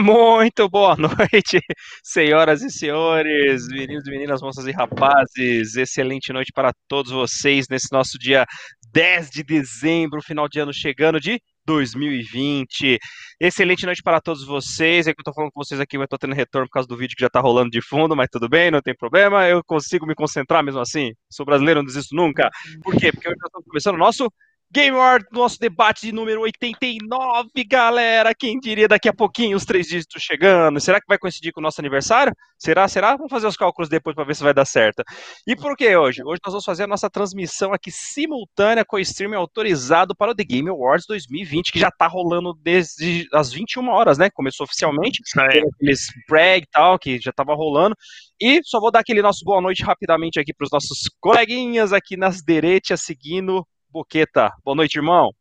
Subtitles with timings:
[0.00, 1.60] Muito boa noite,
[2.02, 5.76] senhoras e senhores, meninos e meninas, moças e rapazes.
[5.76, 8.44] Excelente noite para todos vocês nesse nosso dia
[8.92, 12.98] 10 de dezembro, final de ano chegando de 2020.
[13.40, 15.06] Excelente noite para todos vocês.
[15.06, 16.96] É que eu tô falando com vocês aqui, mas tô tendo retorno por causa do
[16.96, 19.46] vídeo que já tá rolando de fundo, mas tudo bem, não tem problema.
[19.48, 21.12] Eu consigo me concentrar mesmo assim.
[21.30, 22.50] Sou brasileiro, não desisto nunca.
[22.82, 23.12] Por quê?
[23.12, 24.28] Porque hoje nós estamos começando o nosso
[24.74, 28.34] Game Award, nosso debate de número 89, galera.
[28.34, 30.80] Quem diria daqui a pouquinho os três dígitos chegando?
[30.80, 32.34] Será que vai coincidir com o nosso aniversário?
[32.58, 32.88] Será?
[32.88, 33.14] Será?
[33.14, 35.04] Vamos fazer os cálculos depois para ver se vai dar certo.
[35.46, 36.24] E por que hoje?
[36.24, 40.34] Hoje nós vamos fazer a nossa transmissão aqui simultânea com o streaming autorizado para o
[40.34, 44.28] The Game Awards 2020, que já está rolando desde as 21 horas, né?
[44.28, 47.94] Começou oficialmente, aqueles brag e tal, que já estava rolando.
[48.40, 52.16] E só vou dar aquele nosso boa noite rapidamente aqui para os nossos coleguinhas aqui
[52.16, 54.52] nas direitas, seguindo Boqueta.
[54.64, 55.32] Boa noite, irmão.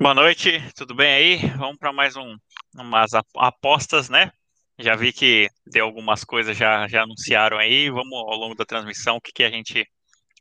[0.00, 1.36] Boa noite, tudo bem aí?
[1.58, 2.34] Vamos para mais um,
[2.74, 4.32] umas apostas, né?
[4.78, 7.90] Já vi que deu algumas coisas, já, já anunciaram aí.
[7.90, 9.86] Vamos ao longo da transmissão, o que, que a gente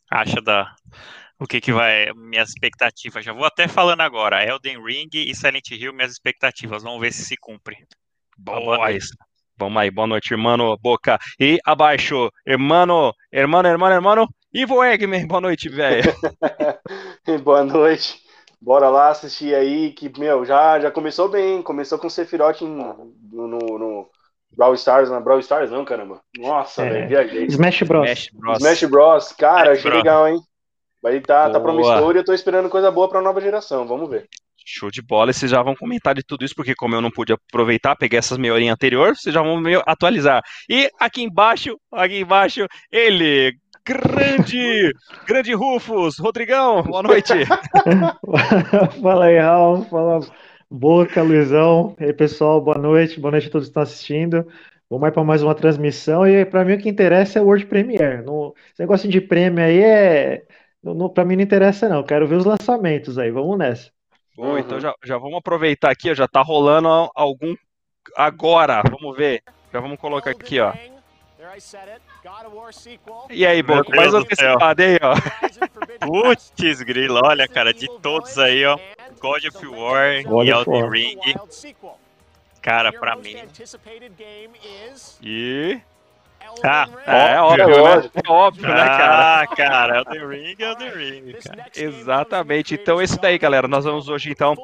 [0.09, 0.73] acha da.
[1.37, 2.09] O que, que vai.
[2.13, 3.25] Minhas expectativas.
[3.25, 4.41] Já vou até falando agora.
[4.41, 6.83] Elden Ring e Silent Hill, minhas expectativas.
[6.83, 7.85] Vamos ver se se cumpre.
[8.37, 9.13] Boa, isso.
[9.57, 11.19] Vamos aí, boa noite, irmão Boca.
[11.37, 16.11] E abaixo, irmão, irmão, irmão, irmão, Ivo Eggman, boa noite, velho.
[17.43, 18.19] boa noite.
[18.59, 21.61] Bora lá assistir aí, que, meu, já, já começou bem.
[21.61, 24.09] Começou com Sephiroth no, no, no
[24.51, 26.19] Brawl Stars, na Brawl Stars não, caramba.
[26.37, 26.89] Nossa, é.
[26.89, 27.45] velho, viajei.
[27.45, 28.09] Smash Bros.
[28.09, 28.57] Smash Bros.
[28.57, 29.31] Smash Bros.
[29.33, 30.03] Cara, Smash achei Bros.
[30.03, 30.39] legal, hein?
[31.01, 34.27] Vai tá, tá promissor e eu tô esperando coisa boa pra nova geração, vamos ver.
[34.65, 37.09] Show de bola, e vocês já vão comentar de tudo isso, porque como eu não
[37.09, 40.41] pude aproveitar, peguei essas meia horinha anterior, vocês já vão me atualizar.
[40.69, 43.55] E aqui embaixo, aqui embaixo, ele,
[43.89, 44.93] grande,
[45.25, 47.33] grande Rufus, Rodrigão, boa noite.
[49.01, 50.19] fala aí, Raul, fala
[50.69, 54.47] Boca, Luizão, e aí pessoal, boa noite, boa noite a todos que estão assistindo.
[54.87, 57.65] Vamos aí para mais uma transmissão e para mim o que interessa é o World
[57.65, 58.21] Premiere.
[58.23, 60.43] No, esse negócio de prêmio aí é.
[61.13, 62.03] Para mim não interessa, não.
[62.03, 63.31] Quero ver os lançamentos aí.
[63.31, 63.91] Vamos nessa.
[64.37, 64.57] Bom, uhum.
[64.59, 67.55] então já, já vamos aproveitar aqui, ó, já tá rolando algum
[68.15, 68.83] agora.
[68.83, 69.41] Vamos ver.
[69.73, 70.73] Já vamos colocar aqui, ó.
[73.29, 75.15] E aí, Boco, mais antecipado aí, ó.
[76.05, 78.77] Putz, grilo, olha, cara, de todos aí, ó.
[79.19, 81.19] God of War God e Elden Ring.
[82.61, 83.35] Cara, pra mim.
[85.21, 85.81] E.
[86.63, 88.09] Ah, é, é óbvio, né?
[88.25, 89.41] É óbvio, né, cara?
[89.41, 91.65] Ah, cara, Elden Ring, Elden Ring, cara.
[91.75, 92.73] Exatamente.
[92.73, 93.67] Então, esse daí, galera.
[93.67, 94.55] Nós vamos hoje, então,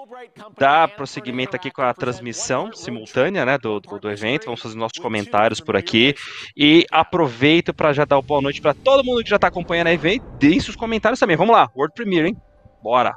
[0.57, 4.45] dar prosseguimento aqui com a transmissão simultânea, né, do, do, do evento.
[4.45, 6.16] Vamos fazer nossos comentários por aqui.
[6.56, 9.88] E aproveito para já dar uma boa noite para todo mundo que já tá acompanhando
[9.88, 10.25] o evento.
[10.38, 11.38] Deem seus comentários também.
[11.38, 12.38] Vamos lá, World Premiere, hein?
[12.84, 13.16] Bora.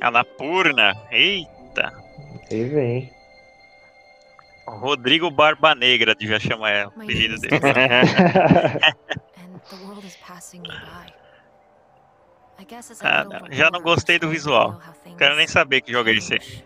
[0.00, 1.92] Anapurna, eita.
[2.50, 3.17] Aí vem.
[4.68, 7.60] Rodrigo Barba Negra, devia chamar ela, o apelido dele.
[13.02, 14.80] ah, já não gostei do visual.
[15.16, 16.64] Quero nem saber que jogo é esse aí.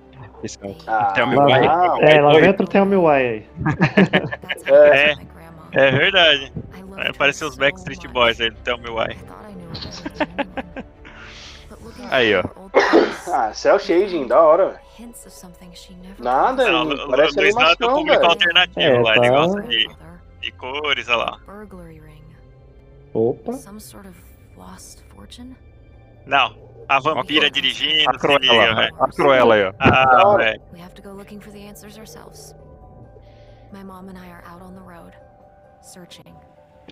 [0.86, 1.12] Ah.
[2.00, 3.46] É, lá dentro tem o meu aí.
[4.66, 5.14] é,
[5.72, 6.52] é verdade.
[7.08, 9.16] Apareceu os Backstreet Boys aí do Tell Me Why.
[12.10, 12.42] Aí, ó.
[13.32, 14.80] Ah, cel shading, da hora, velho.
[16.18, 19.16] Nada, não, não parece Luiz animação, do público alternativo é, lá, tá...
[19.16, 19.88] ele gosta de,
[20.40, 21.38] de cores, olha lá.
[23.14, 23.52] Opa.
[26.26, 26.56] Não,
[26.88, 28.10] a vampira dirigindo.
[28.10, 29.72] A Cruella, a Cruella aí, ó.
[29.78, 30.62] Ah, velho.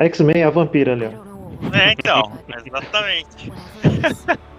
[0.01, 1.77] X-Men, a vampira ali, ó.
[1.77, 2.33] É, então,
[2.65, 3.53] exatamente.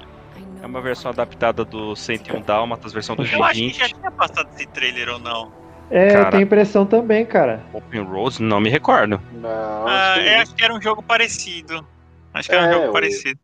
[0.62, 3.40] É uma versão adaptada do 101 Dálmatas, versão 2020.
[3.40, 5.52] Eu acho que já tinha passado esse trailer ou não.
[5.90, 7.66] É, cara, eu tenho impressão também, cara.
[7.74, 9.20] Open Road, não me recordo.
[9.34, 10.30] Não, ah, acho que...
[10.30, 11.86] acho que era um jogo parecido.
[12.34, 12.92] Acho que era é, um jogo eu...
[12.94, 13.40] parecido.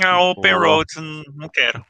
[0.00, 0.86] Não, Open Road,
[1.34, 1.84] não quero.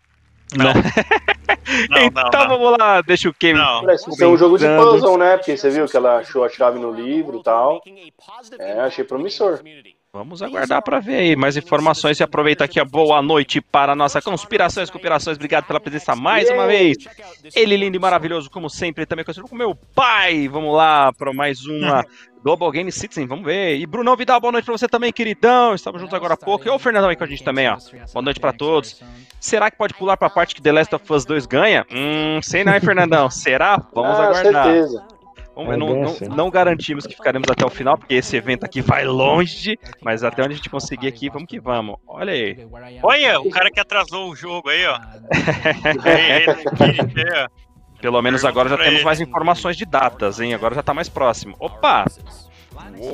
[0.57, 0.73] Não.
[0.73, 3.61] não, então não, vamos lá, deixa o Kevin.
[3.61, 5.37] Parece ser um jogo de puzzle, né?
[5.37, 7.83] Porque você viu que ela achou a chave no livro e tal.
[8.59, 9.61] É, achei promissor.
[10.15, 13.97] Vamos aguardar para ver aí mais informações e aproveita aqui a boa noite para a
[13.97, 15.37] nossa Conspirações Conspirações.
[15.37, 16.99] Obrigado pela presença mais uma vez.
[17.53, 20.47] Ele lindo e maravilhoso, como sempre, também conhecido como meu pai.
[20.47, 22.07] Vamos lá para mais uma
[22.45, 23.77] Global Game Citizen, vamos ver.
[23.77, 25.75] E Brunão Vidal, boa noite para você também, queridão.
[25.75, 26.65] Estamos juntos agora há pouco.
[26.65, 27.77] E o Fernandão aí com a gente também, ó.
[28.13, 29.03] Boa noite para todos.
[29.41, 31.85] Será que pode pular para a parte que The Last of Us 2 ganha?
[31.91, 33.29] Hum, sei não, hein, Fernandão.
[33.31, 33.85] Será?
[33.93, 34.65] Vamos ah, aguardar.
[34.67, 35.14] Certeza.
[35.55, 39.05] Vamos, não, não, não, garantimos que ficaremos até o final, porque esse evento aqui vai
[39.05, 41.97] longe, mas até onde a gente conseguir aqui, vamos que vamos.
[42.07, 42.67] Olha aí.
[43.03, 44.99] Olha, o cara que atrasou o jogo aí, ó.
[46.05, 47.49] aí,
[48.01, 50.55] Pelo menos agora já temos mais informações de datas, hein?
[50.55, 51.55] Agora já tá mais próximo.
[51.61, 52.05] Opa!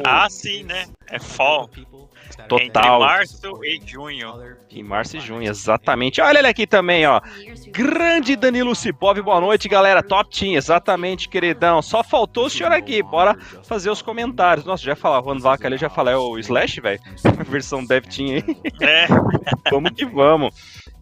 [0.05, 0.87] Ah, sim, né?
[1.09, 1.69] É fall.
[1.75, 3.01] Entre Total.
[3.01, 4.57] março e junho.
[4.71, 6.21] Em março e junho, exatamente.
[6.21, 7.21] Olha ele aqui também, ó.
[7.69, 10.03] Grande Danilo Cipov, boa noite, galera.
[10.03, 11.83] Top Team, exatamente, queridão.
[11.83, 13.03] Só faltou o senhor aqui.
[13.03, 14.65] Bora fazer os comentários.
[14.65, 17.01] Nossa, já falar, Juan Vaca ali, já falei, é o Slash, velho?
[17.47, 18.57] Versão Dev Team aí.
[18.81, 19.07] É,
[19.71, 20.55] vamos que vamos.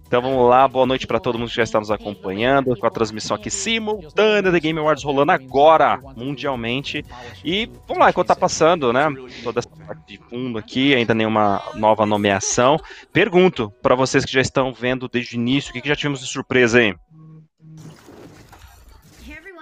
[0.08, 2.90] Então vamos lá, boa noite para todo mundo que já está nos acompanhando, com a
[2.90, 7.05] transmissão aqui simultânea da Game Awards rolando agora, mundialmente.
[7.44, 9.06] E vamos lá, enquanto tá passando, né,
[9.44, 12.81] toda essa parte de fundo aqui, ainda nenhuma nova nomeação.
[13.12, 16.20] Pergunto para vocês que já estão vendo desde o início, o que, que já tivemos
[16.20, 16.94] de surpresa aí?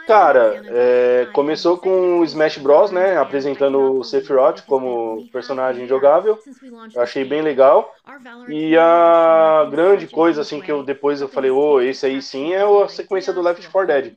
[0.06, 3.16] Cara, é, começou com o Smash Bros, né?
[3.18, 6.38] Apresentando o Sephiroth como personagem jogável.
[6.94, 7.92] Eu achei bem legal.
[8.48, 12.62] E a grande coisa, assim, que eu depois eu falei, ô, esse aí sim é
[12.62, 14.14] a sequência do Left 4 Dead.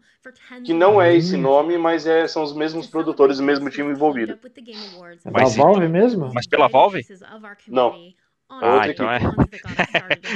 [0.64, 4.34] Que não é esse nome, mas é, são os mesmos produtores, o mesmo time envolvido.
[4.34, 6.32] É da Mas se- Valve mesmo?
[6.34, 7.04] Mas pela Valve?
[7.68, 7.96] Não.
[8.50, 9.20] Ah, Outra então é.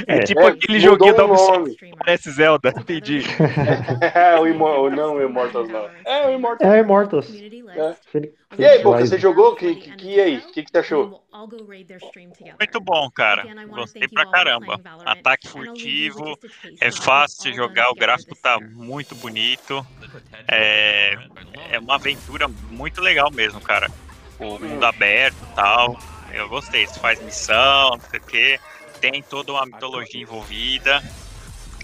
[0.06, 3.22] É, tipo É, aquele joguinho da o Ubisoft que parece Zelda, entendi.
[4.14, 5.88] É, o Imor não o Immortals, não.
[6.04, 6.72] É, o Immortals.
[6.72, 7.30] É Immortals.
[7.76, 7.96] É.
[8.56, 9.56] E aí, Boca, você jogou?
[9.56, 10.36] Que, que, que- e aí?
[10.38, 11.24] O que, que você achou?
[12.60, 13.44] muito bom, cara.
[13.66, 14.80] Gostei pra caramba.
[15.04, 16.38] Ataque furtivo,
[16.80, 19.84] é fácil de jogar, o gráfico tá muito bonito.
[20.46, 21.14] É,
[21.72, 23.90] é uma aventura muito legal mesmo, cara.
[24.38, 25.98] O mundo aberto e tal.
[26.34, 26.86] Eu gostei.
[26.86, 28.60] Você faz missão, não sei o quê.
[29.00, 31.02] Tem toda uma mitologia envolvida.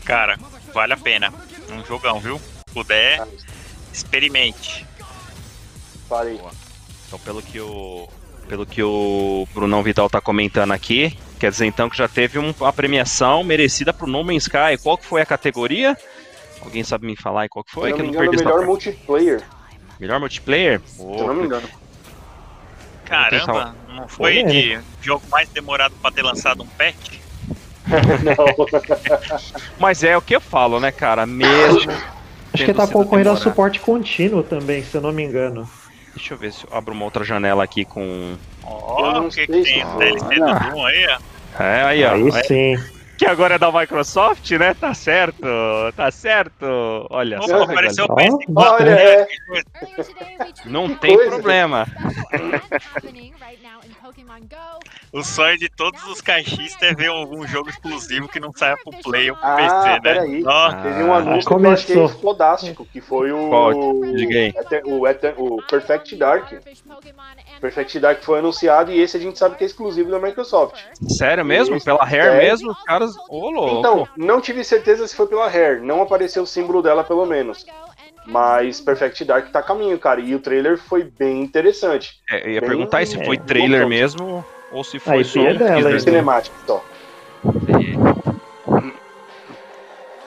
[0.04, 0.38] Cara,
[0.72, 1.32] vale a pena.
[1.70, 2.38] Um jogão, viu?
[2.38, 3.26] Se puder,
[3.92, 4.86] experimente.
[6.08, 6.40] Falei.
[7.06, 8.08] Então, pelo que o
[8.48, 12.52] pelo que o Brunão Vidal tá comentando aqui, quer dizer então que já teve um-
[12.58, 14.76] uma premiação merecida pro No Man's Sky.
[14.82, 15.96] Qual que foi a categoria?
[16.60, 17.90] Alguém sabe me falar aí qual que foi?
[17.90, 19.42] Se que eu eu não não me engano, melhor multiplayer.
[20.00, 20.80] Melhor multiplayer?
[20.84, 21.68] Se eu não me engano.
[23.04, 27.18] Caramba, não foi de jogo mais demorado pra ter lançado um patch?
[27.90, 29.38] Não.
[29.78, 31.26] Mas é o que eu falo, né, cara?
[31.26, 31.90] Mesmo.
[32.52, 33.38] Acho que tá concorrendo a demorado.
[33.42, 35.68] suporte contínuo também, se eu não me engano.
[36.14, 38.36] Deixa eu ver se eu abro uma outra janela aqui com.
[38.62, 39.82] Ó, não o que, que tem?
[39.84, 39.94] foi.
[39.94, 40.58] O DLC do Ah.
[40.58, 41.06] Doom aí,
[41.58, 41.62] ó.
[41.62, 42.12] É, aí, ó.
[42.14, 42.76] Aí É, sim.
[43.18, 44.74] que agora é da Microsoft, né?
[44.74, 45.40] Tá certo,
[45.96, 46.66] tá certo.
[47.10, 47.62] Olha Opa, só.
[47.64, 48.34] apareceu o galera.
[48.34, 48.72] Ó, PS4.
[48.80, 49.02] Olha, né?
[49.02, 49.26] é.
[50.66, 51.30] Não tem coisa.
[51.30, 51.86] problema.
[55.12, 58.92] O sonho de todos os caixistas é ver algum jogo exclusivo que não saia pro
[59.02, 60.00] Play ou pro Ah, PC, né?
[60.00, 60.42] peraí.
[60.46, 62.20] Ó, Teve um Ah, anúncio que eu achei começou.
[62.20, 63.48] fodástico, que foi o.
[63.48, 63.72] Qual?
[64.14, 64.54] Diga aí.
[64.84, 66.52] O, Ete- o Perfect Dark.
[67.60, 70.80] Perfect Dark foi anunciado e esse a gente sabe que é exclusivo da Microsoft.
[71.08, 71.82] Sério mesmo?
[71.82, 72.38] Pela Hair Sério?
[72.38, 72.70] mesmo?
[72.70, 73.10] Os caras.
[73.28, 73.78] Ô, louco.
[73.78, 77.64] Então, não tive certeza se foi pela Hair, não apareceu o símbolo dela pelo menos.
[78.26, 80.20] Mas Perfect Dark tá a caminho, cara.
[80.20, 82.12] E o trailer foi bem interessante.
[82.30, 83.88] É, eu ia bem- perguntar aí se é, foi trailer bom.
[83.88, 85.92] mesmo ou se foi IP só é um dela, teaser.
[85.92, 86.00] hein?
[86.00, 86.84] Cinemático só.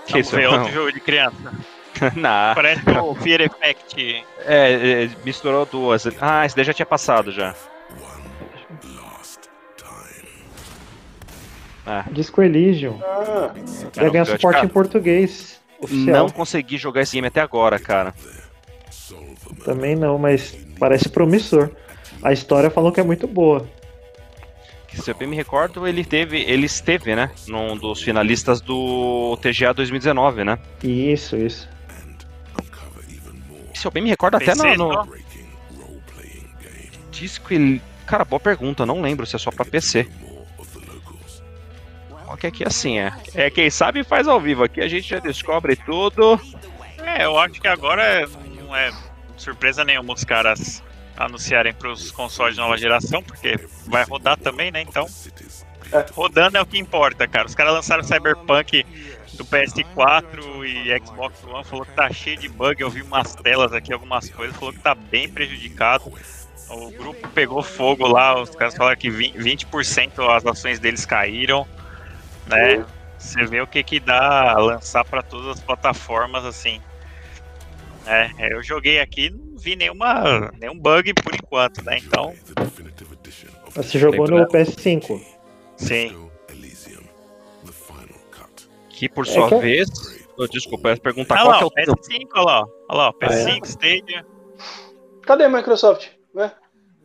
[0.06, 0.36] Que isso?
[0.38, 0.52] Não.
[0.60, 1.54] outro jogo de criança.
[2.16, 2.56] Não.
[2.56, 4.26] Parece o Fear Effect.
[4.46, 6.06] É, é, misturou duas.
[6.20, 7.54] Ah, esse daí já tinha passado já.
[11.86, 13.00] Ah, Disco Elysium.
[13.04, 13.52] Ah,
[13.96, 15.62] Vai ganhar Cara, suporte em português.
[15.84, 16.18] Oficial.
[16.18, 18.14] não consegui jogar esse game até agora, cara.
[19.64, 21.70] Também não, mas parece promissor.
[22.22, 23.68] A história falou que é muito boa.
[24.88, 29.38] Que, se eu bem me recordo, ele teve, ele esteve, né, num dos finalistas do
[29.42, 30.60] TGA 2019, né?
[30.84, 31.68] Isso, isso.
[33.74, 35.08] Se eu bem me recordo, até PC, no,
[37.12, 37.82] disco ele...
[38.06, 40.08] Cara, boa pergunta, não lembro se é só pra PC.
[42.34, 43.14] Ó, que aqui assim é.
[43.36, 44.64] É, quem sabe faz ao vivo.
[44.64, 46.40] Aqui a gente já descobre tudo.
[46.98, 48.28] É, eu acho que agora
[48.60, 48.92] não é
[49.38, 50.82] surpresa nenhuma os caras
[51.16, 54.82] anunciarem pros consoles de nova geração, porque vai rodar também, né?
[54.82, 55.08] Então,
[55.92, 56.06] É.
[56.12, 57.46] rodando é o que importa, cara.
[57.46, 58.84] Os caras lançaram Cyberpunk
[59.34, 62.82] do PS4 e Xbox One, falou que tá cheio de bug.
[62.82, 66.12] Eu vi umas telas aqui, algumas coisas, falou que tá bem prejudicado.
[66.70, 71.68] O grupo pegou fogo lá, os caras falaram que 20%, 20% as ações deles caíram,
[72.48, 72.86] né?
[73.18, 76.82] Você vê o que que dá lançar para todas as plataformas assim.
[78.06, 82.00] É, eu joguei aqui, não vi nenhuma, nenhum bug por enquanto, né?
[82.00, 82.34] Então,
[83.76, 85.22] Você jogou no PS5.
[85.78, 86.30] sim.
[88.90, 89.90] Que por sua que eu- vez.
[90.38, 91.96] Oh, desculpa, eu ia perguntar Ah qual lá, que é o o teu.
[91.96, 92.60] PS5, olha lá,
[92.90, 93.28] olha lá, ó, Ah, é?
[93.28, 94.26] PS5, Stadia,
[95.24, 96.08] cadê a Microsoft?
[96.36, 96.52] Ué?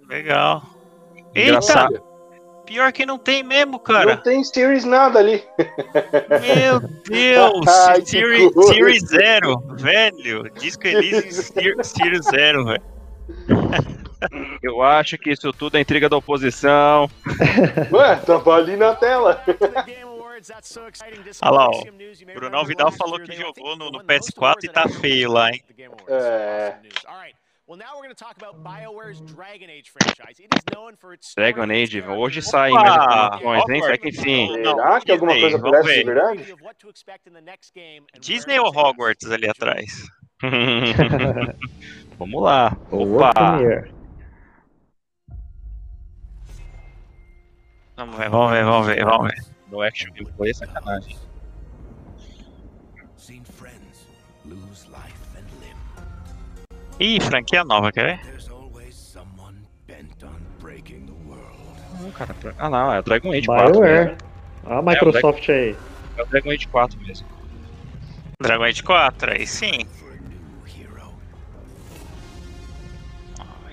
[0.08, 0.62] legal.
[1.34, 2.02] Eita, Engraçado.
[2.68, 4.16] Pior que não tem mesmo, cara.
[4.16, 5.42] Não tem Series nada ali.
[6.42, 7.66] Meu Deus!
[7.88, 10.50] Ai, Series, Zero, velho.
[10.60, 12.82] Disco Elysium Series- Series Zero, velho.
[14.62, 17.08] Eu acho que isso tudo é intriga da oposição.
[17.92, 19.42] Ué, tava ali na tela.
[21.42, 21.82] Olha lá, ó.
[22.34, 25.62] Brunão Vidal falou que jogou no- no PS4 e tá feio lá, hein?
[26.08, 26.74] É.
[31.36, 33.82] Dragon Age, hoje sai saem mais informações, hein?
[33.82, 34.48] Será que enfim.
[34.54, 36.56] Será que alguma coisa Disney, parece de verdade?
[38.20, 40.08] Disney ou Hogwarts ali atrás?
[42.18, 42.74] Vamos lá.
[42.90, 43.58] Opa!
[47.96, 49.44] Vamos ver, vamos ver, vamos ver, vamos ver.
[49.70, 51.18] No action gameplay é sacanagem.
[53.16, 54.06] Seen friends
[54.46, 54.87] lose.
[57.00, 58.38] Ih, franquia nova, quer ver?
[62.00, 63.72] Não, cara, pra- Ah, não, é o Dragon Age 4.
[63.72, 64.04] BioWare.
[64.06, 64.16] mesmo.
[64.66, 65.76] A Microsoft aí.
[66.16, 67.26] É o Dragon Age 4 mesmo.
[68.40, 69.86] Dragon Age 4, aí sim.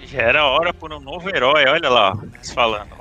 [0.04, 2.94] Já era hora por um novo herói, olha lá, eles falando.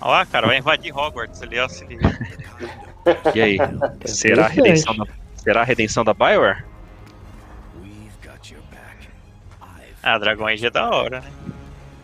[0.00, 1.68] Olha lá, cara, vai invadir Hogwarts ali, ó.
[1.68, 2.10] Se liga.
[3.34, 3.56] E aí?
[4.04, 5.06] Será a redenção da,
[5.42, 6.64] será a redenção da BioWare?
[7.82, 9.08] we've got your back.
[9.60, 11.32] I've Ah, Dragon Age é da hora, né?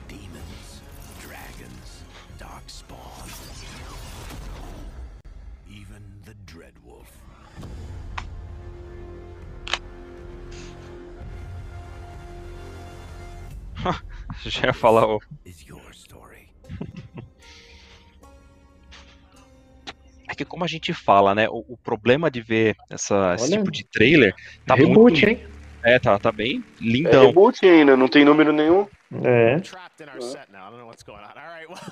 [0.09, 0.83] demons,
[1.23, 2.04] dragons,
[2.38, 3.28] darkspawn.
[5.71, 7.09] Even the Dreadwolf.
[14.45, 15.21] Já ia falar o.
[20.38, 21.49] É que como a gente fala, né?
[21.49, 24.33] O, o problema de ver essa, esse tipo de trailer
[24.64, 25.28] tá Reboot, muito.
[25.28, 25.40] hein?
[25.83, 27.26] É, tá, tá bem É lindão.
[27.26, 28.87] reboot ainda, não tem número nenhum.
[29.25, 29.57] É.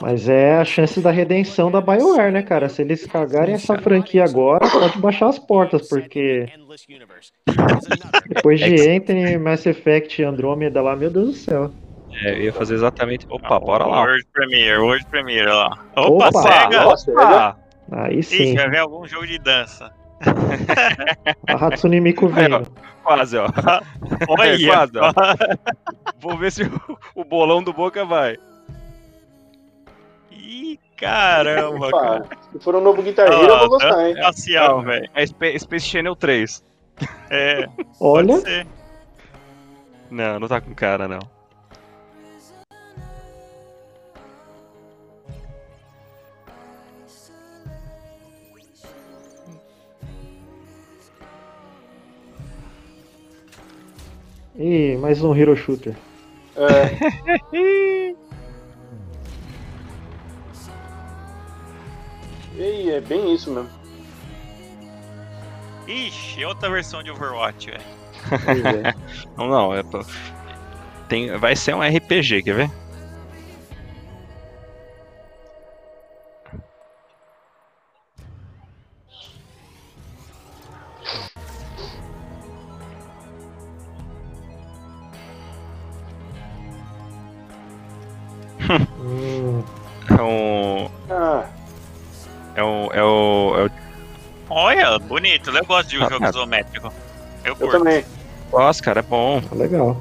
[0.01, 2.69] Mas é a chance da redenção da BioWare, né, cara?
[2.69, 6.47] Se eles cagarem essa franquia agora, pode baixar as portas, porque
[8.29, 11.73] depois de Anthony, Mass Effect e Andromeda lá, meu Deus do céu.
[12.23, 13.27] É, eu ia fazer exatamente.
[13.29, 14.03] Opa, bora lá.
[14.03, 15.85] World Premiere, World Premiere, olha lá.
[15.97, 16.85] Opa, Opa, SEGA!
[16.85, 17.66] Nossa, é Opa!
[17.93, 19.93] Aí Ih, sim, vai ver algum jogo de dança.
[21.49, 22.59] a Hatsune Miku Aí, ó.
[22.59, 22.73] vindo.
[23.03, 23.47] Quase, ó.
[24.29, 24.67] Olha!
[24.67, 25.13] quase, ó.
[26.19, 28.37] Vou ver se o, o bolão do Boca vai.
[30.33, 32.17] Ih, caramba, cara.
[32.23, 34.15] Opa, se for um novo Guitar Hero, eu vou gostar, hein?
[34.15, 35.09] Espacial, velho.
[35.15, 36.65] É Sp- Space Channel 3.
[37.31, 37.67] É,
[38.01, 38.35] Olha.
[40.11, 41.21] Não, não tá com cara, não.
[54.59, 55.95] E mais um Hero Shooter.
[56.57, 58.15] É.
[62.59, 63.69] Ei, é bem isso mesmo.
[65.87, 67.83] Ixi, outra versão de Overwatch, velho.
[68.87, 68.95] É.
[69.37, 69.75] Não, não.
[69.75, 70.05] É, pra-
[71.09, 72.71] tem, vai ser um RPG, quer ver?
[95.47, 95.63] Bonito.
[95.63, 96.29] Eu gosto de um Ah, jogo ah.
[96.31, 96.87] isométrico.
[97.45, 97.79] Eu eu curto.
[97.79, 98.05] também.
[98.53, 99.41] Nossa, cara, é bom.
[99.41, 99.97] tá legal.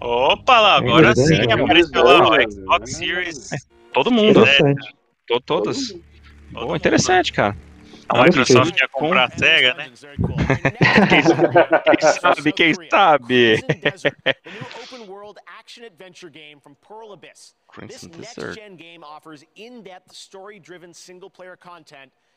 [0.00, 2.92] Opa lá, Bem agora desenho, sim apareceu lá Bem Xbox.
[2.96, 3.50] Series.
[3.92, 4.40] Todo mundo.
[4.40, 4.94] Interessante.
[5.26, 5.88] To- todas.
[5.88, 6.02] Todo
[6.66, 6.76] mundo.
[6.76, 7.56] interessante, cara.
[8.08, 8.22] A.
[8.22, 9.90] Microsoft ia comprar a SEGA, né?
[11.90, 13.60] Quem sabe, quem sabe?
[14.84, 17.56] open world action adventure game from Pearl Abyss.
[17.88, 18.56] This Crimson Desert.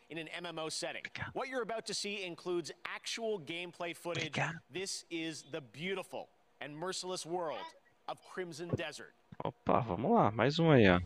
[0.09, 1.03] In an MMO setting.
[1.33, 4.33] What you're about to see includes actual gameplay footage.
[4.71, 6.27] This is the beautiful
[6.61, 7.59] and merciless world
[8.07, 9.13] of Crimson Desert.
[9.45, 10.31] Opa, vamos lá.
[10.31, 10.99] Mais um aí, ó.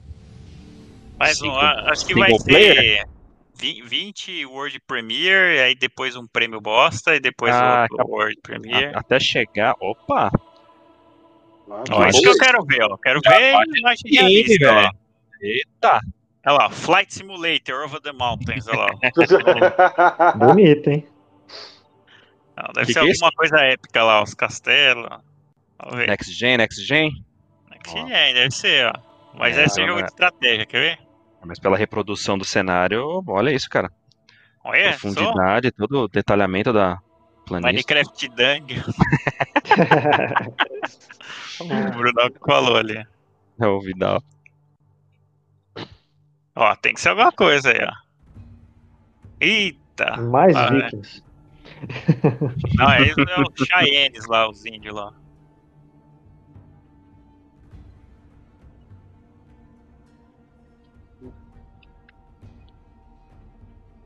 [1.20, 2.76] Mais um, acho que vai player?
[2.76, 3.06] ser
[3.56, 8.16] vi- 20 World Premiere, aí depois um prêmio bosta, e depois Ah, outro acabou.
[8.20, 8.96] World Premiere.
[8.96, 9.76] A- até chegar.
[9.80, 10.32] Opa!
[11.70, 12.98] Ah, Ó, isso que eu quero ver, ó.
[12.98, 14.76] Quero ver imagem realista, ó.
[14.82, 14.92] velho.
[15.42, 16.00] Eita!
[16.46, 20.34] Olha lá, Flight Simulator Over the Mountains, olha lá.
[20.36, 21.08] Bonito, hein?
[22.58, 25.10] Não, deve Que ser que é alguma coisa épica lá, os castelos.
[26.08, 27.12] Next Gen, Next Gen.
[27.72, 28.94] Next Gen, deve ser, ó.
[29.36, 30.04] Mas É, ser não, jogo é.
[30.04, 31.00] de estratégia, quer ver?
[31.46, 33.92] Mas pela reprodução do cenário, olha isso, cara.
[34.64, 35.00] Olha, só.
[35.00, 37.00] Profundidade, todo o detalhamento da.
[37.46, 37.94] Planista.
[37.96, 38.84] Minecraft Dungeon.
[41.60, 43.06] o Bruno que falou ali.
[43.60, 44.24] É o Vidal.
[46.56, 47.92] Ó, tem que ser alguma coisa aí, ó.
[49.40, 50.18] Eita!
[50.18, 50.82] Mais Ah, é.
[50.86, 51.24] Vikings.
[52.78, 55.14] Não, é, isso é os Cheyennes lá, os índios lá.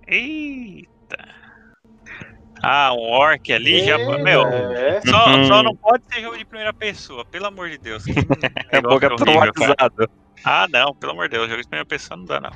[0.07, 1.36] Eita!
[2.69, 3.97] Ah, um orc ali já.
[3.97, 5.43] Meu, É, só, Uhum.
[5.45, 8.03] só não pode ser jogo de primeira pessoa, pelo amor de Deus.
[8.69, 9.15] Que É boca cara.
[9.15, 10.09] traumatizado.
[10.43, 12.51] Ah, não, pelo amor de Deus, jogo de primeira pessoa não dá, não.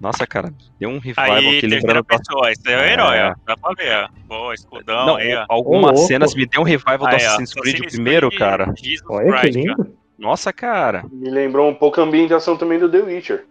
[0.00, 2.04] Nossa, cara, deu um revival Aí, aqui lembrando.
[2.04, 2.92] pessoa, esse é o É.
[2.92, 3.34] herói, ó.
[3.46, 4.08] Dá pra ver, ó.
[4.26, 5.46] Boa, escudão Não, aí, ó.
[5.48, 6.08] algumas louco.
[6.08, 8.64] cenas me deu um revival do Aí, ó, Assassin's Creed primeiro, Creed, cara.
[8.64, 9.00] Olha Jesus
[9.40, 9.60] que Christ, ó.
[9.60, 9.96] lindo.
[10.18, 11.04] Nossa, cara.
[11.12, 13.44] me lembrou um pouco a ambientação também do The Witcher.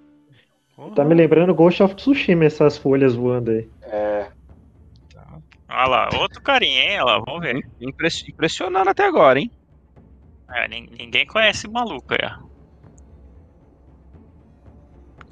[0.96, 3.70] Tá me lembrando Ghost of Tsushima essas folhas voando aí.
[3.84, 4.25] É,
[5.81, 7.01] Olha lá, outro carinha, hein?
[7.01, 7.59] Olha lá, vamos ver.
[7.79, 9.50] Impress- Impressionando até agora, hein?
[10.50, 12.51] É, nin- ninguém conhece o maluco aí, ó.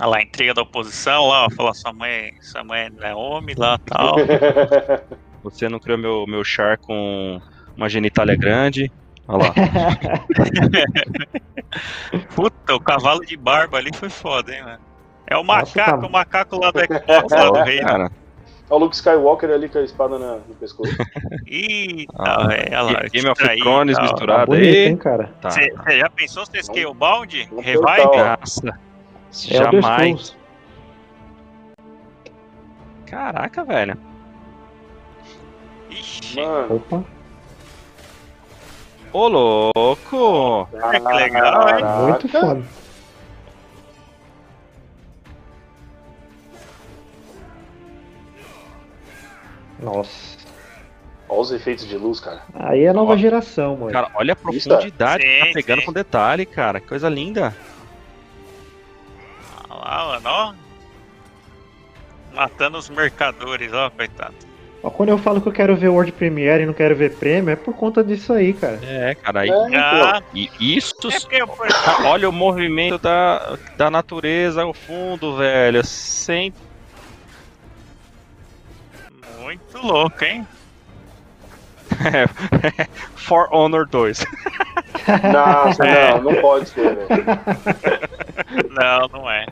[0.01, 1.49] Olha lá, intriga da oposição lá, ó.
[1.51, 4.15] Falar sua mãe, sua mãe não é homem lá tal.
[5.43, 7.39] Você não criou meu, meu char com
[7.75, 8.91] uma genitália grande.
[9.27, 9.53] Olha lá.
[12.35, 14.79] Puta, o cavalo de barba ali foi foda, hein, mano.
[15.29, 17.79] É o Nossa, macaco, tá- o macaco lá do Xbox, lá do rei.
[17.79, 18.09] cara.
[18.69, 20.91] Olha o Luke Skywalker ali com a espada na- no pescoço.
[21.47, 22.99] Eita, Ah, velho, olha lá.
[23.11, 23.95] Game of Thrones.
[23.97, 24.85] Tá misturado bonito, aí.
[24.87, 25.33] hein, cara?
[25.41, 25.49] Tá.
[25.49, 27.47] Você já pensou se Scalebound?
[27.49, 28.05] Vamos Revive?
[28.05, 28.67] Nossa.
[29.49, 30.35] É Jamais.
[33.05, 33.97] Caraca, velho.
[35.89, 37.03] Ixi, Mano, Opa,
[39.11, 40.67] Ô, louco!
[40.69, 41.83] que legal, hein?
[42.03, 42.47] muito caraca.
[42.55, 42.63] foda.
[49.79, 50.37] Nossa.
[51.27, 52.41] Olha os efeitos de luz, cara.
[52.55, 53.17] Aí é nova Ó.
[53.17, 53.91] geração, mano.
[53.91, 55.85] Cara, olha a profundidade que sim, tá pegando sim.
[55.85, 56.79] com detalhe, cara.
[56.79, 57.55] Que coisa linda.
[59.69, 60.53] Olha lá, mano, ó.
[62.33, 64.33] Matando os mercadores, ó, coitado.
[64.81, 67.51] Ó, Quando eu falo que eu quero ver World Premiere e não quero ver prêmio,
[67.51, 68.79] é por conta disso aí, cara.
[68.83, 69.41] É, cara.
[69.41, 69.69] aí- É.
[69.71, 70.23] Já.
[70.33, 70.95] E isso.
[71.29, 71.49] É eu
[72.05, 75.85] Olha o movimento da, da natureza ao fundo, velho.
[75.85, 76.53] Sem.
[79.49, 80.47] Muito louco, hein?
[83.15, 84.23] For Honor 2.
[85.33, 87.09] Nossa, não, não pode ser, velho.
[88.69, 89.45] Não, não é.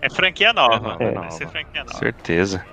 [0.00, 0.96] É franquia nova.
[1.00, 1.30] É, Vai nova.
[1.32, 1.98] ser franquia nova.
[1.98, 2.64] Certeza.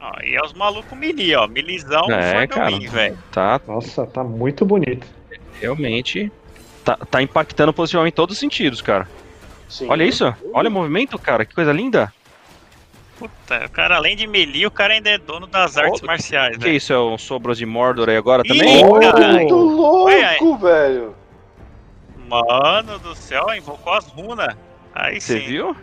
[0.00, 1.46] Ó, e é os malucos melee, ó.
[1.46, 2.70] Milizão É, foi cara.
[2.78, 3.18] velho.
[3.30, 5.06] Tá Nossa, tá muito bonito.
[5.60, 6.32] realmente.
[6.84, 9.06] Tá, tá impactando positivamente em todos os sentidos, cara.
[9.68, 9.86] Sim.
[9.90, 10.34] Olha isso.
[10.54, 11.44] Olha o movimento, cara.
[11.44, 12.12] Que coisa linda.
[13.18, 16.56] Puta, o cara, além de melee, o cara ainda é dono das artes Ô, marciais,
[16.56, 16.76] Que velho.
[16.76, 16.92] isso?
[16.92, 18.84] É um Sobros de Mordor aí agora Ih, também?
[18.84, 21.14] Muito louco, Olha velho.
[22.28, 24.54] Mano do céu, invocou as runas.
[24.94, 25.46] Aí Você sim.
[25.46, 25.76] viu?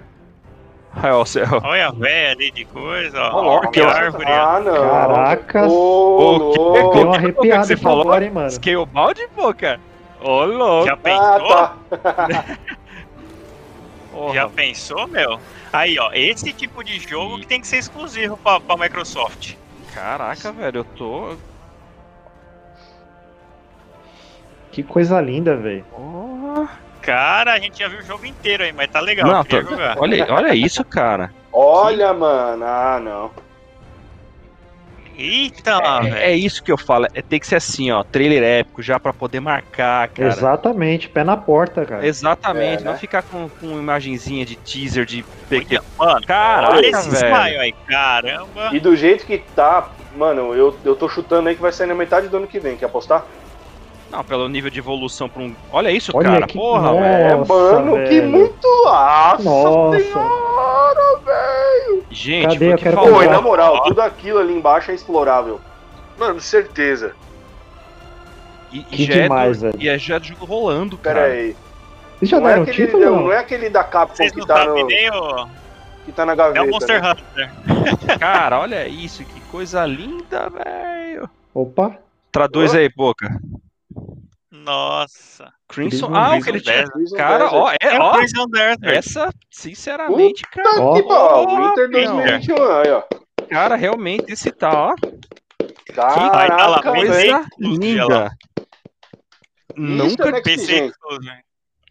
[0.95, 1.45] Ai, ó, o céu.
[1.63, 3.35] Olha a véia ali de coisa, ó.
[3.35, 3.89] Olha ó.
[3.89, 4.25] a árvore.
[4.27, 4.89] Ah, não.
[4.89, 5.71] Caracas.
[5.71, 6.93] Ô, Ô, que louco.
[6.97, 8.01] Deu uma arrepiada Você aqui falou?
[8.01, 8.49] agora, hein, mano.
[8.51, 9.79] Scalebound, pô, cara.
[10.21, 10.85] Ô, louco.
[10.87, 11.23] Já pensou?
[11.53, 12.57] Ah, tá.
[14.33, 15.39] Já pensou, meu?
[15.75, 19.55] Aí, ó, esse tipo de jogo que tem que ser exclusivo pra, pra Microsoft.
[19.93, 21.35] Caraca, velho, eu tô.
[24.71, 25.83] Que coisa linda, velho.
[25.91, 26.69] Porra.
[27.01, 29.97] Cara, a gente já viu o jogo inteiro aí, mas tá legal, Não, tô- jogar.
[29.99, 31.33] Olha, olha isso, cara.
[31.51, 32.65] Olha, mano.
[32.65, 33.31] Ah, não.
[35.17, 36.15] Eita, É, velho.
[36.17, 37.05] é isso que eu falo.
[37.13, 38.03] É, tem que ser assim, ó.
[38.03, 40.29] Trailer épico já pra poder marcar, cara.
[40.29, 42.05] Exatamente, pé na porta, cara.
[42.05, 42.81] Exatamente.
[42.81, 42.91] É, né?
[42.91, 45.81] Não ficar com, com imagenzinha de teaser de pequeno.
[45.97, 47.35] Mano, Caraca, olha esse velho.
[47.35, 48.69] smile aí, caramba.
[48.73, 51.95] E do jeito que tá, mano, eu, eu tô chutando aí que vai sair na
[51.95, 52.75] metade do ano que vem.
[52.77, 53.25] Quer apostar?
[54.15, 55.53] Não, pelo nível de evolução pra um.
[55.73, 56.47] Olha isso, Olha cara.
[56.47, 57.27] que- Porra, Nossa, velho.
[57.27, 58.67] é, mano, que muito.
[58.85, 59.99] Nossa, Nossa.
[59.99, 62.05] senhora, velho.
[62.09, 62.71] Gente, Cadê?
[62.73, 62.97] Eu que quero.
[62.97, 65.59] Pô, e na moral, tudo aquilo ali embaixo é explorável.
[66.17, 67.13] Mano, certeza.
[68.71, 69.83] E, e Que demais, é do, velho.
[69.83, 71.33] E é já do jogo rolando, Pera cara.
[71.33, 71.55] aí.
[72.17, 73.05] Vocês já Não é, deram aquele, título?
[73.05, 75.47] não, Não, é aquele da Capcom Vocês que tá, no, nem o.
[76.05, 76.63] que tá na É gaveta.
[76.63, 77.11] o Monster né?
[77.11, 77.51] Hunter.
[78.17, 81.29] Cara, olha isso, que coisa linda, velho.
[81.53, 81.97] Opa,
[82.31, 82.77] Traduz Ô.
[82.77, 83.27] aí, boca.
[84.51, 85.51] Nossa.
[85.67, 86.13] Crimson.
[86.13, 86.85] Ah, o que ele tinha.
[87.15, 88.17] Cara, ó, é, ó.
[88.17, 88.83] Prison Desert.
[88.83, 90.69] Essa, sinceramente, cara.
[90.69, 90.93] Puta Ó.
[90.95, 91.49] que pariu.
[91.49, 92.13] Ó, Winter meu.
[92.13, 93.03] 2021, aí, ó.
[93.49, 94.95] Cara, realmente, esse tá, ó.
[95.95, 97.07] Vai tá lá, Caraca, velho.
[97.07, 98.31] Coisa linda.
[99.75, 100.89] Nunca é PC Gente.
[100.91, 101.35] exclusivo.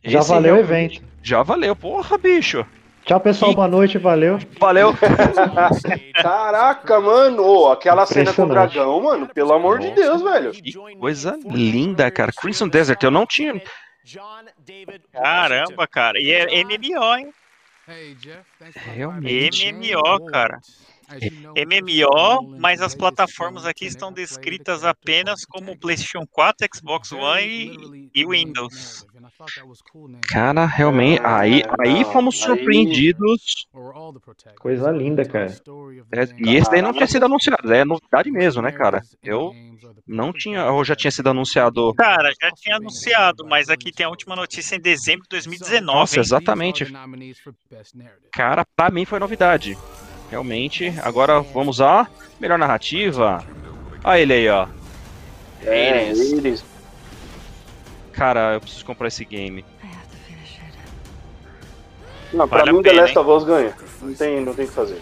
[0.04, 1.02] já valeu o evento.
[1.22, 2.66] Já valeu, porra, bicho.
[3.04, 3.54] Tchau, pessoal.
[3.54, 3.98] Boa noite.
[3.98, 4.38] Valeu.
[4.58, 4.94] Valeu.
[6.16, 7.42] Caraca, mano.
[7.42, 9.28] Ô, aquela cena com o dragão, mano.
[9.28, 10.52] Pelo amor de Deus, velho.
[10.52, 12.32] Que coisa linda, cara.
[12.32, 13.60] Crimson Desert, eu não tinha.
[15.12, 16.18] Caramba, cara.
[16.18, 17.30] E é MMO, hein?
[18.94, 19.70] Realmente.
[19.72, 20.60] MMO, cara.
[21.56, 28.26] MMO, mas as plataformas aqui estão descritas apenas como PlayStation 4, Xbox One e, e
[28.26, 29.06] Windows.
[30.28, 31.20] Cara, realmente.
[31.24, 33.66] Aí, aí fomos surpreendidos.
[34.58, 35.46] Coisa linda, cara.
[36.12, 37.72] É, e esse daí não tinha sido anunciado.
[37.72, 39.02] É novidade mesmo, né, cara?
[39.22, 39.52] Eu
[40.06, 40.70] não tinha.
[40.70, 41.94] Ou já tinha sido anunciado.
[41.94, 45.84] Cara, já tinha anunciado, mas aqui tem a última notícia em dezembro de 2019.
[45.84, 46.86] Nossa, exatamente.
[48.32, 49.76] Cara, pra mim foi novidade.
[50.34, 50.92] Realmente.
[51.00, 52.08] Agora vamos a
[52.40, 53.44] melhor narrativa.
[54.02, 54.66] Olha ele aí, ó.
[55.62, 56.32] É, Eles.
[56.32, 56.64] eles.
[58.12, 59.64] Cara, eu preciso comprar esse game.
[62.32, 63.24] Não, pra Vale mim, The pena, Last hein?
[63.24, 63.74] of Us ganha.
[64.02, 65.00] Não tem, não tem o que fazer.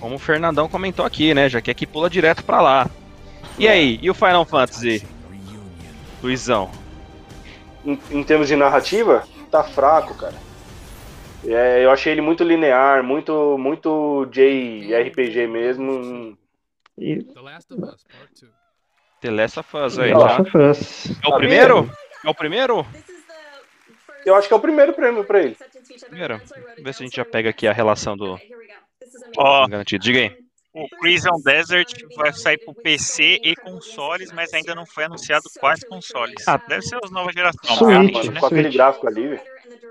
[0.00, 1.48] Como o Fernandão comentou aqui, né?
[1.48, 2.90] Já que aqui pula direto pra lá.
[3.56, 5.06] E aí, e o Final Fantasy?
[6.20, 6.68] Luizão.
[7.84, 10.34] Em, em termos de narrativa, tá fraco, cara.
[11.46, 16.38] É, eu achei ele muito linear, muito, muito JRPG mesmo.
[16.96, 17.22] E
[19.20, 20.24] The Last of Us aí, The tá?
[20.24, 21.10] Last of Us.
[21.24, 21.90] É o Tá primeiro?
[22.24, 22.86] É o primeiro?
[24.24, 25.56] Eu acho que é o primeiro prêmio pra ele.
[26.08, 26.38] Primeiro.
[26.38, 28.38] Vamos ver se a gente já pega aqui a relação do
[29.36, 30.04] Ó, garantido.
[30.04, 30.36] Diga aí.
[30.72, 35.82] o Prison Desert vai sair pro PC e consoles, mas ainda não foi anunciado quais
[35.84, 36.46] consoles.
[36.46, 37.80] Ah, Deve ser as novas gerações,
[38.30, 38.38] né?
[38.38, 39.42] Com aquele gráfico ali, velho.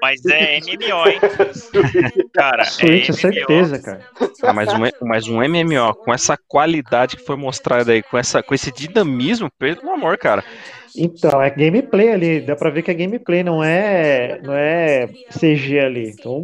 [0.01, 1.19] Mas é MMO, hein?
[2.33, 4.01] Cara, Switch, é é certeza, cara.
[4.43, 8.41] Ah, mas, um, mas um MMO com essa qualidade que foi mostrada aí, com, essa,
[8.41, 10.43] com esse dinamismo, pelo amor, cara.
[10.95, 12.41] Então, é gameplay ali.
[12.41, 16.09] Dá pra ver que é gameplay, não é, não é CG ali.
[16.09, 16.43] Então,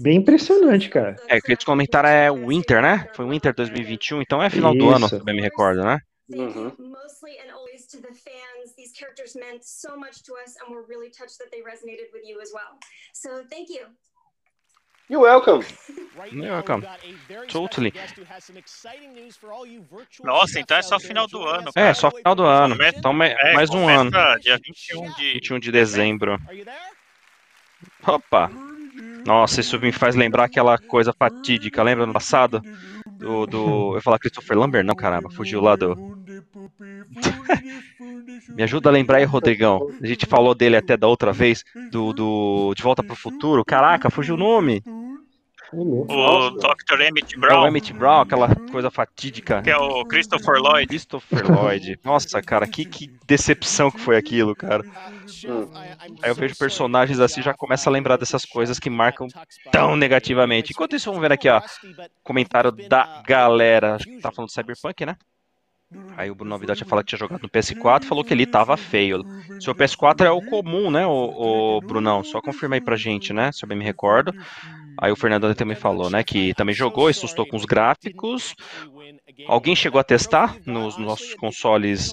[0.00, 1.16] bem impressionante, cara.
[1.28, 3.08] É, que eles comentaram é Winter, né?
[3.14, 5.18] Foi Winter 2021, então é final do ano, Isso.
[5.18, 5.98] se bem me recordo, né?
[6.30, 6.72] Uhum.
[7.92, 8.74] To the fans.
[8.76, 12.24] These characters meant so much to us, and we're really touched that they resonated with
[12.24, 12.72] you as well.
[13.12, 13.84] So thank you.
[15.10, 15.62] E welcome.
[16.32, 16.82] Welcome.
[17.48, 17.92] Totally.
[20.22, 21.68] Nossa, então é só final do ano.
[21.70, 21.94] É, cara.
[21.94, 22.76] só final do ano.
[22.82, 24.10] Então É, mais um ano.
[24.40, 26.38] Dia 21 de 21 de dezembro.
[28.06, 28.50] Opa!
[29.26, 32.62] Nossa, isso me faz lembrar aquela coisa fatídica, lembra no passado?
[33.06, 33.46] Do.
[33.46, 33.90] do...
[33.90, 36.21] Eu ia falar Christopher Lambert, não, caramba, fugiu lá do.
[38.54, 39.88] Me ajuda a lembrar aí, Rodrigão.
[40.02, 43.64] A gente falou dele até da outra vez, do, do De Volta pro Futuro.
[43.64, 44.82] Caraca, fugiu o nome.
[45.72, 46.56] o Nossa.
[46.56, 47.00] Dr.
[47.00, 49.62] Emmett É o Brown, Emmett Brown, aquela coisa fatídica.
[49.62, 50.86] que é o Christopher Lloyd.
[50.88, 51.98] Christopher Lloyd.
[52.04, 54.84] Nossa, cara, que, que decepção que foi aquilo, cara.
[56.22, 59.26] Aí eu vejo personagens assim já começo a lembrar dessas coisas que marcam
[59.70, 60.72] tão negativamente.
[60.72, 61.60] Enquanto isso, vamos ver aqui, ó.
[62.22, 63.94] Comentário da galera.
[63.94, 65.16] Acho que tá falando do Cyberpunk, né?
[66.16, 68.76] Aí o Bruno Novidade tinha falado que tinha jogado no PS4 falou que ele tava
[68.76, 69.22] feio.
[69.60, 72.22] Seu PS4 é o comum, né, o, Brunão?
[72.22, 73.50] Só confirma aí pra gente, né?
[73.52, 74.32] Se eu bem me recordo.
[75.00, 76.22] Aí o Fernando também falou, né?
[76.22, 78.54] Que também jogou e assustou com os gráficos.
[79.48, 82.12] Alguém chegou a testar nos nossos consoles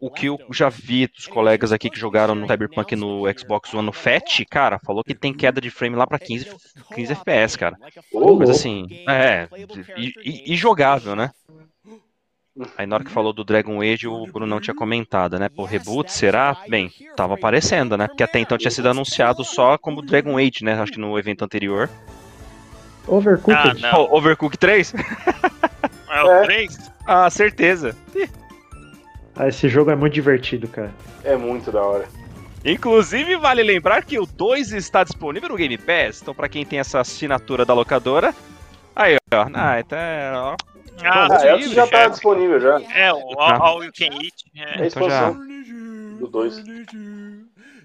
[0.00, 3.86] o que eu já vi dos colegas aqui que jogaram no Cyberpunk no Xbox One
[3.86, 6.46] no FAT, cara, falou que tem queda de frame lá pra 15,
[6.94, 7.76] 15 FPS, cara.
[8.10, 9.48] Coisa assim, é,
[9.96, 11.30] e, e- e jogável, né?
[12.76, 15.48] Aí na hora que falou do Dragon Age, o Bruno não tinha comentado, né?
[15.48, 16.56] Pô, reboot, será?
[16.68, 18.06] Bem, tava aparecendo, né?
[18.06, 20.80] Porque até então tinha sido anunciado só como Dragon Age, né?
[20.80, 21.88] Acho que no evento anterior.
[23.06, 23.84] Overcooked.
[23.84, 24.08] Ah, não.
[24.10, 24.94] Oh, Overcooked 3?
[26.08, 26.42] É o É.
[26.44, 26.92] 3?
[27.06, 27.96] Ah, certeza.
[29.36, 30.92] Ah, esse jogo é muito divertido, cara.
[31.24, 32.04] É muito da hora.
[32.64, 36.20] Inclusive, vale lembrar que o 2 está disponível no Game Pass.
[36.20, 38.34] Então, pra quem tem essa assinatura da locadora,
[38.94, 39.46] aí, ó.
[39.54, 40.56] Ah, então, é, ó.
[41.04, 42.08] Ah, Bom, Ah, é, já tá é.
[42.10, 42.80] disponível já.
[42.94, 44.44] É, o All, All You Can Eat.
[44.56, 44.86] É É.
[44.86, 46.62] Então já- do 2.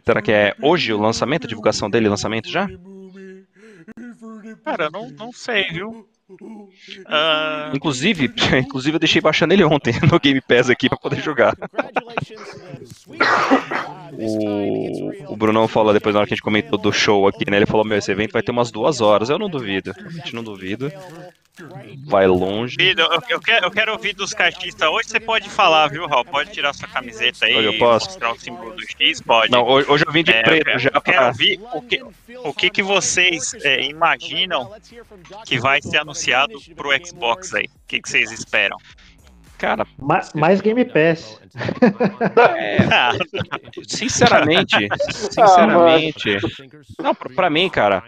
[0.06, 2.68] Será que é hoje o lançamento, a divulgação dele, lançamento já?
[4.64, 6.08] Cara, não, não sei, viu?
[7.06, 11.56] Ah, Inclusive, inclusive eu deixei baixando ele ontem no Game Pass aqui pra poder jogar.
[14.18, 17.58] O, o Brunão falou depois na hora que a gente comentou do show aqui, né?
[17.58, 19.30] Ele falou, meu, esse evento vai ter umas duas horas.
[19.30, 19.92] Eu não duvido.
[19.98, 20.90] A gente não duvido.
[22.06, 22.76] Vai longe.
[22.80, 24.90] Eu, eu quero, eu quero ouvir dos caixistas.
[24.90, 26.26] Hoje você pode falar, viu, Raul?
[26.26, 28.08] Pode tirar sua camiseta aí eu posso?
[28.08, 29.52] mostrar o símbolo do X, pode.
[29.52, 31.28] Não, hoje, eu vim de É, eu preto quero, já eu quero pra.
[31.28, 32.04] ouvir o que,
[32.44, 34.72] o que, que vocês é, imaginam
[35.46, 37.66] que vai ser anunciado pro Xbox aí.
[37.66, 38.78] O que, que vocês esperam?
[39.58, 41.40] Cara, Ma- mais Game Pass.
[42.58, 42.78] é,
[43.88, 44.76] sinceramente,
[45.12, 46.38] sinceramente,
[47.02, 48.04] não, pra, pra mim, cara,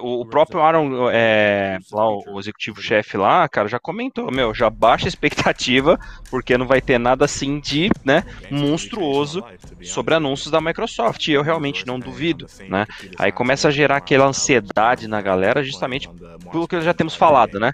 [0.00, 5.06] o, próprio Aaron, é, lá, o, o executivo-chefe lá, cara, já comentou, meu, já baixa
[5.06, 5.98] a expectativa,
[6.30, 9.42] porque não vai ter nada assim de, né, monstruoso
[9.82, 12.84] sobre anúncios da Microsoft, e eu realmente não duvido, né,
[13.18, 16.08] aí começa a gerar aquela ansiedade na galera, justamente
[16.50, 17.72] pelo que já temos falado, né,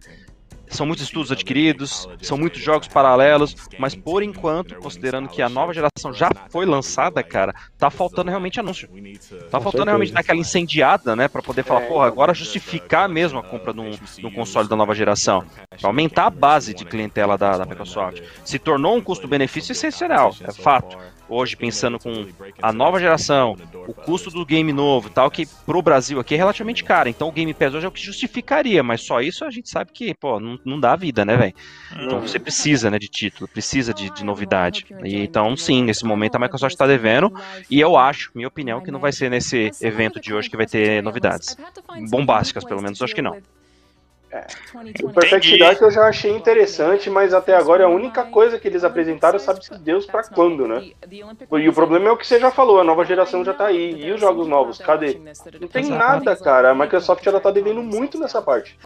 [0.68, 5.72] são muitos estudos adquiridos, são muitos jogos paralelos, mas por enquanto, considerando que a nova
[5.72, 8.88] geração já foi lançada, cara, tá faltando realmente anúncio.
[9.50, 13.42] Tá faltando realmente daquela incendiada, né, Pra poder falar, É, porra, agora justificar mesmo a
[13.42, 15.44] compra de um, de um console da nova geração,
[15.80, 18.22] Pra aumentar a base de clientela da, da Microsoft.
[18.44, 20.96] Se tornou um custo-benefício essencial, é fato.
[21.28, 22.26] Hoje, pensando com
[22.60, 23.56] a nova geração,
[23.86, 27.08] o custo do game novo e tal, que pro Brasil aqui é relativamente caro.
[27.08, 29.90] Então o Game Pass hoje é o que justificaria, mas só isso a gente sabe
[29.92, 31.54] que, pô, não, não dá vida, né, velho?
[31.92, 34.86] Então você precisa, né, de título, precisa de, de novidade.
[35.02, 37.32] E, então, sim, nesse momento a Microsoft está devendo,
[37.70, 40.66] e eu acho, minha opinião, que não vai ser nesse evento de hoje que vai
[40.66, 41.56] ter novidades.
[42.10, 43.38] Bombásticas, pelo menos, acho que não.
[45.02, 48.66] O Perfect Dark eu já achei interessante, mas até agora é a única coisa que
[48.66, 50.90] eles apresentaram, sabe-se Deus pra quando, né?
[51.10, 53.94] E o problema é o que você já falou, a nova geração já tá aí.
[54.04, 55.20] E os jogos novos, cadê?
[55.60, 56.70] Não tem nada, cara.
[56.70, 58.76] A Microsoft ela tá devendo muito nessa parte.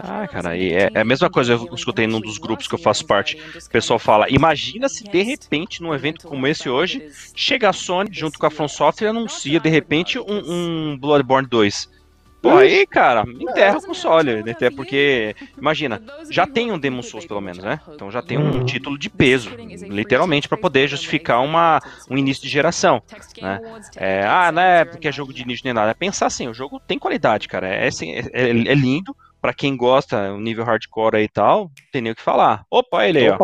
[0.00, 2.78] Ah, cara, e é, é a mesma coisa, eu escutei num dos grupos que eu
[2.78, 3.36] faço parte.
[3.36, 8.08] O pessoal fala: imagina se de repente, num evento como esse hoje, chega a Sony
[8.12, 11.97] junto com a From Software e anuncia de repente um, um Bloodborne 2.
[12.40, 14.52] Pô, aí, cara, enterra o console, né?
[14.52, 17.80] Até porque, imagina, já tem um Demon Souls pelo menos, né?
[17.94, 19.50] Então já tem um título de peso,
[19.88, 23.02] literalmente, pra poder justificar uma, um início de geração,
[23.40, 23.58] né?
[23.96, 25.90] É, ah, não é porque é jogo de nicho nem nada.
[25.90, 27.66] É pensar assim, o jogo tem qualidade, cara.
[27.68, 29.14] É, assim, é, é- é lindo.
[29.40, 32.64] Pra quem gosta, o nível hardcore aí e tal, não tem nem o que falar.
[32.70, 33.38] Opa, ele aí, ó.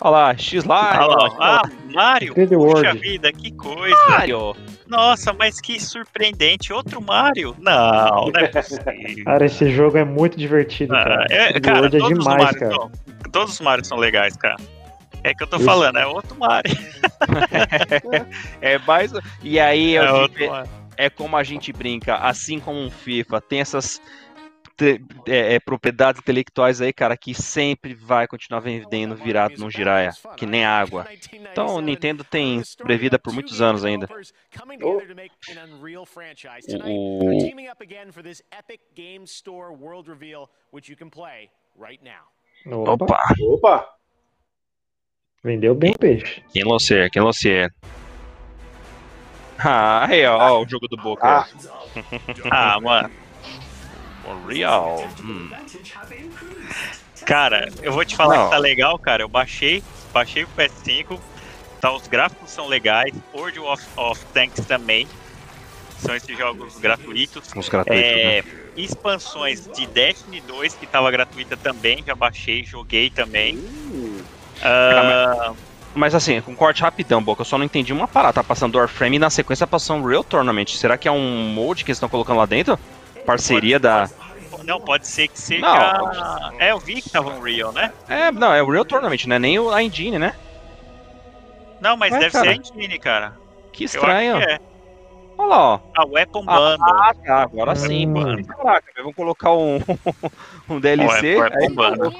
[0.00, 0.98] Olha lá, X-Live.
[0.98, 2.98] Ah, lá, ah, Mario, 3D puxa World.
[2.98, 3.96] vida, que coisa.
[4.08, 4.54] Mario.
[4.86, 6.72] Nossa, mas que surpreendente.
[6.72, 7.56] Outro Mario?
[7.58, 8.84] Não, não é possível.
[9.24, 11.26] cara, esse jogo é muito divertido, Ah, cara.
[11.30, 12.70] é, cara, é todos os demais, cara.
[12.74, 12.90] são,
[13.32, 14.56] todos os Marios são legais, cara.
[15.22, 15.64] É que eu tô Isso.
[15.64, 16.76] falando, é outro Mario.
[18.60, 19.10] É mais.
[19.42, 20.04] E aí, É
[20.96, 24.00] é como a gente brinca, assim como um FIFA, tem essas
[24.76, 30.10] te- é, é, propriedades intelectuais aí, cara, que sempre vai continuar vendendo virado num giraia,
[30.36, 31.06] que nem água.
[31.52, 34.08] Então, o Nintendo tem sobrevida por muitos anos ainda.
[34.82, 34.96] Oh.
[34.96, 35.00] O-
[36.66, 41.50] They're teaming up again for this Epic Games Store World Reveal, which you can play
[41.78, 42.24] right now.
[42.66, 43.88] Opa, Opa,
[45.42, 46.42] vendeu bem o peixe.
[46.52, 47.68] quem você, quem você.
[49.58, 51.26] Ah, aí, ó, ó, o jogo do Boca.
[51.26, 51.46] Ah,
[52.50, 53.10] Ah, mano.
[54.48, 55.06] Real.
[55.22, 55.50] Hum.
[57.26, 58.44] Cara, eu vou te falar Não.
[58.44, 59.22] que tá legal, cara.
[59.22, 59.82] Eu baixei,
[60.12, 61.18] baixei o PS5.
[61.80, 63.12] Tá, os gráficos são legais.
[63.34, 65.06] World of, of Tanks também.
[65.98, 67.50] São esses jogos gratuitos.
[67.54, 68.38] Os gratuitos, né?
[68.38, 68.44] É,
[68.76, 73.58] expansões de Destiny 2, que tava gratuita também, já baixei, joguei também.
[74.62, 75.52] Ah,
[75.94, 78.34] Mas assim, com corte rapidão, Boca, eu só não entendi uma parada.
[78.34, 80.68] Tá passando Warframe e na sequência passando um Real Tournament.
[80.68, 82.78] Será que é um molde que eles estão colocando lá dentro?
[83.26, 84.08] Parceria da.
[84.64, 85.60] não, pode ser que seja.
[85.62, 86.52] Não.
[86.60, 87.92] É, eu vi que tava um Real, né?
[88.08, 90.34] É, não, é o Real Tournament, não é nem o- a engine, né?
[91.80, 92.44] Não, mas Ué, deve cara.
[92.44, 93.36] ser a engine, cara.
[93.72, 94.38] Que estranho.
[94.38, 94.58] que é.
[95.36, 95.80] Olha lá, ó.
[95.96, 96.86] A Weapon Ah, Bundle.
[97.02, 98.12] Ah, tá, agora sim, Hum.
[98.12, 98.46] mano.
[98.46, 99.78] Caraca, vamos colocar um,
[100.70, 101.36] um DLC.
[101.36, 102.12] Weapon Bundle.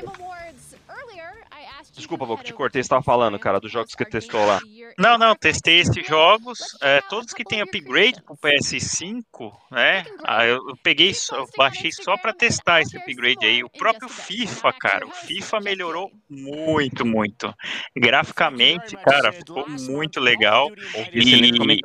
[1.92, 4.58] Desculpa, Boca, te cortei, você tava falando, cara, dos jogos que testou lá.
[4.96, 10.04] Não, não, testei esses jogos, é, todos que tem upgrade pro PS5, né?
[10.24, 13.64] Ah, eu, eu peguei, eu baixei só pra testar esse upgrade aí.
[13.64, 17.52] O próprio FIFA, cara, o FIFA melhorou muito, muito.
[17.96, 20.70] Graficamente, cara, ficou muito legal.
[21.12, 21.80] E-.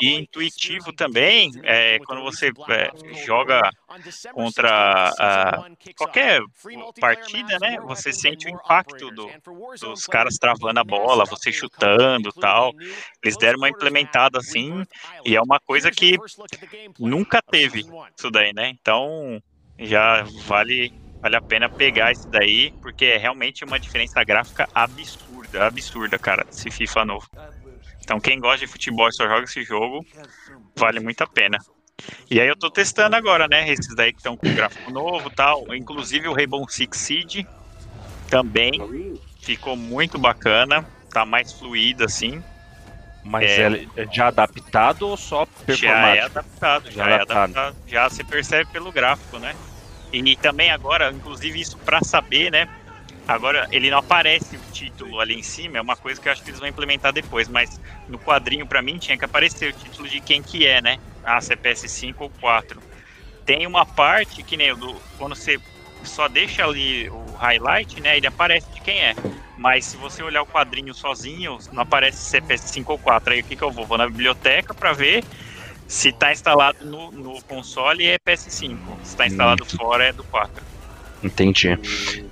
[0.00, 2.90] E intuitivo também, é, quando você é,
[3.24, 3.60] joga
[4.32, 5.64] contra ah,
[5.96, 6.40] qualquer
[7.00, 7.76] partida, né?
[7.86, 9.28] Você sente o impacto do-
[9.80, 12.51] dos caras travando a bola, você chutando tal.
[13.22, 14.84] Eles deram uma implementada assim,
[15.24, 16.16] e é uma coisa que
[16.98, 18.68] nunca teve isso daí, né?
[18.80, 19.40] Então
[19.78, 25.66] já vale, vale a pena pegar isso daí, porque é realmente uma diferença gráfica absurda,
[25.66, 27.28] absurda, cara, esse FIFA novo.
[28.00, 30.04] Então quem gosta de futebol e só joga esse jogo,
[30.76, 31.58] vale muito a pena.
[32.30, 33.70] E aí eu tô testando agora, né?
[33.70, 35.62] Esses daí que estão com gráfico novo e tal.
[35.74, 37.46] Inclusive o Rainbow Six Siege
[38.28, 38.72] também
[39.42, 40.86] ficou muito bacana.
[41.12, 42.42] Tá mais fluido assim.
[43.24, 43.66] Mas É.
[43.96, 46.26] é, já adaptado ou só Já é performático?
[46.26, 47.56] adaptado, já, Já é adaptado.
[47.56, 47.76] adaptado.
[47.86, 49.54] Já se percebe pelo gráfico, né?
[50.12, 52.66] E também agora, inclusive isso pra saber, né?
[53.26, 56.42] Agora, ele não aparece o título ali em cima, é uma coisa que eu acho
[56.42, 60.08] que eles vão implementar depois, mas no quadrinho, pra mim, tinha que aparecer o título
[60.08, 60.98] de quem que é, né?
[61.22, 62.82] Ah, se é PS5 ou 4.
[63.46, 65.56] Tem uma parte que nem do, quando você
[66.02, 68.16] só deixa ali o highlight, né?
[68.16, 69.14] Ele aparece de quem é.
[69.62, 73.32] Mas se você olhar o quadrinho sozinho, não aparece se é PS5 ou 4.
[73.32, 73.86] Aí o que, que eu vou?
[73.86, 75.22] Vou na biblioteca para ver
[75.86, 78.76] se está instalado no, no console é PS5.
[79.04, 79.76] Se está instalado Hum.
[79.76, 80.64] fora é do 4.
[81.22, 81.78] Entendi.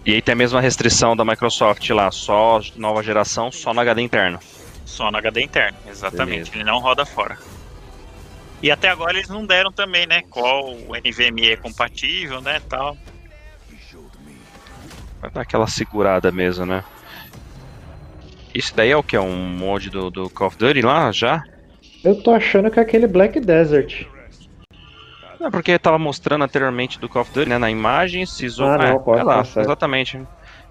[0.05, 4.03] E aí tem a mesma restrição da Microsoft lá, só nova geração, só no HD
[4.03, 4.40] interno.
[4.85, 6.51] Só no HD interno, exatamente.
[6.51, 6.57] Beleza.
[6.57, 7.38] Ele não roda fora.
[8.61, 10.23] E até agora eles não deram também, né?
[10.29, 12.61] Qual o NVMe é compatível, né?
[12.69, 12.99] Tal.
[15.21, 16.83] Vai dar aquela segurada mesmo, né?
[18.55, 19.17] Isso daí é o que?
[19.17, 21.43] É um mod do, do Call of Duty lá já?
[22.03, 24.07] Eu tô achando que é aquele Black Desert.
[25.41, 27.59] É porque tava mostrando anteriormente do Call of Duty, né?
[27.59, 28.65] Na imagem, se iso...
[28.65, 30.21] Ah, não, é, pode é lá, exatamente.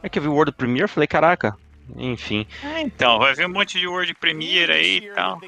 [0.04, 1.56] É que eu vi o World Premiere e falei, caraca.
[1.98, 2.46] Enfim.
[2.64, 5.40] É, então, vai ver um monte de Word Premiere aí e tal.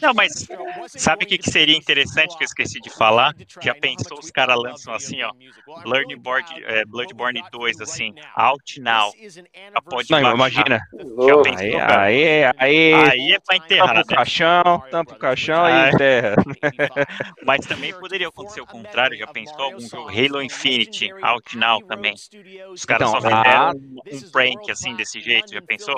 [0.00, 0.32] Não, mas
[0.88, 3.34] sabe o que, que seria interessante que eu esqueci de falar?
[3.60, 5.32] Já pensou os caras lançam assim, ó,
[5.82, 9.12] Bloodborne, é, Bloodborne 2, assim, out now.
[9.74, 10.34] Já pode Não, baixar.
[10.34, 10.80] imagina.
[11.26, 12.02] Já pensou, Aí, cara?
[12.02, 12.94] aí, aí.
[12.94, 14.16] Aí é pra enterrar, Tampa o né?
[14.16, 16.34] caixão, tampa o caixão Ah, e terra.
[17.46, 22.14] Mas também poderia acontecer o contrário, já pensou algum jogo Halo Infinity, out now também.
[22.72, 25.94] Os caras Então, só fizeram ah, um, um prank assim desse jeito, já pensou?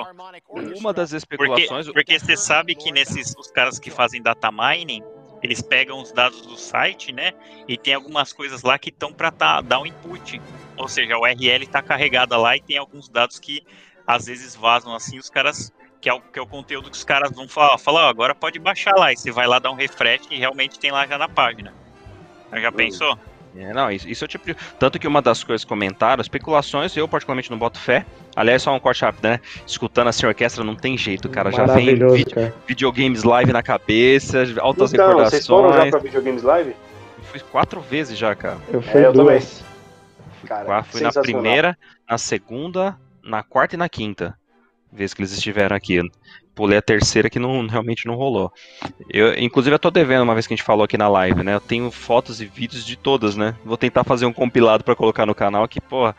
[0.77, 1.91] Uma das especulações.
[1.91, 5.03] porque você sabe que nesses os caras que fazem data mining,
[5.41, 7.33] eles pegam os dados do site, né?
[7.67, 9.29] E tem algumas coisas lá que estão para
[9.61, 10.41] dar um input.
[10.77, 13.61] Ou seja, a URL está carregada lá e tem alguns dados que
[14.07, 15.71] às vezes vazam assim, os caras.
[16.01, 18.35] Que é, o, que é o conteúdo que os caras vão falar, falar, ó, agora
[18.35, 19.11] pode baixar lá.
[19.11, 21.73] E você vai lá dar um refresh e realmente tem lá já na página.
[22.53, 23.17] Já pensou?
[23.57, 24.45] É, não, isso, isso é tipo.
[24.45, 28.05] de- Tanto que uma das coisas que comentaram, especulações, eu particularmente não boto fé.
[28.35, 29.39] Aliás, só um corte rápido, né?
[29.65, 31.51] Escutando assim a orquestra não tem jeito, cara.
[31.51, 32.53] Já vem vide- cara.
[32.67, 35.91] videogames live na cabeça, altas Então, vocês foram já recordações.
[35.91, 36.75] pra videogames live?
[37.23, 38.57] Fui quatro vezes já, cara.
[38.71, 39.63] Eu fui É, eu duas.
[40.45, 41.77] Cara, Qua- Fui na primeira,
[42.09, 44.37] na segunda, na quarta e na quinta.
[44.91, 45.99] Vez que eles estiveram aqui.
[46.55, 48.51] Pulei a terceira que não, realmente não rolou.
[49.09, 51.53] Eu, inclusive, eu tô devendo, uma vez que a gente falou aqui na live, né?
[51.53, 53.55] Eu tenho fotos e vídeos de todas, né?
[53.65, 56.15] Vou tentar fazer um compilado pra colocar no canal que, porra.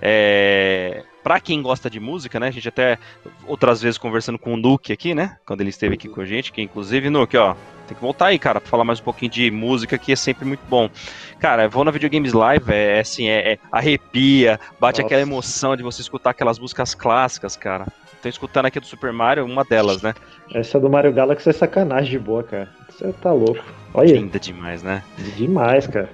[0.00, 1.04] É.
[1.22, 2.48] Pra quem gosta de música, né?
[2.48, 2.98] A gente até
[3.46, 5.36] outras vezes conversando com o Nuke aqui, né?
[5.44, 7.54] Quando ele esteve aqui com a gente, que inclusive, Nuke, ó,
[7.86, 10.44] tem que voltar aí, cara, pra falar mais um pouquinho de música, que é sempre
[10.44, 10.90] muito bom.
[11.38, 15.06] Cara, eu vou na Videogames Live, é, é assim, é, é arrepia, bate Nossa.
[15.06, 17.86] aquela emoção de você escutar aquelas músicas clássicas, cara.
[18.22, 20.14] Tô escutando aqui do Super Mario, uma delas, né?
[20.52, 22.68] Essa do Mario Galaxy é sacanagem de boa, cara.
[22.90, 23.62] Você tá louco.
[23.94, 25.02] Olha, Linda demais, né?
[25.36, 26.10] demais, cara.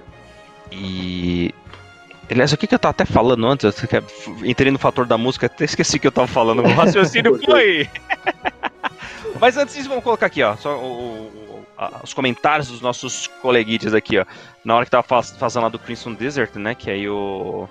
[0.71, 1.53] E.
[2.29, 3.65] Aliás, o que, que eu tava até falando antes?
[3.81, 6.63] Eu que- entrei no fator da música, até esqueci que eu tava falando.
[6.63, 7.87] O raciocínio foi.
[9.39, 10.55] Mas antes disso, vamos colocar aqui, ó.
[10.55, 14.25] Só o- o- a- os comentários dos nossos coleguites aqui, ó.
[14.63, 16.73] Na hora que tava faz- fazendo lá do Crimson Desert, né?
[16.75, 17.67] Que aí o.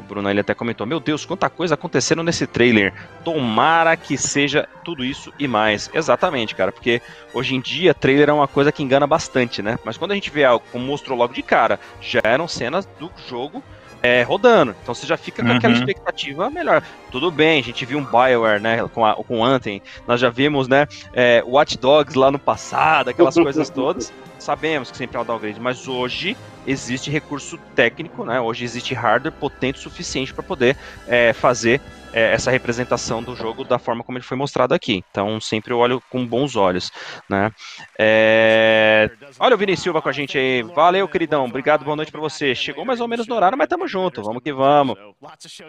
[0.00, 2.92] O Bruno ele até comentou: Meu Deus, quanta coisa acontecendo nesse trailer.
[3.22, 5.90] Tomara que seja tudo isso e mais.
[5.92, 7.00] Exatamente, cara, porque
[7.34, 9.78] hoje em dia trailer é uma coisa que engana bastante, né?
[9.84, 13.10] Mas quando a gente vê algo como mostrou logo de cara, já eram cenas do
[13.28, 13.62] jogo
[14.02, 14.74] é, rodando.
[14.82, 15.78] Então você já fica com aquela Uhum.
[15.80, 16.82] expectativa melhor.
[17.10, 20.30] Tudo bem, a gente viu um Bioware, né, com, a, com o Anthem, nós já
[20.30, 24.10] vimos, né, é, Watch Dogs lá no passado, aquelas coisas todas.
[24.40, 28.40] Sabemos que sempre é um downgrade, mas hoje existe recurso técnico, né?
[28.40, 30.76] Hoje existe hardware potente o suficiente para poder
[31.06, 31.80] é, fazer
[32.12, 35.04] é, essa representação do jogo da forma como ele foi mostrado aqui.
[35.10, 36.90] Então sempre eu olho com bons olhos,
[37.28, 37.52] né?
[37.98, 40.62] É, Olha o Vini Silva com a gente aí.
[40.62, 41.44] Valeu, queridão.
[41.44, 42.54] Obrigado, boa noite pra você.
[42.54, 44.22] Chegou mais ou menos no horário, mas tamo junto.
[44.22, 44.96] Vamos que vamos.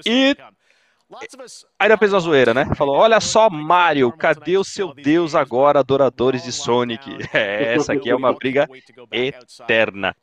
[0.05, 0.35] E
[1.79, 2.65] ainda fez uma zoeira, né?
[2.75, 7.17] Falou: Olha só, Mario, cadê o seu Deus agora, adoradores de Sonic?
[7.33, 8.67] É, essa aqui é uma briga
[9.11, 10.15] eterna.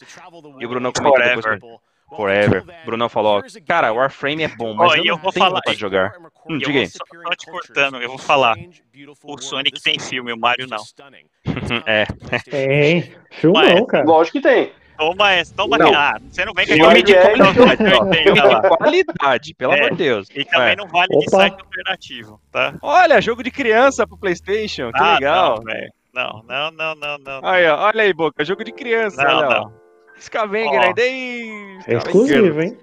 [0.59, 1.45] E o Brunão comentou depois.
[1.45, 1.79] Forever.
[2.09, 2.65] Forever.
[2.87, 5.75] Brunão falou: Cara, Warframe é bom, mas Ó, eu eu não vou tenho falar- de
[5.75, 6.13] jogar.
[6.49, 6.87] Hum, eu diga aí.
[6.89, 8.57] só, só te cortando, eu vou falar.
[9.25, 10.83] O Sonic tem filme, o Mario não.
[11.87, 12.07] É.
[12.51, 13.15] Tem.
[13.33, 14.05] Filmão, Mas- cara.
[14.05, 14.73] Lógico que tem.
[14.99, 15.95] Toma essa, toma Não.
[15.95, 18.61] Ah, você não vem com aquele qualidade, qualidade, eu Filme entendo lá.
[18.61, 19.79] de qualidade, pelo É.
[19.79, 20.29] amor de Deus.
[20.35, 20.77] E também É.
[20.77, 22.75] não vale de site alternativo, tá?
[22.83, 25.63] Olha, jogo de criança pro PlayStation, que Ah, legal.
[26.13, 26.43] Não.
[26.43, 27.49] Não, não, não, não, não.
[27.49, 29.51] Aí, ó, olha aí, Boca, jogo de criança, Não, olha, ó.
[29.65, 29.73] não.
[30.19, 31.79] Scavenger aí.
[31.87, 32.77] É exclusivo, hein?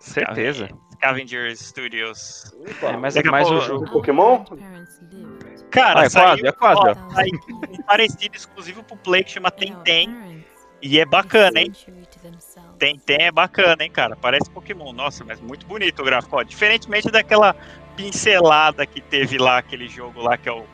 [0.00, 0.68] Certeza.
[0.94, 2.52] Scavenger Studios.
[2.82, 3.90] É, mas, mas o pouco- jogo.
[3.90, 4.44] Pokémon?
[5.70, 9.50] Cara, Ah, é saiu, quase, é quase, ó, um parecido exclusivo pro Play que chama
[9.50, 10.44] Tentem.
[10.82, 11.72] E é bacana, hein?
[12.78, 14.14] tem, tem, é bacana, hein, cara?
[14.16, 14.92] Parece Pokémon.
[14.92, 16.36] Nossa, mas muito bonito o gráfico.
[16.36, 17.54] Ó, diferentemente daquela
[17.96, 20.64] pincelada que teve lá, aquele jogo lá que é o,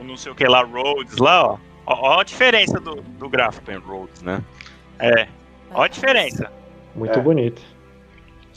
[0.00, 1.58] o não sei o que lá, Roads lá, ó.
[1.86, 3.64] Ó, ó a diferença do, do gráfico.
[3.70, 4.42] Open Roads, né?
[4.98, 5.26] É,
[5.72, 6.50] ó a diferença.
[6.94, 7.22] Muito É.
[7.22, 7.60] bonito.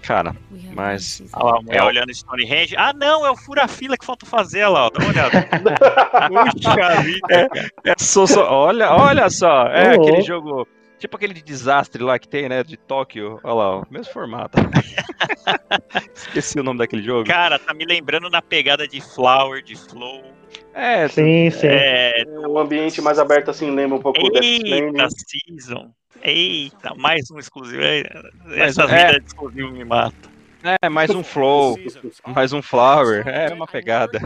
[0.03, 0.35] Cara,
[0.73, 1.21] mas.
[1.33, 2.75] Olha lá, É o- olhando Stonehenge.
[2.75, 5.47] Ah, não, é o fura-fila que falta fazer, olha lá, ó, dá uma olhada.
[6.53, 7.69] Puxa vida, cara.
[7.85, 10.67] É só, só- olha, olha só, é aquele jogo,
[11.01, 14.57] tipo aquele de desastre lá que tem, né, de Tóquio, olha lá, o mesmo formato.
[16.15, 17.25] Esqueci o nome daquele jogo.
[17.27, 20.23] Cara, tá me lembrando na pegada de Flower, de Flow.
[20.73, 21.67] É, Sim, sim.
[21.67, 25.91] É, Um ambiente mais aberto assim lembra um pouco Death eita, Season.
[26.21, 27.81] Eita, mais um exclusivo.
[27.81, 28.03] É,
[28.55, 29.19] Essa um- vida é.
[29.19, 30.30] de exclusivo me mata.
[30.63, 31.77] É mais um flow,
[32.27, 34.19] mais um flower, é uma pegada.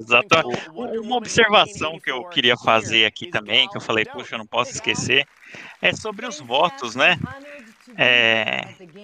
[0.00, 0.70] Exatamente.
[0.74, 4.72] Uma observação que eu queria fazer aqui também, que eu falei, puxa, eu não posso
[4.72, 5.26] esquecer,
[5.80, 7.18] é sobre os votos, né?
[7.96, 8.60] É,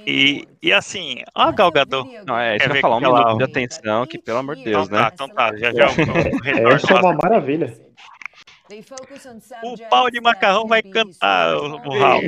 [0.06, 2.08] e, e assim, ó a Gal Gadot.
[2.24, 4.98] Não, é, que eu falar, um minuto de atenção, que pelo amor de Deus, Então
[4.98, 5.04] né?
[5.04, 5.86] tá, então tá, já já
[6.90, 7.00] é lá.
[7.00, 7.76] uma maravilha.
[9.62, 12.22] O pau de macarrão vai cantar, o, o Raul.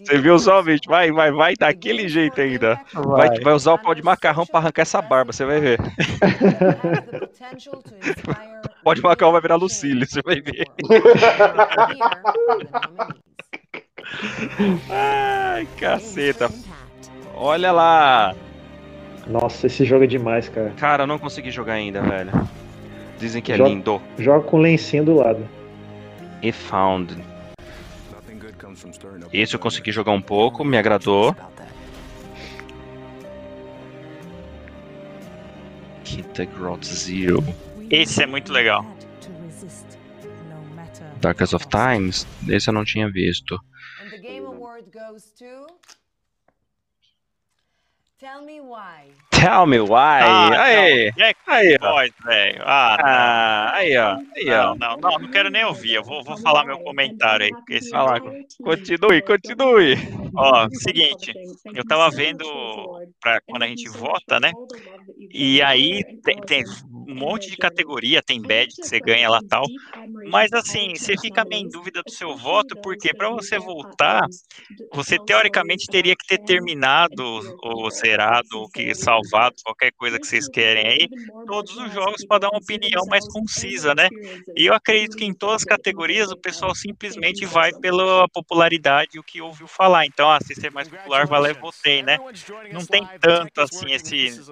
[0.00, 0.82] Você viu só, bicho?
[0.86, 2.80] Vai, vai, vai daquele jeito ainda.
[2.94, 5.78] Vai, vai usar o pau de macarrão pra arrancar essa barba, você vai ver.
[8.84, 10.66] Pau de macarrão vai virar Lucílio, você vai ver.
[14.90, 16.50] Ai, caceta.
[17.34, 18.34] Olha lá.
[19.26, 20.72] Nossa, esse jogo é demais, cara.
[20.76, 22.32] Cara, eu não consegui jogar ainda, velho.
[23.18, 24.02] Dizem que é Joga- lindo.
[24.18, 25.48] Joga com o lencinho do lado.
[26.42, 27.16] E found.
[28.12, 31.34] Nothing good comes from stirring up Esse eu consegui jogar um pouco, me agradou.
[36.04, 37.42] Kita Grot Zero.
[37.90, 38.84] Esse é muito legal.
[41.20, 42.26] Darkest of Times.
[42.48, 43.58] Esse eu não tinha visto.
[44.02, 45.66] And the Game Award goes to.
[48.18, 49.12] Tell me why.
[49.30, 50.22] Tell me why.
[50.24, 51.92] Ah, aí, não, é aí, ó.
[51.92, 52.62] voz, velho.
[52.66, 53.08] Ah, não.
[53.08, 54.16] Ah, aí, ó.
[54.34, 54.74] Aí, ó.
[54.74, 55.94] Não, não, não, não quero nem ouvir.
[55.94, 57.52] Eu vou, vou falar meu comentário aí.
[57.52, 58.32] porque Esse Fala, jogo...
[58.60, 59.94] Continue, continue.
[60.34, 61.32] Ó, seguinte,
[61.72, 62.44] eu tava vendo
[63.20, 64.50] pra quando a gente vota, né?
[65.32, 66.64] E aí tem, tem
[67.08, 69.64] um monte de categoria, tem badge que você ganha lá tal.
[70.30, 74.22] Mas assim, você fica meio em dúvida do seu voto, porque para você votar,
[74.92, 77.22] você teoricamente teria que ter terminado
[77.62, 81.08] ou zerado ou que salvado qualquer coisa que vocês querem aí,
[81.46, 84.08] todos os jogos para dar uma opinião mais concisa, né?
[84.56, 89.18] E eu acredito que em todas as categorias o pessoal simplesmente vai pela popularidade e
[89.18, 90.06] o que ouviu falar.
[90.06, 92.18] Então, ah, se ser mais popular, e votei, né?
[92.70, 94.42] Não tem tanto assim esse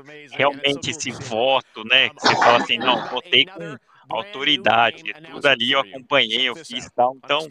[0.51, 2.11] realmente esse voto, né?
[2.11, 3.77] Que você fala assim, não, votei com
[4.09, 7.17] autoridade, tudo ali eu acompanhei, eu fiz tal.
[7.23, 7.49] Então,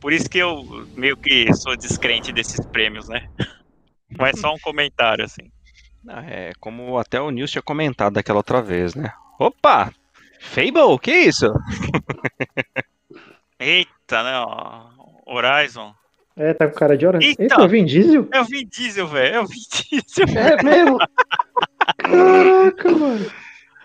[0.00, 0.64] por isso que eu
[0.96, 3.28] meio que sou descrente desses prêmios, né?
[4.18, 5.50] Mas só um comentário, assim.
[6.06, 9.12] Ah, É, como até o Nils tinha comentado daquela outra vez, né?
[9.38, 9.92] Opa!
[10.40, 11.46] Fable, que isso?
[13.58, 14.32] Eita, né?
[14.36, 14.86] ó,
[15.26, 15.94] Horizon.
[16.36, 17.18] É, tá com cara de hora.
[17.22, 17.42] Eita!
[17.42, 18.28] Eita, é o Vin Diesel?
[18.32, 19.34] É o Vin Diesel, velho.
[19.36, 20.26] É o Vin Diesel.
[20.36, 20.98] É mesmo?
[21.98, 23.30] Caraca, mano.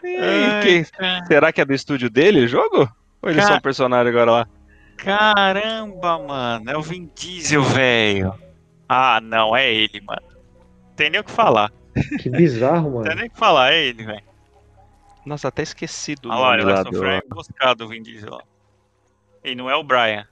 [0.04, 0.86] Ei, que-
[1.28, 2.90] será que é do estúdio dele o jogo?
[3.22, 4.48] Ou ele é só um personagem agora lá?
[4.98, 6.70] Caramba, mano.
[6.72, 8.34] É o Vin Diesel, velho.
[8.88, 10.22] Ah, não, é ele, mano.
[10.96, 11.72] Tem nem o que falar.
[12.22, 13.16] Que bizarro, Tem mano.
[13.16, 14.24] nem o que falar, é ele, velho.
[15.26, 18.30] Nossa, até esqueci do Olha lá, nome ele vai sofrer emboscada, o Vin Diesel.
[18.34, 18.42] ó.
[19.44, 20.26] E não é o Brian.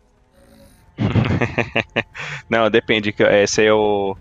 [2.50, 3.12] Não, depende.
[3.14, 4.18] que Esse aí é o...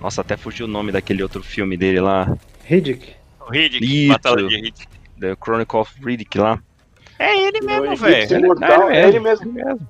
[0.00, 2.32] Nossa, até fugiu o nome daquele outro filme dele lá.
[2.64, 3.14] Riddick.
[3.40, 4.12] O Riddick, Isso.
[4.12, 4.86] Batalha de Riddick.
[5.18, 6.58] The Chronicle of Riddick lá.
[7.18, 8.38] É ele O mesmo, velho.
[8.38, 9.52] Imortal, é ele mesmo.
[9.52, 9.80] mesmo.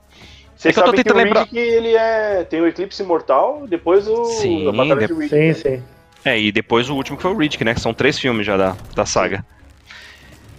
[0.56, 2.44] Você É que eu tô sabe que o tentando lembrar- Riddick, ele é...
[2.44, 4.24] tem o Eclipse Imortal, depois o...
[4.24, 5.28] Sim, a Batalha de Riddick.
[5.28, 5.82] Sim, sim.
[6.24, 7.74] É, e depois o último que foi o Riddick, né?
[7.74, 9.44] Que são três filmes já da, da saga.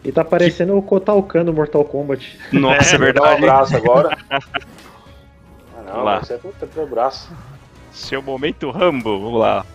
[0.06, 2.38] E tá parecendo o Kotal Kahn do Mortal Kombat.
[2.54, 3.44] Nossa, é, Dá um verdade.
[3.44, 4.18] abraço agora.
[5.76, 6.20] Ah, não, Lá.
[6.20, 7.32] você é pro pro braço.
[7.92, 9.66] Seu momento Rambo, vamos lá.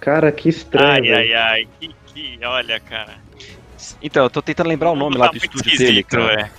[0.00, 1.14] Cara, que estranho.
[1.14, 1.68] Ai, ai, ai.
[1.80, 3.14] Que, que, olha, cara.
[4.02, 6.08] Então, eu tô tentando lembrar o nome mundo lá tá do muito estúdio dele, esquisito,
[6.10, 6.36] cara.
[6.36, 6.50] velho.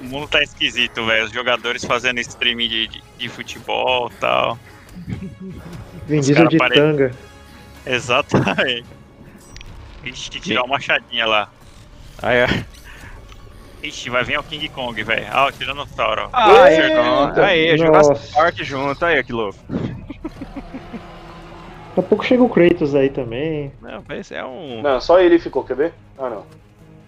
[0.00, 1.24] o mundo tá esquisito, velho.
[1.26, 4.58] Os jogadores fazendo streaming de, de, de futebol e tal.
[6.06, 7.12] Vin Os Diesel cara de pare- tanga.
[7.84, 8.84] Exatamente.
[10.04, 11.50] Ixi, tirar uma machadinha lá.
[12.22, 12.46] Ah, é.
[13.88, 15.26] Ixi, vai vir o King Kong, velho.
[15.30, 16.22] Ah, o Tiranossauro.
[16.24, 16.28] ó.
[16.32, 17.40] Ah, é.
[17.44, 17.78] Aí.
[17.78, 19.58] Jurassic Park junto, aí, que louco.
[21.96, 23.72] Daqui a pouco chega o Kratos aí também.
[23.80, 24.82] Não, esse é um.
[24.82, 25.94] Não, só ele ficou, quer ver?
[26.18, 26.44] Ah, não.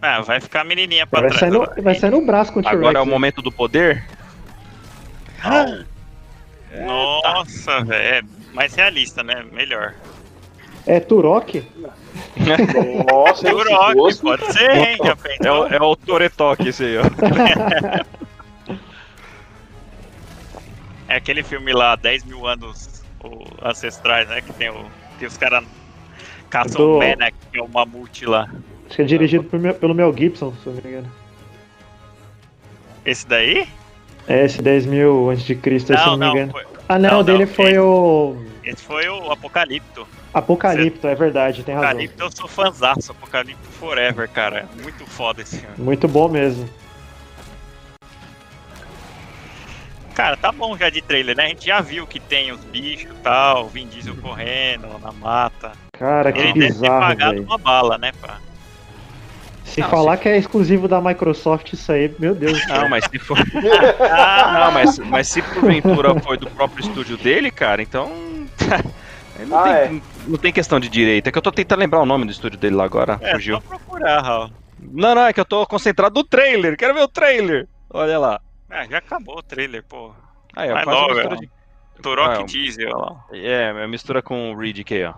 [0.00, 1.40] Ah, vai ficar a menininha pra Vai trás.
[1.40, 2.78] sair, no, vai sair no braço com o T-Rex.
[2.78, 3.10] Agora é o né?
[3.10, 4.04] momento do poder?
[5.42, 8.02] Nossa, Nossa, velho.
[8.16, 9.44] É mais realista, né?
[9.52, 9.94] Melhor.
[10.88, 11.62] É Turok?
[13.10, 14.22] Nossa, esse Turok, gosto.
[14.22, 14.96] pode ser, hein?
[15.04, 15.16] Já
[15.46, 17.02] É o, é o Toretoque esse aí, ó.
[21.08, 24.42] É aquele filme lá, 10 mil anos o- ancestrais, né?
[24.42, 24.84] Que tem o.
[25.18, 25.64] Que os caras
[26.50, 28.46] caçam Do- o Manek, que é o mamute lá.
[28.86, 31.10] Acho que é dirigido por Mel- pelo Mel Gibson, se eu não me engano.
[33.06, 33.66] Esse daí?
[34.26, 36.52] É esse 10 mil antes de Cristo, se eu Não, não me engano.
[36.52, 40.06] Foi, Ah, não, não, o dele não, foi esse- o esse foi o Apocalipto.
[40.32, 41.88] Apocalipto, é verdade, tem razão.
[41.90, 43.12] Apocalipto eu sou fãzaço.
[43.12, 44.68] Apocalipto Forever, cara.
[44.82, 45.74] Muito foda esse filme.
[45.78, 46.68] Muito bom mesmo.
[50.14, 51.44] Cara, tá bom já de trailer, né?
[51.44, 55.72] A gente já viu que tem os bichos e tal, Vin Diesel correndo na mata.
[55.92, 57.44] Cara, que Ele deve ter bizarro, pagado velho.
[57.44, 58.38] uma bala, né, pá?
[59.64, 62.80] Se Não, falar que é exclusivo da Microsoft isso aí, meu Deus do céu.
[62.82, 63.38] Não, mas se for.
[64.10, 68.10] Ah, Não, mas, mas se porventura foi do próprio estúdio dele, cara, então.
[69.38, 71.26] Aí não, Ah, tem, não tem questão de direito.
[71.28, 73.18] É que eu tô tentando lembrar o nome do estúdio dele lá agora.
[73.20, 73.56] é Fugiu.
[73.56, 74.50] só procurar, Raul.
[74.80, 76.76] Não, não, é que eu tô concentrado no trailer.
[76.76, 77.68] Quero ver o trailer.
[77.90, 78.40] Olha lá.
[78.70, 80.12] Ah, já acabou o trailer, pô.
[80.54, 81.50] Aí, ó, Vai faz uma mistura de.
[82.02, 83.16] Turok Ah, Diesel, ó.
[83.32, 85.14] É, é mistura com o Reed aqui, ó.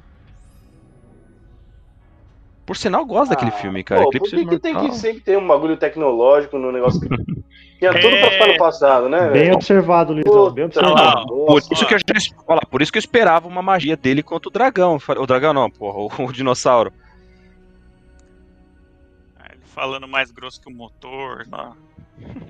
[2.65, 4.03] Por sinal, eu gosto daquele Ah, filme, cara.
[4.03, 7.09] Pô, por que, que tem que sempre ter um bagulho tecnológico no negócio que
[7.81, 8.31] tinha tudo pra É.
[8.31, 9.55] ficar no passado, né, Bem velho?
[9.55, 10.95] observado, Luizão, bem observado.
[10.95, 11.99] lá, Por isso, que eu,
[12.47, 14.99] olha lá, por isso que eu esperava uma magia dele contra o dragão.
[15.19, 16.93] O dragão não, porra, o, o dinossauro.
[19.39, 21.73] Ah, Ele falando mais grosso que o motor, ó.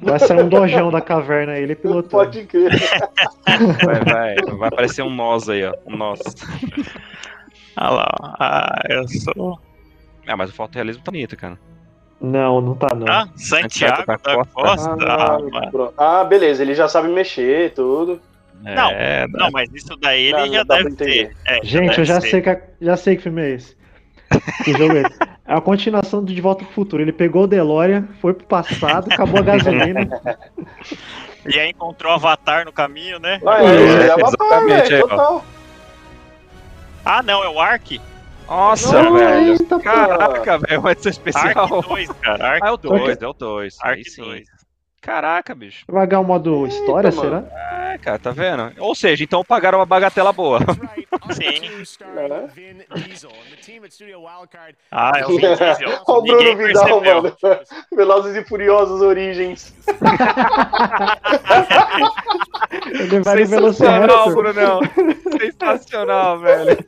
[0.03, 2.09] Vai sair um dojão da caverna aí, ele pilotando.
[2.11, 2.73] Pode crer.
[3.87, 5.73] Vai, vai, vai aparecer um nós aí, ó.
[5.87, 6.19] Um nós.
[7.77, 8.35] Ah lá, ó.
[8.41, 9.61] ah, eu sou.
[10.27, 11.57] Ah, mas o fotorrealismo tá bonito, cara.
[12.21, 13.07] Não, não tá não.
[13.09, 14.97] Ah, Santiago da da Costa.
[15.07, 15.39] Ah,
[15.97, 16.21] Ah.
[16.21, 18.21] Ah, beleza, ele já sabe mexer, tudo.
[18.63, 21.37] Não, É, Não, mas isso daí ele Não, já não dá deve ter.
[21.47, 22.29] É, Gente, deve eu já ser.
[22.31, 23.75] sei, que, já sei que filme é esse.
[24.65, 25.19] Que jogo é esse?
[25.49, 27.03] É a continuação do De Volta pro Futuro.
[27.03, 30.07] Ele pegou o DeLorean, foi pro passado, acabou a gasolina.
[31.49, 33.41] E aí encontrou o Avatar no caminho, né?
[33.47, 35.09] Ah, É, é, é, ó.
[35.09, 35.45] total.
[37.03, 37.99] Ah, não, é o Ark.
[38.51, 39.53] Nossa, Não, velho.
[39.53, 39.79] Eita.
[39.79, 41.77] Caraca, velho, uma edição especial.
[41.77, 42.49] Ark 2, cara.
[42.49, 43.01] Ark Ah, é o 2.
[43.03, 43.79] 2, é o 2.
[43.81, 44.23] Aí Ark sim.
[44.23, 44.49] 2.
[45.01, 45.85] Caraca, bicho.
[45.89, 47.23] Vai ganhar o modo história, mano.
[47.23, 47.93] será?
[47.95, 48.71] É, cara, tá vendo?
[48.81, 50.59] Ou seja, então pagaram uma bagatela boa.
[51.33, 51.63] Sim.
[52.03, 52.45] É.
[54.91, 55.89] Ah, é o Vin Diesel.
[56.07, 57.23] Olha o Bruno Vidal, percebeu.
[57.23, 57.37] mano.
[57.97, 59.75] Velozes e Furiosos Origens.
[62.91, 64.35] Ele vai Sensacional.
[64.35, 64.81] Brunão.
[65.41, 66.85] Sensacional, velho.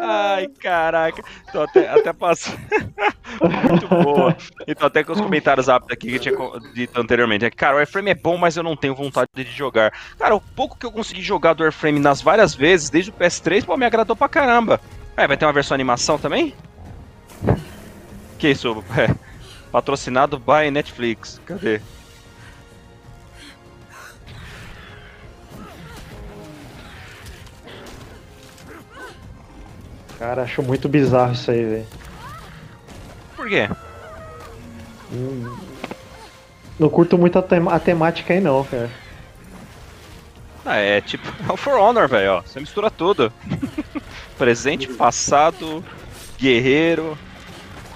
[0.00, 1.22] Ai, caraca.
[1.52, 2.54] Tô até, até passou.
[3.68, 4.36] Muito boa.
[4.66, 7.44] Então, até com os comentários rápidos aqui que eu tinha dito anteriormente.
[7.44, 9.92] É cara, o Airframe é bom, mas eu não tenho vontade de jogar.
[10.18, 13.64] Cara, o pouco que eu consegui jogar do Airframe nas várias vezes, desde o PS3,
[13.64, 14.80] pô, me agradou pra caramba.
[15.16, 16.54] É, vai ter uma versão animação também?
[18.38, 18.82] Que isso?
[18.96, 19.14] É,
[19.70, 21.40] patrocinado by Netflix.
[21.44, 21.80] Cadê?
[30.18, 31.86] Cara, acho muito bizarro isso aí, velho.
[33.36, 33.68] Por quê?
[36.78, 38.90] Não curto muito a, tem- a temática aí não, cara.
[40.64, 42.40] Ah, é tipo, é o For Honor, velho, ó.
[42.42, 43.32] Você mistura tudo.
[44.38, 45.84] Presente, passado,
[46.38, 47.16] guerreiro,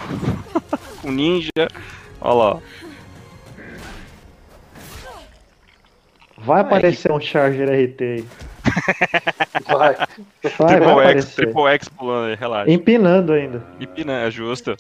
[1.01, 1.51] com ninja.
[2.21, 2.61] Olha lá.
[6.37, 8.25] Vai aparecer um Charger RT aí.
[9.69, 9.95] Vai.
[9.95, 11.35] Vai, vai Triple X, aparecer.
[11.35, 12.71] Triple X pulando aí, relaxa.
[12.71, 13.63] Empinando ainda.
[13.81, 14.77] Empina, é justo.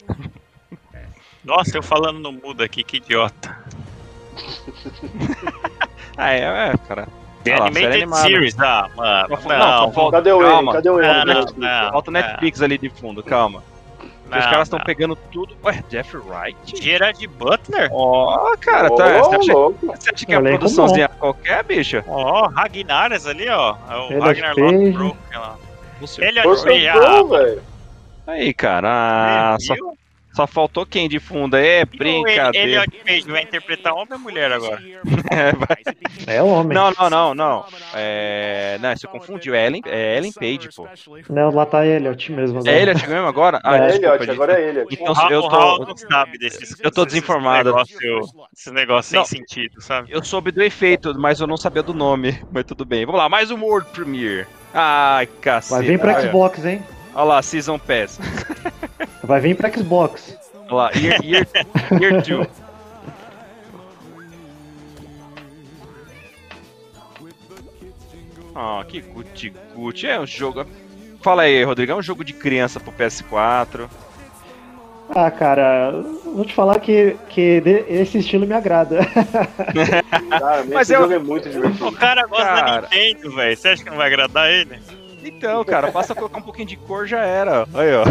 [1.44, 3.56] Nossa, eu falando no mudo aqui, que idiota.
[6.20, 7.06] Ah, é, é, cara.
[7.44, 8.16] The série Animated.
[8.16, 9.28] Series, ah, mano.
[9.28, 10.72] Não, não, só falta- Cadê o calma.
[10.72, 10.76] ele?
[10.78, 11.06] Cadê o ele?
[11.06, 11.92] Não, não, o não.
[11.92, 13.62] Falta o Netflix ali de fundo, calma.
[14.28, 14.84] Porque os não, caras estão não.
[14.86, 15.56] pegando tudo.
[15.64, 16.82] Ué, Jeff Wright?
[16.82, 17.88] Gerard Butler?
[17.90, 19.18] Ó, cara, Ô, tá.
[19.22, 22.04] Você acha, você acha que é a Elenco produçãozinha qualquer, bicha?
[22.06, 23.76] Ó, Ragnares ali, ó.
[23.88, 24.90] É o Elliot Ragnar Page.
[24.90, 25.56] Lothbrok lá.
[26.00, 26.24] Você...
[26.24, 27.62] Ele é Page, Pro, velho.
[28.26, 29.54] Aí, cara.
[29.54, 29.97] Ah, só, viu?
[30.38, 31.56] Só faltou quem de fundo?
[31.56, 32.58] É brincadeira.
[32.84, 34.80] Elliot Page vai interpretar homem ou mulher agora?
[35.30, 35.48] É.
[36.26, 36.74] É homem.
[36.76, 37.64] Não, não, não, não.
[37.94, 38.76] É.
[38.80, 39.54] Não, você confundiu.
[39.54, 40.86] É Ellen, é Ellen Page, pô.
[41.30, 42.76] Não, lá tá Elliot mesmo agora.
[42.76, 43.60] É Elliot mesmo agora?
[43.64, 44.88] Ah, É, É desculpa, Elliot, agora é Elliot.
[44.94, 45.84] Então, o eu Raul tô.
[45.86, 46.76] não sabe desses.
[46.80, 47.70] Eu tô desinformado.
[47.70, 48.20] negócio-
[48.54, 49.24] Esses negócios Não.
[49.24, 50.08] sem sentido, sabe?
[50.12, 52.38] Eu soube do efeito, mas eu não sabia do nome.
[52.52, 53.06] Mas tudo bem.
[53.06, 54.46] Vamos lá, mais um World Premiere.
[54.74, 55.72] Ai, cacete.
[55.74, 56.20] Vai vir pra.
[56.20, 56.82] Xbox, hein?
[57.18, 58.16] Olha lá, Season Pass.
[59.24, 60.38] Vai vir pra Xbox.
[60.68, 61.24] Olha lá, Year 2.
[61.24, 61.46] Year,
[62.00, 62.46] year two.
[68.54, 70.06] Ah, que guti-guti.
[70.06, 70.66] É um jogo.
[71.22, 73.88] Fala aí, Rodrigo, é um jogo de criança pro PS4.
[75.10, 75.90] Ah, cara,
[76.24, 78.98] vou te falar que, que esse estilo me agrada.
[80.28, 81.88] Cara, Mas esse eu- jogo é muito divertido.
[81.88, 82.80] O cara gosta Cara.
[82.82, 83.56] da Nintendo, velho.
[83.56, 84.78] Você acha que não vai agradar ele?
[85.28, 87.66] Então, cara, basta colocar um pouquinho de cor já era.
[87.74, 88.04] Aí, ó.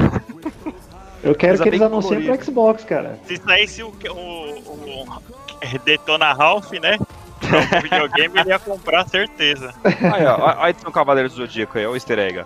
[1.24, 3.20] Eu quero que eles anunciem pro Xbox, cara.
[3.26, 6.98] Se saísse o, o, o Detona Ralph, né?
[7.42, 9.74] O videogame ele ia comprar, certeza.
[9.84, 10.38] Aí, ó.
[10.40, 12.46] ó, Aí tem o Cavaleiro do Zodíaco aí, ó, o easter egg.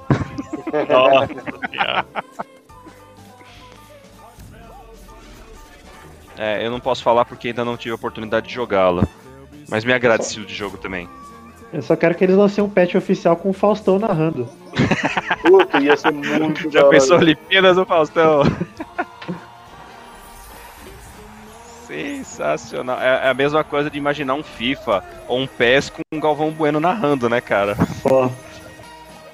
[0.90, 1.28] Nossa
[1.70, 2.06] senhora.
[6.38, 9.08] É, eu não posso falar porque ainda não tive a oportunidade de jogá-lo.
[9.70, 11.08] Mas me estilo de jogo também.
[11.74, 14.50] Eu só quero que eles lancem um patch oficial com o Faustão narrando.
[15.44, 18.44] Puta, ia ser muito Já pensou Olimpíadas do Faustão?
[21.88, 23.00] Sensacional.
[23.02, 26.52] É é a mesma coisa de imaginar um FIFA ou um PES com um Galvão
[26.52, 27.76] Bueno narrando, né, cara?
[28.06, 28.30] Ó,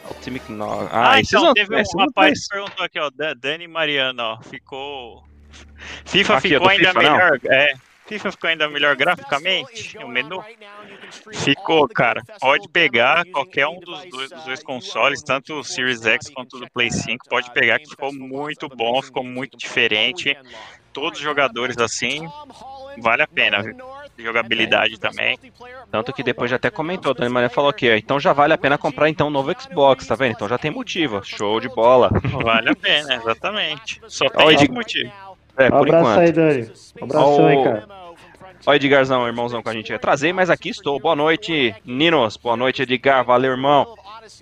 [0.09, 0.88] Ultimate No...
[0.91, 4.21] Ah, esses então, não- teve um não rapaz que perguntou aqui, ó, Da- Dani Mariano,
[4.23, 5.23] ó, ficou...
[6.05, 7.13] FIFA Aqui, ficou ainda FIFA, não?
[7.13, 7.73] melhor, é,
[8.08, 10.41] FIFA ficou ainda melhor graficamente, o menu?
[11.34, 12.22] Ficou, cara.
[12.39, 16.72] Pode pegar qualquer um dos dois, dos dois consoles, tanto o Series X quanto o
[16.72, 20.38] Play 5, pode pegar que ficou muito bom, ficou muito diferente.
[20.93, 22.28] Todos os jogadores assim,
[22.99, 23.76] vale a pena, viu?
[24.18, 25.38] Jogabilidade também.
[25.91, 28.53] Tanto que depois já até comentou, a Dani Maria falou aqui, ó, então já vale
[28.53, 30.32] a pena comprar então um novo Xbox, tá vendo?
[30.32, 32.10] Então já tem motivo, show de bola.
[32.43, 34.01] Vale a pena, exatamente.
[34.08, 35.12] Só tem Ed- motivo.
[35.58, 36.20] É, um por abraço enquanto.
[36.20, 36.72] aí, Dani.
[37.01, 37.88] Um abração Ó, aí, cara.
[38.66, 39.91] Ó, Edgarzão, irmãozão com a gente.
[39.91, 40.99] Eu Trazei, mas aqui estou.
[40.99, 42.38] Boa noite, Ninos.
[42.38, 43.24] Boa noite, Edgar.
[43.24, 43.95] Valeu, irmão.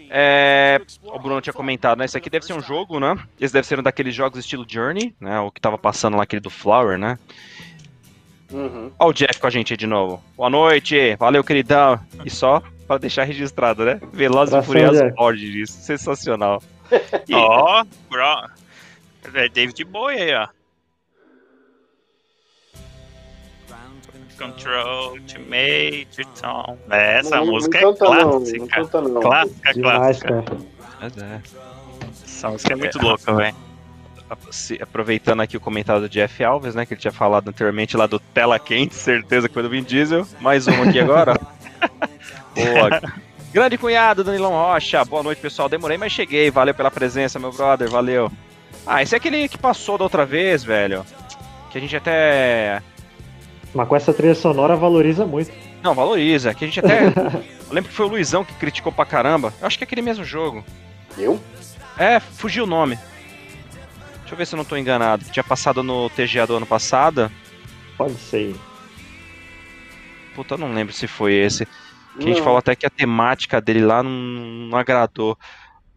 [0.10, 2.06] É, o Bruno tinha comentado, né?
[2.06, 3.16] Isso aqui deve ser um jogo, né?
[3.40, 5.40] Esse deve ser um daqueles jogos estilo Journey, né?
[5.42, 7.20] O que tava passando lá, aquele do Flower, né?
[8.52, 8.92] Uhum.
[9.00, 10.24] Ó o Jeff com a gente aí de novo.
[10.36, 11.16] Boa noite.
[11.18, 12.00] Valeu, queridão.
[12.24, 14.00] E só pra deixar registrado, né?
[14.12, 15.74] Velozes e Furiosos disso.
[15.82, 16.62] Sensacional.
[17.28, 18.50] E- Ó, bro.
[19.34, 20.48] É David Bowie aí, ó.
[24.38, 26.78] Control, Ultimate, Tom.
[26.90, 28.68] É, Essa Não- não música é não, não clássica.
[28.68, 29.22] canta não.
[29.22, 30.44] Clássica, Demais, clássica.
[30.44, 30.58] cara.
[31.02, 31.42] Mas é.
[32.26, 33.56] Essa música é muito louca, velho.
[34.82, 38.20] aproveitando aqui o comentário do Jeff Alves, né, que ele tinha falado anteriormente lá do
[38.20, 40.26] Tela Quente, certeza que foi do Vin Diesel.
[40.40, 41.40] Mais um aqui agora.
[42.56, 43.02] Boa.
[43.54, 45.04] Grande cunhado, Danilão Rocha.
[45.06, 45.70] Boa noite, pessoal.
[45.70, 46.50] Demorei, mas cheguei.
[46.52, 47.90] Valeu pela presença, meu brother.
[47.90, 48.32] Valeu.
[48.86, 51.06] Ah, esse é aquele que passou da outra vez, velho.
[51.72, 52.82] Que a gente até.
[53.76, 55.52] Mas com essa trilha sonora valoriza muito.
[55.84, 56.54] Não, valoriza.
[56.54, 57.08] Que a gente até.
[57.68, 59.54] Eu lembro que foi o Luizão que criticou pra caramba.
[59.60, 60.64] Eu acho que é aquele mesmo jogo.
[61.18, 61.40] Eu?
[61.98, 62.98] É, fugiu o nome.
[64.20, 65.26] Deixa eu ver se eu não tô enganado.
[65.26, 67.30] Tinha passado no TGA do ano passado.
[67.98, 68.56] Pode ser.
[70.34, 71.66] Puta, eu não lembro se foi esse.
[72.18, 75.38] Que a gente falou até que a temática dele lá não, não agradou.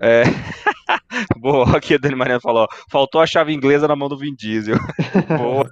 [0.00, 0.24] É...
[1.38, 4.34] Boa, aqui a Dani Mariana falou: ó, faltou a chave inglesa na mão do Vin
[4.34, 4.78] Diesel.
[5.38, 5.70] Boa.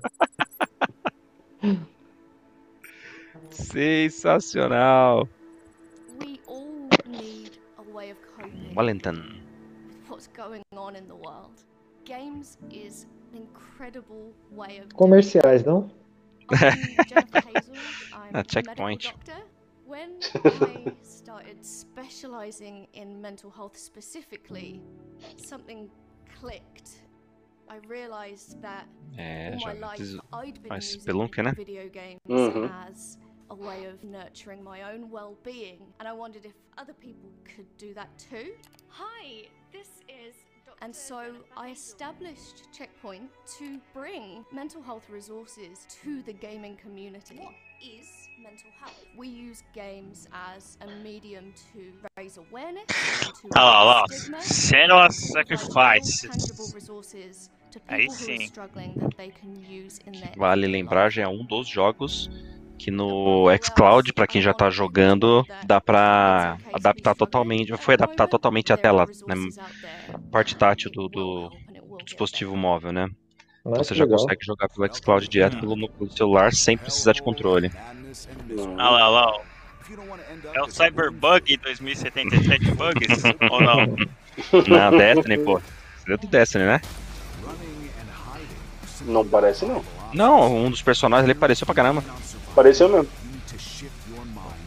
[3.56, 5.28] Sensacional.
[6.20, 9.40] We all need a way of coping Wellington.
[9.88, 11.64] with what's going on in the world.
[12.04, 15.90] Games is an incredible way of doing Comerciais, não?
[16.50, 16.62] it.
[16.62, 16.78] I'm
[17.08, 17.74] Jennifer Hazel.
[18.12, 19.12] I'm Ah, a checkpoint.
[19.86, 24.80] When I started specializing in mental health specifically,
[25.36, 25.88] something
[26.40, 27.02] clicked.
[27.68, 28.86] I realized that
[29.16, 30.00] É, all my life
[30.32, 31.52] I'd been faz using né?
[31.56, 32.70] video games Mhm.
[32.88, 33.18] as
[33.50, 37.94] a way of nurturing my own well-being, and I wondered if other people could do
[37.94, 38.52] that too.
[38.88, 40.34] Hi, this is
[40.64, 40.76] Dr.
[40.82, 47.38] And so I established Checkpoint to bring mental health resources to the gaming community.
[47.38, 48.08] What is
[48.42, 49.04] mental health?
[49.16, 52.84] We use games as a medium to raise awareness,
[53.24, 54.04] and to Olha lá, olha lá.
[54.08, 56.20] stigma, Senua provide Sacrifices.
[56.22, 58.46] tangible resources to Aí people who are sim.
[58.46, 62.28] struggling that they can use in their Vale lembrar, já é um dos jogos
[62.78, 68.72] que no xCloud, pra quem já tá jogando, dá pra adaptar totalmente, foi adaptar totalmente
[68.72, 69.34] a tela, né,
[70.30, 71.50] parte tátil do, do
[72.04, 73.08] dispositivo móvel, né?
[73.64, 75.76] Ah, Então você já consegue jogar pelo xCloud direto pelo,
[76.10, 77.70] celular sem precisar de controle.
[78.50, 79.32] Olha lá, olha lá.
[79.32, 79.40] ó.
[80.54, 83.22] É o Cyberbug 2077 Bugs?
[83.50, 83.96] ou não?
[84.68, 85.60] Na Destiny, pô.
[86.04, 86.80] Você é do Destiny, né?
[89.02, 89.84] Não parece, não.
[90.12, 92.02] Não, um dos personagens ali apareceu pra caramba.
[92.56, 93.08] Pareceu mesmo.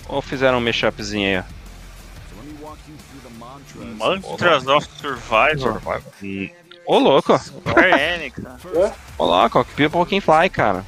[0.07, 1.59] Ou fizeram um mashupzinho aí, ó.
[3.97, 5.81] Mantras of Survivor.
[6.21, 6.49] Hum,
[6.85, 7.37] Ô, louco.
[7.39, 8.37] Square Enix.
[8.37, 8.57] né?
[9.17, 9.65] Ô, louco.
[9.75, 10.85] People Can Fly, cara.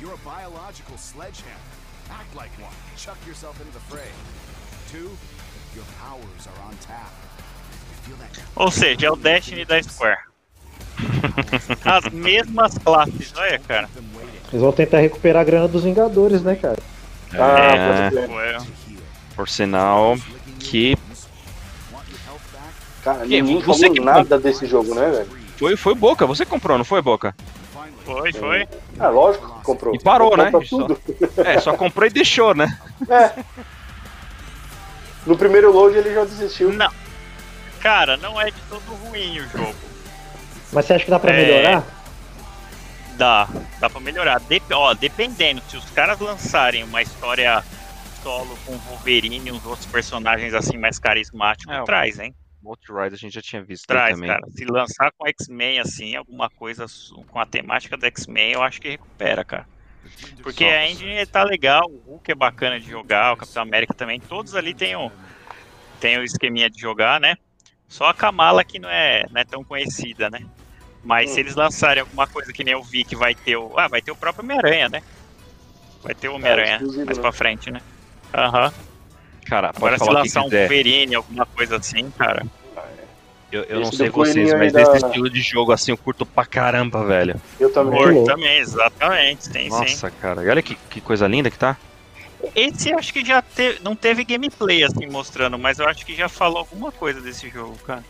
[0.00, 1.60] You're a biological sledgehammer.
[2.10, 2.72] Act like one.
[2.96, 4.08] Chuck yourself into the fray.
[4.90, 5.10] Two,
[5.74, 7.12] your powers are on tap.
[8.08, 8.16] You
[8.56, 10.29] Ou seja, é o Destiny da Square.
[11.84, 13.88] As mesmas classes, olha, cara.
[14.52, 16.78] Eles vão tentar recuperar a grana dos Vingadores, né, cara?
[17.32, 18.26] Ah, É.
[18.28, 18.58] Ué,
[19.36, 20.16] por sinal
[20.58, 20.96] que
[23.02, 25.28] Cara, Que- ninguém você falou que- nada desse jogo, né, velho?
[25.56, 26.26] foi, foi Boca.
[26.26, 27.34] Você comprou, não foi, Boca?
[28.04, 28.68] foi, foi.
[28.98, 29.94] Ah, lógico que comprou.
[29.94, 30.50] E parou, né?
[30.50, 30.88] Compra Só-.
[31.42, 32.76] É, só comprou e deixou, né?
[33.08, 33.32] É.
[35.26, 36.72] No primeiro load ele já desistiu.
[36.72, 36.90] Não.
[37.80, 39.74] Cara, não é de todo ruim o jogo.
[40.72, 41.36] Mas você acha que dá pra É.
[41.36, 41.84] melhorar?
[43.16, 43.48] Dá,
[43.78, 44.40] dá pra melhorar.
[44.40, 47.62] Dep ó, dependendo, se os caras lançarem uma história
[48.22, 52.34] solo com Wolverine e uns outros personagens assim mais carismáticos, É, traz, hein?
[52.62, 54.28] Multi-Ride a gente já tinha visto Traz, também.
[54.30, 54.42] cara.
[54.50, 56.84] Se lançar com X-Men assim, alguma coisa
[57.28, 59.66] com a temática do X-Men, eu acho que recupera, cara.
[60.42, 64.20] Porque a engine tá legal, o Hulk é bacana de jogar, o Capitão América também,
[64.20, 65.10] todos ali tem o,
[66.00, 67.34] tem o esqueminha de jogar, né?
[67.88, 70.40] Só a Kamala que não é, não é tão conhecida, né?
[71.02, 71.34] Mas Hum.
[71.34, 73.78] se eles lançarem alguma coisa que nem eu vi que vai ter o.
[73.78, 75.00] Ah, vai ter o próprio Homem-Aranha, né?
[76.02, 77.22] Vai ter o Homem-Aranha exclusivo, mais né?
[77.22, 77.80] pra frente, né?
[78.34, 78.72] Aham.
[79.46, 80.50] Cara, pode Agora se falar o que lançar um.
[80.50, 82.44] Wolverine, alguma coisa assim, cara.
[83.50, 86.24] Eu, eu não sei vocês, mas aí da- esse estilo de jogo assim eu curto
[86.24, 87.40] pra caramba, velho.
[87.58, 88.00] Eu também.
[88.00, 88.26] Louco.
[88.26, 89.68] também, exatamente, sim.
[89.68, 90.44] Nossa, cara.
[90.44, 91.76] E olha que, que coisa linda que tá.
[92.54, 96.28] Esse acho que já teve, não teve gameplay assim mostrando, mas eu acho que já
[96.28, 98.04] falou alguma coisa desse jogo, cara.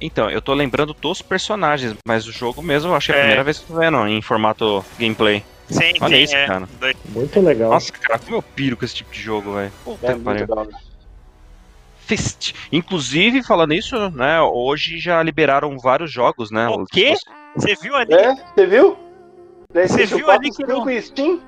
[0.00, 3.18] Então, eu tô lembrando dos personagens, mas o jogo mesmo eu acho que é a
[3.18, 3.20] É.
[3.22, 5.42] primeira vez que tô vendo em formato gameplay.
[5.68, 6.46] Sim, Olha sim, isso, é.
[6.46, 6.68] cara.
[7.06, 7.70] Muito legal.
[7.70, 9.72] Nossa, cara, como eu piro com esse tipo de jogo, velho.
[9.84, 10.46] Puta É que pariu.
[12.00, 12.54] Fist.
[12.70, 16.68] Inclusive, falando isso, né, hoje já liberaram vários jogos, né?
[16.68, 17.14] O quê?
[17.56, 18.14] Você viu ali?
[18.14, 18.96] É, você viu?
[19.72, 21.40] PlayStation viu ali 4 que não- com Steam?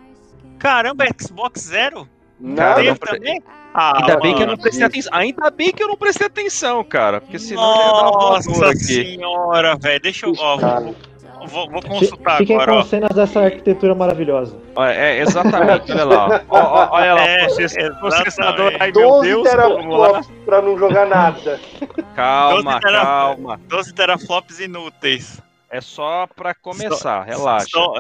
[0.59, 2.09] Caramba, Xbox Zero?
[2.40, 2.74] Nada.
[2.76, 3.42] Teve não pre- também?
[3.74, 4.62] Ah, Ainda bem que eu não mano.
[4.62, 5.12] prestei atenção.
[5.14, 7.20] Ainda bem que eu não prestei atenção, cara.
[7.20, 10.00] Porque senão eu ia dar uma Nossa senhora, velho.
[10.00, 10.32] Deixa eu.
[10.38, 10.94] Ó, vou,
[11.46, 12.82] vou, vou consultar Fiquem agora, com ó.
[12.82, 14.56] cenas dessa arquitetura maravilhosa.
[14.78, 16.40] É, exatamente, olha lá.
[16.48, 17.46] Ó, ó, olha lá, É,
[18.00, 18.72] processador.
[18.80, 20.06] Ai, meu 12 Deus, vamos lá.
[20.08, 21.60] teraflops pra não jogar nada.
[22.16, 23.60] Calma, 12 tera- calma.
[23.68, 25.40] 12 teraflops inúteis.
[25.70, 27.68] É só pra começar, relaxa.
[27.70, 27.92] Só-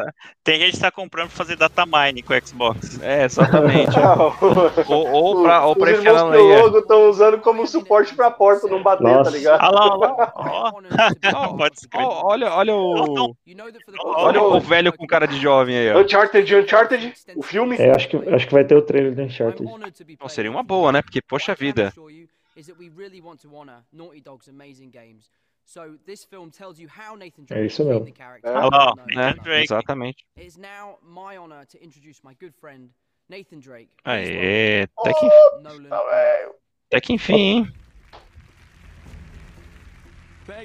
[0.42, 2.98] tem gente que tá comprando pra fazer data mining com o Xbox.
[3.02, 3.90] É, exatamente.
[4.88, 6.56] ou, ou pra, ou Os pra irmãos enfiar na lenha.
[6.56, 9.30] Teólogo estão usando como suporte pra porta não bater, tá Nossa.
[9.30, 9.60] ligado?
[9.62, 10.32] Olha lá, olha lá.
[10.34, 10.72] Ó.
[11.58, 12.06] Pode escrever.
[12.06, 13.34] Ó, olha, olha o.
[14.02, 16.00] Olha o velho com cara de jovem aí, ó.
[16.00, 17.76] Uncharted, Uncharted, o filme.
[17.76, 19.70] É, acho que, acho que vai ter o trailer do Uncharted.
[20.18, 21.02] Bom, seria uma boa, né?
[21.02, 21.92] Porque, poxa vida.
[27.50, 28.08] É isso mesmo.
[28.08, 28.48] É.
[28.48, 28.94] Olha lá, ó.
[29.10, 29.64] É, Nathan Drake.
[29.64, 30.26] exatamente.
[30.34, 32.88] It is now my honor to introduce my good friend
[33.28, 33.90] Nathan Drake.
[34.02, 35.28] Aê, até que,
[35.60, 35.88] Nolan.
[36.86, 37.72] até que enfim, hein?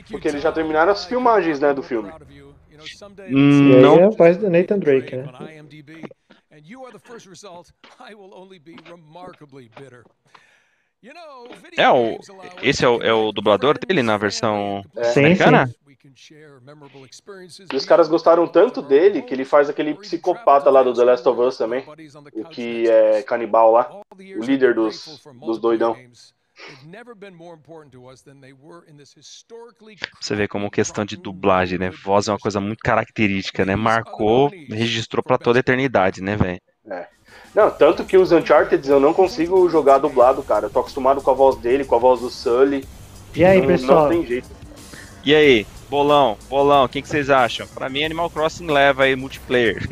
[0.09, 2.09] Porque eles já terminaram as filmagens, né, do filme.
[3.29, 3.99] Hum, não.
[3.99, 5.25] é a voz do Nathan Drake, né?
[11.77, 12.19] É, o,
[12.61, 15.03] esse é o, é o dublador dele na versão É.
[15.05, 15.67] Sim, americana?
[15.67, 15.73] sim.
[17.09, 21.03] Experiences E os caras gostaram tanto dele que ele faz aquele psicopata lá do The
[21.03, 21.85] Last of Us também.
[22.33, 24.01] O que é canibal lá.
[24.15, 25.97] o líder dos- dos doidão.
[30.21, 31.89] Você vê como questão de dublagem, né?
[31.89, 33.75] Voz é uma coisa muito característica, né?
[33.75, 36.61] Marcou, registrou pra toda a eternidade, né, velho?
[37.53, 40.65] Não, tanto que os Uncharted eu não consigo jogar dublado, cara.
[40.65, 42.87] Eu tô acostumado com a voz dele, com a voz do Sully.
[43.35, 44.03] E aí, não, pessoal?
[44.03, 44.49] Não tem jeito.
[45.23, 47.67] E aí, bolão, bolão, o que, que vocês acham?
[47.67, 49.87] Pra mim, Animal Crossing leva aí multiplayer.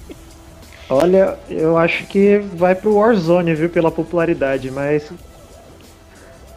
[0.90, 5.12] Olha, eu acho que vai pro Warzone, viu, pela popularidade, mas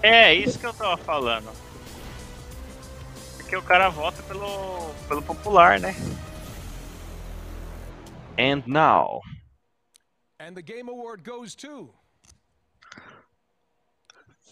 [0.01, 1.49] É, isso que eu tava falando.
[3.37, 5.93] Porque o cara vota pelo, pelo popular, né?
[8.39, 9.21] And now.
[10.41, 11.89] And the Game Award goes to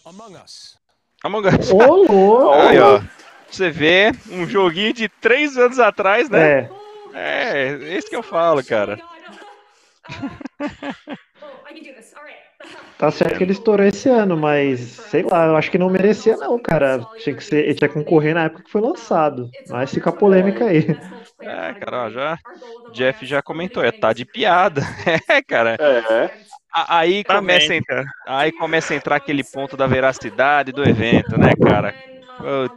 [0.06, 0.78] Among Us.
[1.24, 1.72] Among Us.
[1.72, 2.52] Ô, louco!
[2.52, 3.02] Aí, ó.
[3.50, 6.60] Você vê um joguinho de três anos atrás, né?
[6.60, 6.70] É,
[7.12, 9.00] É, é isso que eu falo, cara.
[11.42, 11.46] Oh,
[12.96, 16.36] tá certo que ele estourou esse ano, mas sei lá, eu acho que não merecia
[16.36, 17.04] não, cara.
[17.18, 19.50] Tinha que ser, ele tinha que concorrer na época que foi lançado.
[19.68, 20.86] Mas fica a polêmica aí.
[21.42, 22.38] É, cara, ó, já.
[22.92, 24.82] Jeff já comentou, é, tá de piada.
[25.28, 25.76] É, cara.
[25.80, 26.30] É.
[26.72, 31.36] Aí Também, começa, a entrar, aí começa a entrar aquele ponto da veracidade do evento,
[31.38, 31.92] né, cara?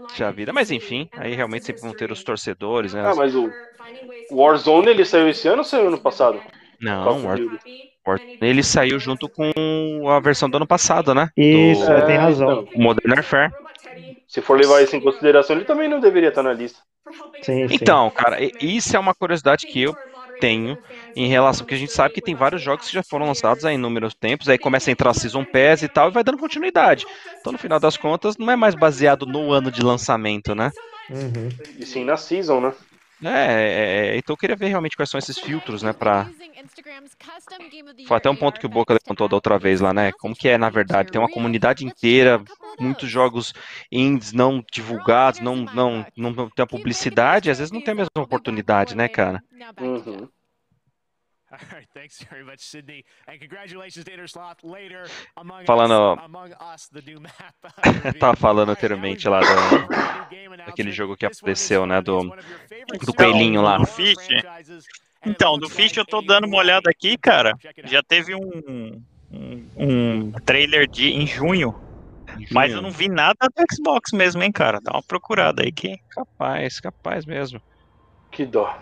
[0.08, 0.52] Puxa vida.
[0.52, 3.04] Mas enfim, aí realmente sempre vão ter os torcedores, né?
[3.06, 3.52] Ah, mas o
[4.32, 6.42] Warzone ele saiu esse ano ou saiu ano passado?
[6.82, 7.60] Não, War- Duty.
[8.06, 11.30] Warzone, ele saiu junto com a versão do ano passado, né?
[11.38, 12.52] Isso, Do é, tem razão.
[12.52, 13.52] então, Modern Warfare.
[14.34, 16.80] Se for levar isso em consideração, ele também não deveria estar na lista.
[17.44, 17.76] Sim, sim.
[17.76, 19.96] Então, cara, isso é uma curiosidade que eu
[20.40, 20.76] tenho
[21.16, 23.76] em relação, porque a gente sabe que tem vários jogos que já foram lançados aí
[23.76, 26.40] em inúmeros tempos, aí começa a entrar a Season Pass e tal, e vai dando
[26.40, 27.06] continuidade.
[27.40, 30.72] Então, no final das contas, não é mais baseado no ano de lançamento, né?
[31.12, 31.50] Uhum.
[31.78, 32.74] E sim na Season, né?
[33.26, 36.28] É, é, é, então eu queria ver realmente quais são esses filtros, né, pra...
[38.08, 40.12] Foi até um ponto que o Boca levantou da outra vez lá, né?
[40.14, 42.42] Como que é, na verdade, tem uma comunidade inteira,
[42.80, 43.54] muitos jogos
[43.92, 48.10] indies não divulgados, não, não, não tem a publicidade, às vezes não tem a mesma
[48.18, 49.42] oportunidade, né, cara?
[49.80, 50.28] Uhum.
[51.54, 55.06] All right, thanks very much, Sydney, and congratulations to Intersloth later
[55.38, 57.54] among Falando- us, among us, the new map.
[58.20, 63.78] Tava falando anteriormente lá do, daquele jogo que apareceu, né, do, do coelhinho lá.
[63.78, 64.18] Do Fish.
[65.24, 67.54] Então, do Fish eu tô dando uma olhada aqui, cara.
[67.84, 71.76] Já teve um, um, um trailer de, em junho,
[72.50, 74.82] mas eu não vi nada do Xbox mesmo, hein, cara.
[74.82, 76.00] Dá uma procurada aí que.
[76.10, 77.62] Capaz, capaz mesmo.
[78.32, 78.76] Que dó.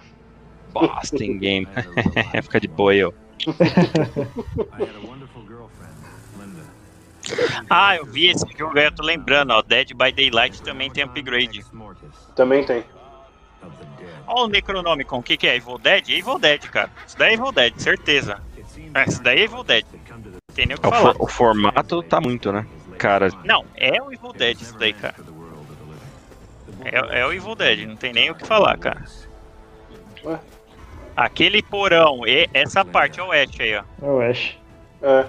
[0.73, 1.67] Boston Game.
[2.43, 3.13] Fica de boa, eu.
[7.69, 9.61] Ah, eu vi esse jogo aí, eu tô lembrando, ó.
[9.61, 11.63] Dead by Daylight também tem upgrade.
[12.35, 12.83] Também tem.
[14.27, 15.55] Ó, o Necronomicon, o que, que é?
[15.55, 16.09] Evil Dead?
[16.09, 16.89] Evil Dead, cara.
[17.05, 18.41] Isso daí é Evil Dead, certeza.
[18.93, 19.85] É, isso daí é Evil Dead.
[19.93, 21.13] Não tem nem o que É, O, falar.
[21.13, 22.65] for- o formato tá muito, né?
[22.97, 25.15] Cara, Não, é o Evil Dead isso daí, cara.
[26.83, 29.03] É, é o Evil Dead, não tem nem o que falar, cara.
[30.23, 30.39] Ué?
[31.15, 33.83] Aquele porão, e essa parte é o Ash aí, ó.
[34.01, 34.57] É o Ash.
[35.01, 35.25] É.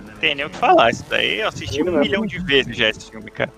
[0.00, 0.90] Não tem nem o que falar.
[0.90, 2.00] Isso daí eu assisti Ele um mesmo.
[2.00, 3.52] milhão de vezes já esse filme, cara.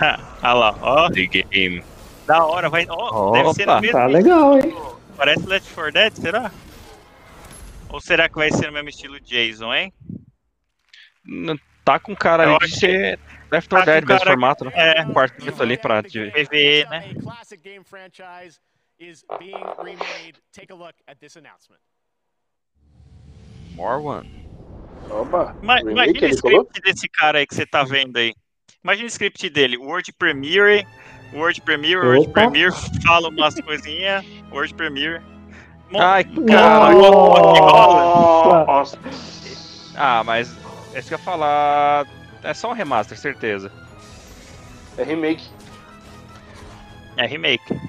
[0.00, 1.10] Ha, Olha lá, ó.
[1.10, 1.82] The Game.
[2.26, 2.86] Da hora, vai.
[2.88, 3.92] Ó, deve ser no mesmo.
[3.98, 4.74] Tá legal, hein?
[5.16, 6.50] Parece Left 4 Dead, será?
[7.88, 9.92] Ou será que vai ser no mesmo estilo Jason, hein?
[11.26, 11.60] N-
[11.90, 13.18] Tá com cara Eu ali de ser
[13.50, 14.72] Left tá 4 com Dead, cara- formato, né?
[14.74, 15.02] é.
[15.02, 16.00] Um quarteto ali pra...
[16.02, 17.10] de- PVE, né?
[17.18, 18.60] A classic game franchise
[18.98, 20.34] is being remade.
[20.52, 21.80] Take a look at this announcement.
[23.74, 24.28] More One.
[25.10, 25.56] Opa.
[25.62, 26.60] Ma- Imagina o colocou?
[26.70, 28.34] script desse cara aí que você tá vendo aí.
[28.84, 29.76] Imagina o script dele.
[29.76, 30.86] Word Premiere,
[31.32, 32.32] Word Premiere, Word Opa.
[32.42, 32.72] Premiere,
[33.04, 35.20] fala umas coisinhas, Word Premiere.
[35.90, 38.98] Mon- Ai, cara, igual- Nossa.
[39.96, 40.56] Ah, mas
[40.94, 42.06] é isso que eu ia falar.
[42.42, 43.70] É só um remaster, certeza.
[44.96, 45.48] É remake.
[47.16, 47.80] É remake.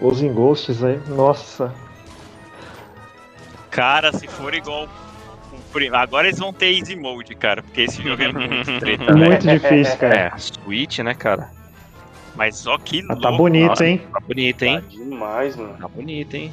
[0.00, 0.96] Os Ghosts aí.
[1.08, 1.74] Nossa.
[3.70, 4.88] Cara, se for igual.
[5.92, 9.16] Agora eles vão ter Easy Mode, cara, porque esse jogo é muito treta, velho.
[9.18, 10.16] Muito difícil, cara.
[10.16, 11.50] É, Switch, né, cara?
[12.34, 13.36] Mas só que Ah, tá louco.
[13.44, 13.86] bonito, Nossa.
[13.86, 13.98] hein?
[14.12, 14.84] Tá bonito, Tá hein?
[14.88, 15.76] demais, mano.
[15.78, 16.52] Tá bonito, hein?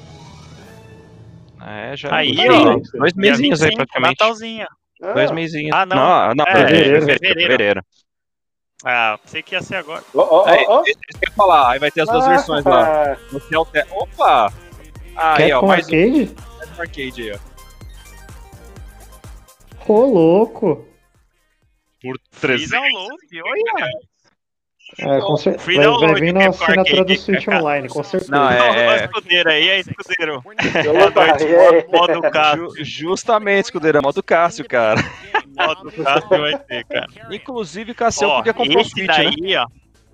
[1.62, 2.16] É, já.
[2.16, 4.20] Aí, ó, Dois Dia mesinhos aí, 25, praticamente.
[4.20, 4.68] Natalzinho.
[5.02, 5.72] Ah, Dois mesinhos.
[5.76, 5.96] Ah, não.
[5.96, 7.06] Não, não, É, fevereiro.
[7.06, 7.39] fevereiro.
[7.41, 7.86] fevereiro.
[8.84, 10.04] Ah, sei que ia ser agora.
[10.14, 10.84] Ó, ó.
[10.86, 13.16] isso que eu ia falar, aí vai ter as duas Ah, versões lá.
[13.32, 13.88] Você altera...
[13.91, 14.54] Opa!
[15.16, 16.36] Aí, ó, mais um Arcade?
[16.78, 17.32] arcade aí,
[19.88, 19.91] ó.
[19.93, 20.88] Ô, louco.
[22.02, 22.70] Por Free 300.
[22.70, 23.89] download, olha.
[24.98, 27.60] É, com cer- Free vai, vai download, vir na assinatura do Switch cara.
[27.62, 28.32] Online, com certeza.
[28.32, 30.43] Não, é- Não, é escudeiro aí, é escudeiro.
[31.91, 32.70] Modo Cássio.
[32.78, 35.02] Ju- justamente, Escudeira, modo Cássio, cara.
[35.58, 37.08] Modo Cássio vai ter, cara.
[37.32, 39.14] Inclusive, Cassião Ó, podia comprar o Switch, né?
[39.16, 39.68] daí, ó.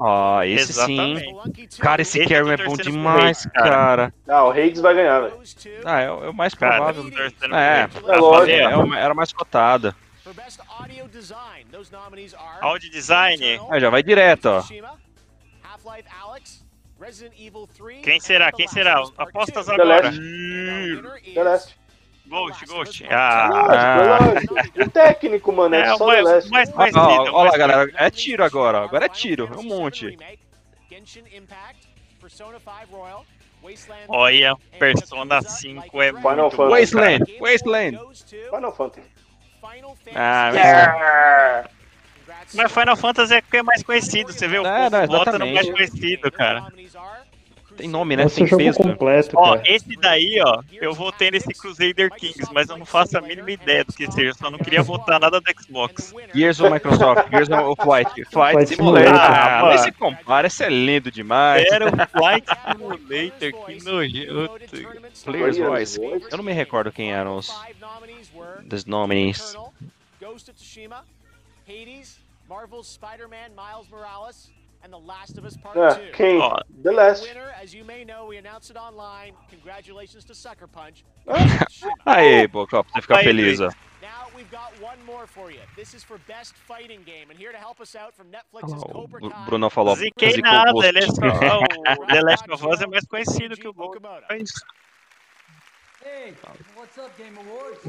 [0.03, 1.19] Ó, esse Exatamente.
[1.69, 1.79] sim.
[1.79, 3.69] Cara, esse Esse é bom demais, Hades, cara.
[3.69, 4.13] cara.
[4.27, 5.33] Ah, o Hades vai ganhar, velho.
[5.85, 7.03] Ah, é, o é o mais Cara, provável.
[7.11, 8.95] torcendo É, é lógico.
[8.95, 9.95] É, era mais cotada.
[10.31, 13.37] For best audio design, those nominees are Audio design.
[13.69, 14.59] Aí já vai direto, ó.
[14.61, 14.97] Tsushima,
[15.61, 16.65] Half-Life Alyx,
[16.97, 18.49] Resident Evil 3, Quem será?
[18.49, 19.03] Quem será?
[19.17, 19.77] Apostas 2.
[19.77, 20.09] agora.
[21.33, 21.75] The Last.
[22.27, 23.03] Ghost, Ghost.
[23.09, 23.49] Ah.
[23.51, 24.85] Ah.
[24.85, 26.49] O técnico, mano, é, é o só mais, The Last.
[26.49, 27.35] mais Ó, conhecido.
[27.35, 27.91] ó, lá, mais galera.
[27.97, 28.79] É tiro agora.
[28.79, 28.83] ó.
[28.85, 29.49] Agora é tiro.
[29.53, 30.17] É um monte.
[30.89, 31.89] Genshin Impact,
[32.21, 33.25] Persona 5 Royal,
[33.61, 36.71] Wasteland Olha, 3, and Persona Yakuza 5 é Final muito Fantasy.
[36.79, 37.37] Wasteland.
[37.41, 37.99] Wasteland.
[38.49, 39.20] Final Fantasy.
[39.61, 41.63] Final Fantasy Ah,
[42.53, 45.45] mas- Final Fantasy é que é mais conhecido, você vê o É, não, vota no
[45.53, 46.65] mais conhecido, cara.
[47.77, 48.27] Tem nome, né?
[48.29, 48.77] Tem jogo peso.
[48.79, 49.63] completo, Ó, cara.
[49.65, 53.83] esse daí, ó, eu votei nesse Crusader Kings, mas eu não faço a mínima ideia
[53.83, 56.13] do que seja, eu só não queria votar nada do Xbox.
[56.33, 59.07] Gears of Microsoft, Gears of Flight, Flight Flight Simulator.
[59.07, 59.35] Simulator.
[59.35, 61.65] Ah, mas se compara, esse é lindo demais.
[61.71, 64.51] Era o Flight Simulator, que nojento.
[65.23, 65.99] Players Voice.
[66.29, 67.51] Eu não me recordo quem eram os
[68.63, 69.49] dos nominees.
[69.51, 69.73] Eternal,
[70.19, 71.05] Ghost of Tsushima,
[71.67, 74.51] Hades, Marvel's Spider-Man Miles Morales,
[74.83, 76.11] and The Last of Us Part É, 2.
[76.13, 76.39] quem?
[76.39, 77.23] Ó, The Last.
[77.23, 79.33] winner, as you may know, we announced it online.
[79.49, 81.03] Congratulations to Sucker Punch.
[82.05, 83.69] Aê, Boca, ó, pra você ficar Aí, feliz, ó.
[84.01, 85.59] Now we've got one more for you.
[85.75, 88.87] This is for best fighting game, and here to help us out from Netflix's Ó,
[88.87, 89.45] O Cobra Bru- Kai.
[89.45, 89.95] Bruno falou.
[89.95, 91.21] Ziquei nada, ele é só,
[92.01, 93.73] o The Last of Us é mais conhecido que o
[94.39, 94.53] isso.
[96.03, 96.33] Hey,
[96.75, 97.79] what's up, Game Awards?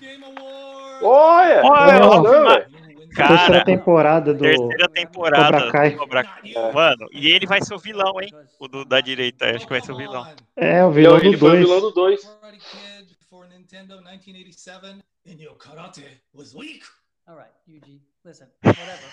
[0.00, 1.02] Game Awards!
[1.02, 1.62] Olha!
[1.64, 2.66] Olha,
[3.12, 3.28] Velho.
[3.28, 5.90] Terceira Cara, temporada do terceira temporada Cobra Kai.
[5.90, 6.52] do Cobra Kai.
[6.72, 8.30] Mano, e ele vai ser o vilão, hein?
[8.58, 10.26] O do, da direita, acho que vai ser o vilão.
[10.56, 11.64] É, o vilão Ele do foi o 2.
[11.66, 12.24] vilão do 2.
[12.24, 16.04] Karate Kid for Nintendo 1987, and your karate
[16.34, 16.84] was weak.
[17.26, 19.06] All right, Yuji, listen, whatever.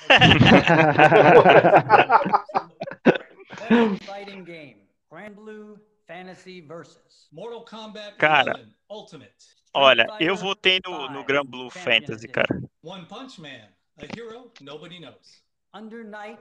[3.69, 4.75] Best fighting game,
[5.09, 5.77] Grand Blue
[6.07, 7.27] Fantasy Versus.
[7.31, 9.33] Mortal Kombat Cara, 11 Ultimate.
[9.73, 12.47] Olha, eu votei no, no Grand Blue Fantasy, cara.
[12.83, 13.67] One Punch Man,
[13.99, 15.41] a hero nobody knows.
[15.73, 16.39] Under Night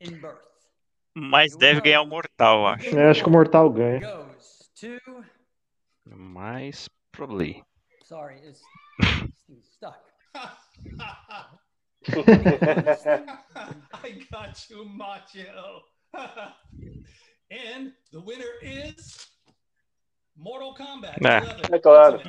[0.00, 0.46] in Birth.
[1.14, 2.88] Mas deve ganhar o Mortal, acho.
[2.90, 4.00] Eu acho que o Mortal ganha.
[4.00, 5.24] Goes to.
[6.04, 7.64] Mas, probably.
[8.04, 8.60] Sorry, it's,
[9.48, 9.98] it's stuck.
[12.08, 12.14] I
[14.30, 15.82] got you, Macho.
[17.50, 19.26] and the winner is
[20.36, 21.40] Mortal Kombat É.
[21.40, 21.74] 11.
[21.74, 22.20] É claro.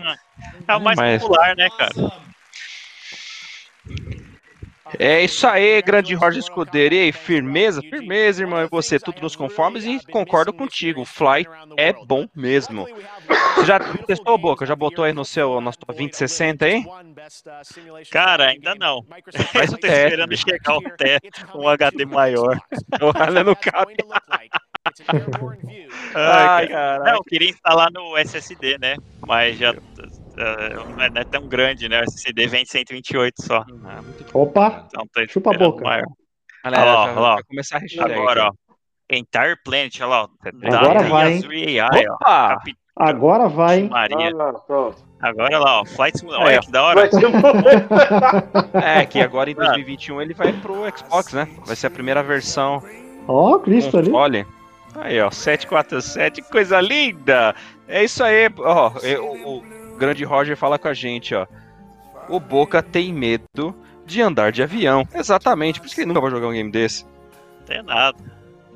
[0.68, 1.92] É o mais Mas- popular, né, cara?
[5.00, 6.96] É isso aí, grande Roger Escudeiro.
[6.96, 7.82] E aí, firmeza?
[7.82, 8.64] Firmeza, irmão.
[8.64, 11.02] E você, tudo nos conformes e concordo contigo.
[11.02, 12.88] O Fly é bom mesmo.
[13.56, 14.66] Você já testou, Boca?
[14.66, 16.84] Já botou aí no seu, na sua 2060 aí?
[18.12, 19.04] Cara, ainda não.
[19.54, 21.20] Faz o Tô esperando chegar até
[21.54, 22.58] um HD maior.
[23.02, 23.96] Olha no cabe.
[26.16, 27.04] Ai, cara.
[27.04, 28.96] Não, eu queria instalar no SSD, né?
[29.26, 32.02] Mas já eh, não é- não é tão grande, né?
[32.02, 33.64] O SSD vem 128 só.
[34.34, 34.86] Opa!
[34.88, 35.84] Então tô Chupa a boca.
[35.84, 36.06] maior.
[36.64, 37.34] Galera, Olha lá, já olha lá.
[37.36, 38.48] vai começar a hashtag Agora, ó.
[38.48, 38.58] aqui.
[39.10, 40.24] Entire Planet, olha lá.
[40.24, 40.28] ó.
[40.76, 41.38] Agora vai, hein?
[41.40, 42.14] Azul e AI, ó.
[42.16, 42.50] Opa!
[42.56, 43.90] Capi- Agora vai, hein?
[43.90, 44.32] Maria.
[44.66, 44.98] Pronto.
[45.22, 45.86] Agora lá, ó.
[45.86, 46.48] Flight Simulator.
[46.48, 46.62] Olha ó.
[46.62, 47.10] que da hora.
[47.10, 47.10] Vai
[49.02, 51.48] É, que agora em 2021 ele vai pro Xbox, né?
[51.66, 52.82] Vai ser a primeira versão
[53.28, 54.10] Ó, o Cristo ali.
[54.10, 54.48] console.
[54.96, 57.54] Aí, ó, 747, coisa linda!
[57.88, 58.92] É isso aí, ó.
[59.04, 59.64] eu- o
[59.98, 61.46] grande Roger fala com a gente, ó.
[62.30, 63.76] O Boca tem medo
[64.06, 65.08] de andar de avião.
[65.14, 67.06] Exatamente, por isso que ele nunca vai jogar um game desse.
[67.66, 68.18] Tem nada.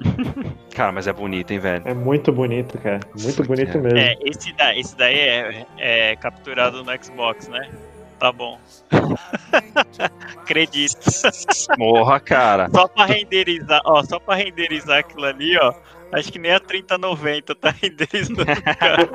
[0.75, 1.83] Cara, mas é bonito, hein, velho?
[1.85, 3.01] É muito bonito, cara.
[3.19, 3.97] Muito bonito mesmo.
[3.97, 7.69] É, esse, da, esse daí é, é capturado no Xbox, né?
[8.17, 8.59] Tá bom.
[10.37, 10.99] Acredito.
[11.77, 12.69] Morra, cara.
[12.69, 15.73] Só pra renderizar, ó, só pra renderizar aquilo ali, ó.
[16.11, 18.45] Acho que nem a 3090 tá renderizando,
[18.79, 19.09] cara.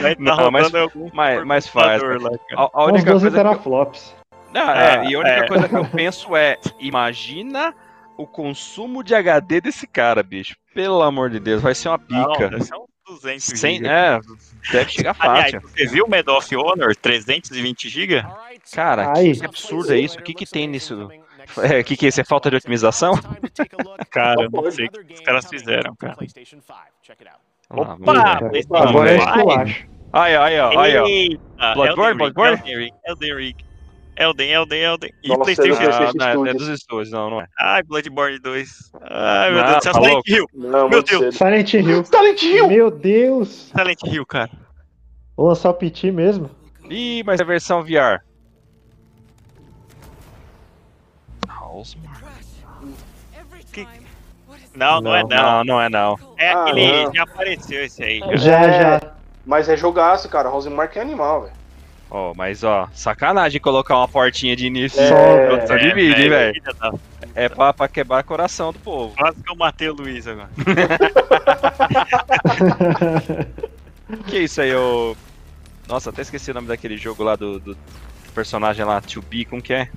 [0.00, 0.72] Vai tá Não, mas-
[1.12, 2.02] Mas, mas faz.
[2.02, 2.30] lá.
[2.56, 4.14] A, a única 12 coisa que eu, teraflops.
[4.52, 5.46] Não, é, É, e a única é.
[5.48, 7.74] coisa que eu penso é, imagina
[8.16, 10.56] o consumo de HD desse cara, bicho.
[10.74, 12.48] Pelo amor de Deus, vai ser uma Não, pica.
[12.48, 14.18] deve ser uns 200 Sem, é,
[14.72, 15.68] deve chegar Aliás, fácil.
[15.68, 18.22] você viu o Medal of Honor 320 GB?
[18.72, 19.32] Cara, Ai.
[19.32, 20.18] que absurdo é isso?
[20.18, 21.08] O que que tem nisso?
[21.62, 22.20] É, o que que é isso?
[22.20, 23.12] É falta de otimização?
[24.10, 26.12] Cara, eu não sei o que os caras fizeram, cara.
[27.70, 28.38] Opa!
[28.48, 29.86] PlayStation Agora é esculacho.
[30.12, 31.74] Ó, aí, ó, aí, ó.
[31.74, 32.56] Bloodborne, Bloodborne?
[32.58, 33.54] Elden Ring, Elden Ring.
[34.16, 35.10] Elden, Elden, Elden.
[35.22, 35.82] E Nossa, PlayStation.
[36.20, 37.46] Ah, não, é, dos estúdios, não, não é.
[37.60, 38.92] Ai, Bloodborne 2.
[39.02, 39.92] Ai, meu Não, Deus do céu.
[39.92, 40.30] tá Silent louco.
[40.30, 40.46] Hill.
[40.54, 41.20] Não, Meu Deus.
[41.20, 41.32] cedo.
[41.32, 42.04] Silent Hill.
[42.04, 42.68] Silent Hill!
[42.68, 43.48] Meu Deus!
[43.76, 44.50] Silent Hill, cara.
[45.36, 46.50] Vou lançar o PT mesmo.
[46.90, 48.20] Ih, mas é a versão VR.
[53.72, 53.86] Que-
[54.74, 55.28] Não, não, é não.
[55.28, 56.18] Não, não é não.
[56.36, 57.04] É Ah, aquele.
[57.04, 57.14] não.
[57.14, 58.20] Já apareceu esse aí.
[58.34, 58.80] Já, É.
[59.00, 59.00] já.
[59.44, 60.48] Mas é jogaço, cara.
[60.48, 61.52] Rosemark é animal, velho.
[62.10, 65.08] Ó, mas ó, sacanagem colocar uma portinha de início É.
[65.60, 66.54] só, só de vídeo, hein, velho.
[66.54, 66.92] ainda tá.
[67.34, 69.14] É pra, pra quebrar coração do povo.
[69.16, 70.48] Quase que eu matei o Luiz agora.
[74.26, 75.14] Que isso aí, ô.
[75.86, 77.76] Nossa, até esqueci o nome daquele jogo lá do, do
[78.34, 79.88] personagem lá, To Be, como que é?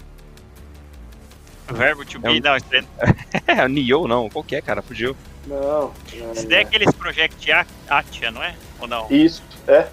[1.74, 2.58] Verbo to É be, um- não.
[3.48, 4.82] É, Nioh não, qual que é, cara?
[4.82, 5.16] Fugiu.
[5.48, 5.92] Não.
[6.14, 7.52] não, esse daí é aqueles Project
[7.90, 8.56] Atia, não é?
[8.80, 9.08] Ou não?
[9.10, 9.88] Isso, é.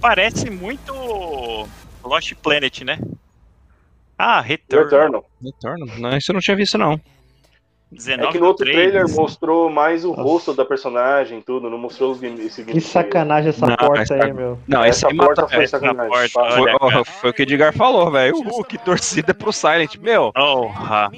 [0.00, 0.92] Parece muito
[2.04, 2.98] Lost Planet, né?
[4.16, 4.84] Ah, Return.
[4.84, 5.28] Returnal.
[5.42, 5.86] Retorno?
[5.98, 7.00] Não, isso eu não tinha visto, não.
[7.90, 10.22] 19 É que no outro trailer mostrou mais o Nossa.
[10.22, 12.80] rosto da personagem, tudo, não mostrou os game, esse Que gameplay.
[12.82, 14.58] sacanagem essa Não, porta essa- aí, meu.
[14.68, 16.10] Não, Essa aí porta foi é, sacanagem.
[16.10, 16.50] porta.
[16.54, 18.36] Foi, Olha, ó, foi o que o Edgar falou, velho.
[18.36, 19.96] Uh, que torcida pro Silent.
[19.96, 21.10] Meu, Porra.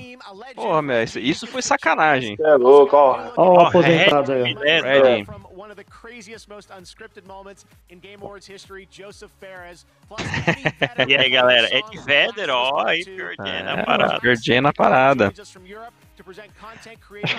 [0.54, 2.36] porra, meu, isso, isso foi sacanagem.
[2.40, 3.18] É louco, ó.
[3.36, 4.54] Ó o Ó, aposentado aí.
[4.54, 9.84] Red, one of the craziest, most unscripted moments in Game Awards history, Joseph Fares.
[11.08, 14.20] E aí, galera, Ed Vedder, ó, aí, Pure Jam na É, parada.
[14.42, 15.32] Jam na parada.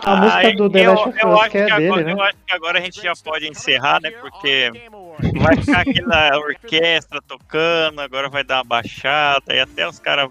[0.03, 2.11] A música do The eu, Last of eu Us, acho que é dele, agora, né?
[2.13, 4.11] eu acho que agora a gente já pode encerrar, né?
[4.11, 4.71] Porque
[5.39, 10.29] vai ficar aquela orquestra tocando, agora vai dar uma baixada e até os caras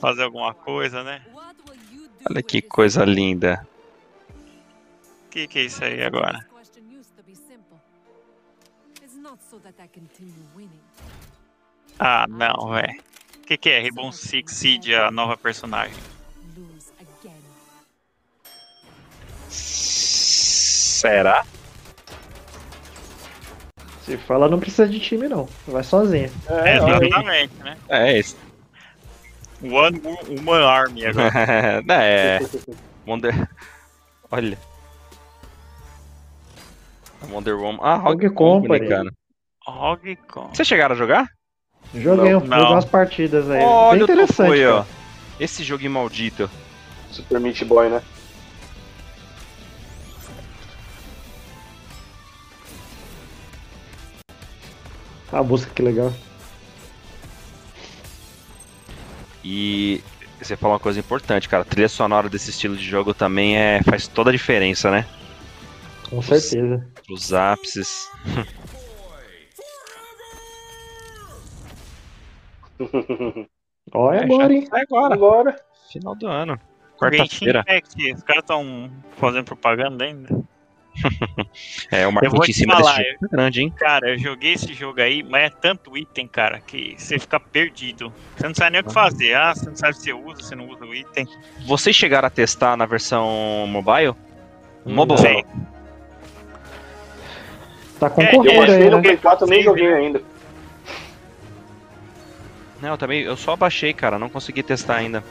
[0.00, 1.22] fazer alguma coisa, né?
[2.28, 3.66] Olha que coisa linda.
[5.26, 6.46] O que, que é isso aí agora?
[11.98, 13.00] Ah, não, velho.
[13.38, 13.80] O que, que é?
[13.80, 15.94] Ribbon Six Siege, a nova personagem.
[21.02, 21.44] Será?
[24.04, 25.48] Se fala, não precisa de time, não.
[25.66, 26.30] Vai sozinho.
[26.48, 27.76] É, exatamente, né?
[27.88, 28.36] É esse.
[29.60, 31.32] One Woman Army agora.
[32.04, 32.38] é.
[33.04, 33.48] Wonder.
[34.30, 34.56] Olha.
[37.28, 37.80] Wonder Woman.
[37.82, 38.88] Ah, Rogue Rogue Company, Company.
[38.88, 39.12] cara.
[39.66, 40.56] Rogue Company.
[40.56, 41.26] Vocês chegaram a jogar?
[41.92, 42.72] Joguei, Não, um- não.
[42.74, 43.60] umas partidas aí.
[43.60, 44.52] Olha Bem o interessante.
[44.52, 44.84] Aí, ó.
[45.40, 46.48] Esse joguinho maldito.
[47.10, 48.00] Super Meat Boy, né?
[55.32, 56.12] A música que legal.
[59.44, 60.00] E
[60.40, 61.62] você falou uma coisa importante, cara.
[61.62, 65.06] A trilha sonora desse estilo de jogo também é faz toda a diferença, né?
[66.08, 66.86] Com certeza.
[67.10, 68.08] Os ápices.
[73.94, 74.66] Ó, é É, agora, hein?
[74.66, 75.14] sai agora.
[75.14, 75.56] Agora.
[75.90, 76.58] Final do ano.
[76.98, 77.60] Quarta-feira.
[77.60, 80.28] Impact, os caras estão fazendo propaganda ainda.
[81.90, 83.72] É, o Eu vou marketing em te cima falar, desse jogo é grande, hein?
[83.76, 88.12] Cara, eu joguei esse jogo aí, mas é tanto item, cara, que você fica perdido.
[88.36, 89.34] Você não sabe nem o que fazer.
[89.34, 91.26] Ah, você não sabe se você usa, se não usa o item.
[91.66, 94.14] Vocês chegaram a testar na versão mobile?
[94.84, 95.18] Mobile?
[95.18, 95.42] Sim.
[97.98, 99.02] Tá Eu concorrendo baixei aí, no né?
[99.02, 100.22] Play 4, nem joguei ainda.
[102.80, 105.22] Não, eu também, eu só baixei, cara, não consegui testar ainda.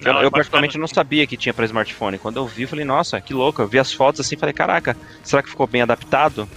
[0.00, 2.18] Não, eu, é eu praticamente não sabia que tinha pra smartphone.
[2.18, 3.62] Quando eu vi, eu falei, nossa, que louco.
[3.62, 6.48] Eu vi as fotos assim e falei, caraca, será que ficou bem adaptado?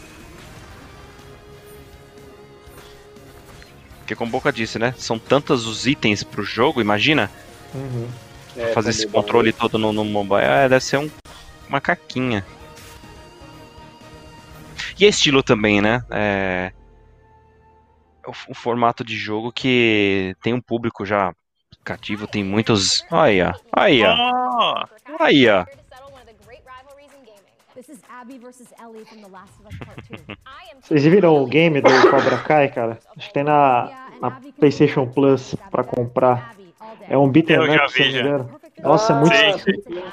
[4.00, 4.94] Porque como Boca disse, né?
[4.98, 7.30] São tantos os itens pro jogo, imagina?
[7.76, 8.08] Uhum.
[8.56, 9.22] É, fazer esse mobile.
[9.22, 10.42] controle todo no, no mobile.
[10.42, 11.10] É, deve ser um,
[11.68, 12.46] uma caquinha.
[15.00, 16.04] E é estilo também, né?
[16.10, 16.72] É...
[18.26, 21.34] o, o formato de jogo que tem um público já
[21.88, 23.06] cativo, tem muitos.
[23.10, 23.54] Aí, ó.
[23.72, 24.14] Aí, ó.
[24.14, 25.66] Oh, Aí, ó.
[27.74, 30.20] This is Abby versus Ellie from The Last of Us Part 2.
[30.30, 33.00] I am Vocês viram o game do Cobra Kai, cara?
[33.16, 36.56] Acho que tem na, na PlayStation Plus pra comprar.
[37.08, 38.20] É um beat'em up, se não me já.
[38.20, 38.60] engano.
[38.82, 40.04] Nossa, é muito, Sim, sim.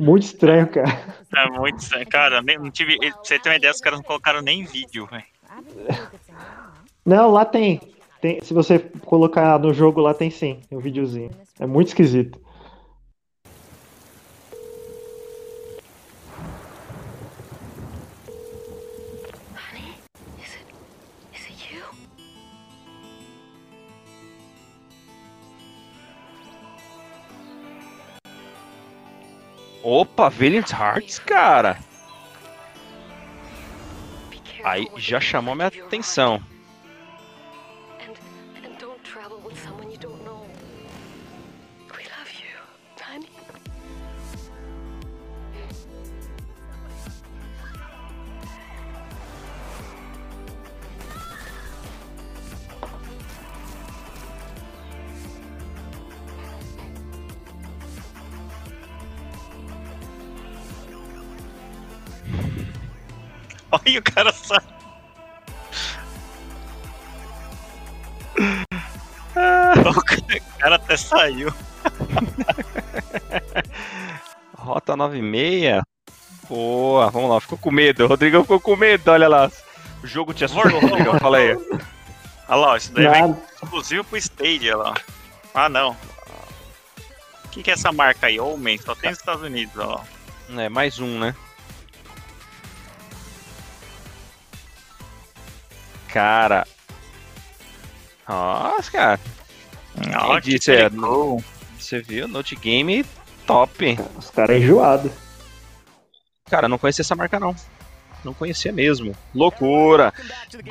[0.00, 0.98] muito estranho, cara.
[1.36, 2.08] É muito estranho.
[2.08, 2.96] Cara, nem, não tive.
[2.98, 5.24] Pra você ter uma ideia, os caras não colocaram nem vídeo, velho.
[7.04, 7.80] Não, lá tem.
[8.22, 8.40] Tem.
[8.40, 11.30] Se você colocar no jogo, lá tem sim, um videozinho.
[11.58, 12.40] É muito esquisito.
[29.84, 31.76] Opa, Valiant Hearts, cara.
[34.62, 36.40] Aí já chamou minha atenção.
[63.72, 64.56] Olha o cara só.
[69.34, 71.52] O cara até saiu.
[74.56, 75.82] Rota 96.
[76.48, 78.04] Boa, vamos lá, ficou com medo.
[78.04, 79.50] O Rodrigão ficou com medo, olha lá.
[80.02, 81.56] O jogo te assustou, Rodrigão, fala aí.
[82.48, 83.42] Olha lá, isso daí vem Nada.
[83.62, 84.94] exclusivo pro Stadia lá.
[85.54, 85.96] Ah, não.
[87.44, 88.38] O que, que é essa marca aí?
[88.38, 90.00] Homem, só tem nos Estados Unidos, ó.
[90.58, 91.34] É, mais um, né?
[96.12, 96.66] Cara.
[98.28, 99.20] Nossa, cara.
[100.42, 101.42] Que disse, é, legal.
[101.78, 102.28] Você viu?
[102.28, 103.04] Note Game
[103.46, 103.98] top.
[104.16, 105.12] Os caras é enjoado.
[106.48, 107.54] Cara, não conhecia essa marca, não.
[108.24, 109.16] Não conhecia mesmo.
[109.34, 110.12] Loucura.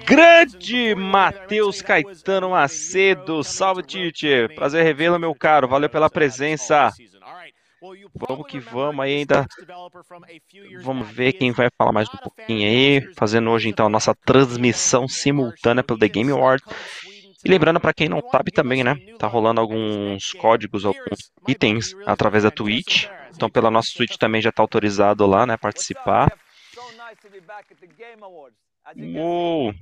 [0.05, 3.43] Grande Matheus Caetano Macedo.
[3.43, 4.47] Salve, Tite.
[4.55, 5.67] Prazer revê-lo, meu caro.
[5.67, 6.91] Valeu pela presença.
[8.13, 9.45] Vamos que vamos aí ainda.
[10.83, 13.13] Vamos ver quem vai falar mais um pouquinho aí.
[13.15, 16.63] Fazendo hoje então a nossa transmissão simultânea pelo The Game Award.
[17.43, 18.95] E lembrando para quem não sabe também, né?
[19.17, 23.07] Tá rolando alguns códigos, alguns itens através da Twitch.
[23.35, 25.57] Então pela nossa Twitch também já tá autorizado lá, né?
[25.57, 26.31] Participar.
[29.17, 29.73] Uou!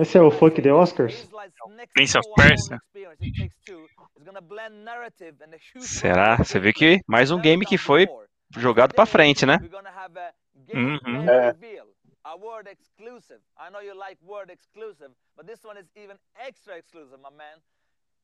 [0.00, 1.28] Esse é o Fuck the Oscars?
[1.94, 2.78] Prince of Persia.
[5.80, 6.36] Será?
[6.38, 8.06] Você viu que mais um game que foi
[8.56, 9.58] jogado pra frente, né?
[10.72, 11.28] Uhum.
[11.28, 11.54] É.
[12.24, 13.40] A word exclusive.
[13.58, 17.60] I know you like word exclusive, but this one is even extra exclusive, my man.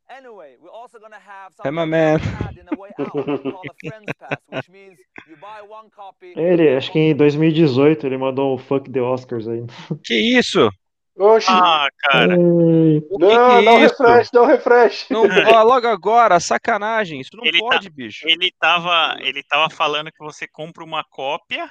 [0.09, 2.18] Anyway, we're also gonna have É, something my man.
[2.59, 4.98] in a way out called a friends pass, which means
[5.28, 6.32] you buy one copy.
[6.35, 9.66] Ele, acho que em 2018 ele mandou o Fuck the Oscars aí.
[10.02, 10.70] Que isso?
[11.16, 11.48] Oxi.
[11.50, 12.34] Ah, cara.
[12.36, 14.02] Que não, que dá um é isso?
[14.02, 15.06] refresh, dá um refresh.
[15.10, 15.22] Não,
[15.58, 17.20] ó, logo agora, sacanagem.
[17.20, 18.26] Isso não Ele tá- pode, bicho.
[18.28, 21.68] Ele tava, ele tava falando que você compra uma cópia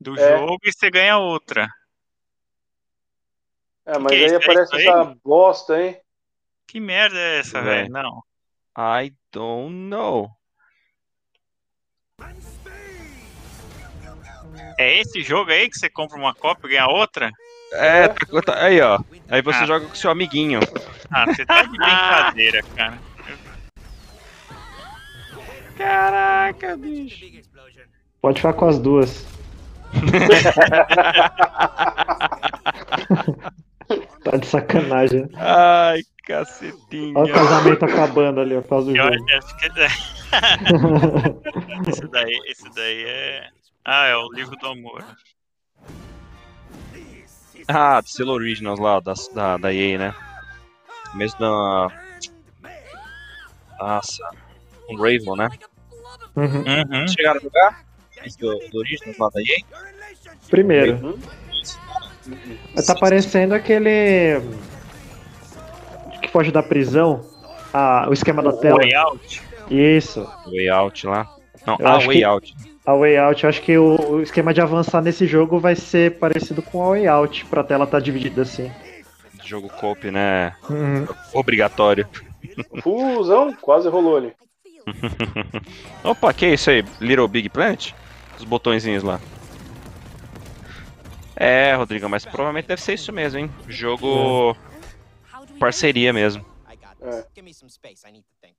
[0.00, 0.38] do É.
[0.38, 1.66] jogo e você ganha outra.
[3.86, 4.86] É, mas Que aí é aparece isso aí?
[5.00, 6.00] essa bosta, hein?
[6.68, 7.82] Que merda é essa, Véi.
[7.82, 7.90] velho?
[7.92, 8.22] Não.
[8.78, 10.28] I don't know.
[14.78, 17.30] É esse jogo aí que você compra uma cópia e ganha outra?
[17.76, 18.98] É, tá- tá- aí ó.
[19.28, 19.66] Aí você Ah.
[19.66, 20.60] joga com seu amiguinho.
[21.10, 22.98] Ah, você tá de brincadeira, cara.
[25.76, 27.24] Caraca, bicho.
[28.20, 29.24] Pode ficar com as duas.
[34.24, 35.28] Tá de sacanagem.
[35.36, 37.16] Ai, cacetinho.
[37.16, 39.24] Olha o casamento acabando ali, ó, por causa do Eu jogo.
[39.38, 39.66] acho que
[41.90, 43.48] esse daí, esse daí é.
[43.84, 45.04] Ah, é o livro do amor.
[47.68, 50.14] Ah, do selo Originals lá, da, da, da EA, né?
[51.14, 51.88] Mesmo da.
[53.78, 54.22] Nossa.
[54.88, 55.48] Um Raven, né?
[56.36, 56.58] Uhum.
[56.58, 57.08] Uhum.
[57.08, 57.84] Chegaram a jogar?
[58.38, 59.56] Do, do Originals lá da EA?
[60.48, 61.18] Primeiro.
[62.86, 64.40] Tá parecendo aquele.
[66.22, 67.24] que foge da prisão.
[67.72, 68.78] Ah, o esquema da tela.
[68.78, 69.42] Way Out.
[69.70, 70.24] Isso.
[70.46, 71.28] Way Out lá.
[71.66, 72.54] Não, Eu ah, acho Way que- Out.
[72.86, 76.18] A Way Out, eu acho que o, o esquema de avançar nesse jogo vai ser
[76.18, 78.70] parecido com a Way Out, pra tela estar dividida assim.
[79.44, 80.54] Jogo coop, né?
[80.70, 81.06] Uhum.
[81.34, 82.08] Obrigatório.
[82.80, 84.32] Fusão, quase rolou ali.
[86.04, 86.84] Opa, que é isso aí?
[87.00, 87.92] Little Big Planet?
[88.38, 89.20] Os botõezinhos lá.
[91.34, 93.50] É, Rodrigo, mas provavelmente deve ser isso mesmo, hein?
[93.68, 94.56] Jogo.
[95.58, 96.44] Parceria mesmo.
[97.00, 97.24] É.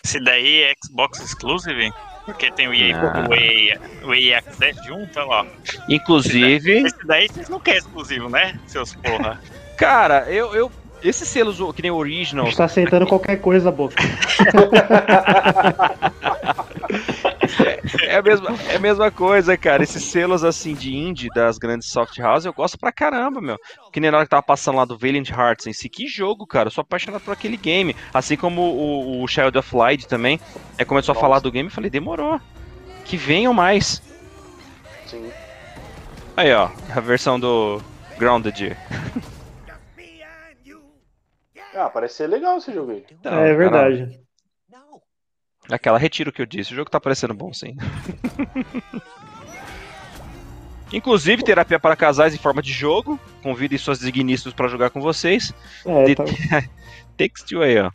[0.03, 1.91] Esse daí é Xbox Exclusive?
[2.25, 3.27] Porque tem o EA, Ah.
[3.29, 5.45] o EA, o EA Access junto, lá.
[5.87, 6.85] Inclusive.
[6.85, 8.59] Esse daí vocês não querem exclusivo, né?
[8.67, 9.39] Seus porra.
[9.77, 10.53] Cara, eu.
[10.53, 10.71] eu
[11.03, 12.45] esses selos que nem o A Original.
[12.45, 13.95] gente tá aceitando qualquer coisa, boca.
[18.03, 19.83] É a, mesma, é a mesma coisa, cara.
[19.83, 23.57] Esses selos assim de indie das grandes soft houses eu gosto pra caramba, meu.
[23.91, 25.89] Que nem na hora que tava passando lá do Valiant Hearts em si.
[25.89, 26.67] Que jogo, cara.
[26.67, 27.95] Eu sou apaixonado por aquele game.
[28.13, 30.39] Assim como o, o Child of Light também.
[30.77, 32.39] Aí começou a falar do game e falei, demorou.
[33.05, 34.01] Que venham mais.
[35.05, 35.31] Sim.
[36.35, 36.69] Aí, ó.
[36.95, 37.81] A versão do
[38.17, 38.75] Grounded.
[41.73, 43.05] Ah, parece ser legal esse jogo aí.
[43.11, 44.26] Então, é verdade.
[45.69, 46.73] Aquela retiro que eu disse.
[46.73, 47.75] O jogo tá parecendo bom, sim.
[50.91, 53.19] Inclusive, terapia para casais em forma de jogo.
[53.43, 55.53] Convidem suas digníssimos para jogar com vocês.
[55.85, 56.23] É, tá-
[57.17, 57.91] Takes Two aí, ó.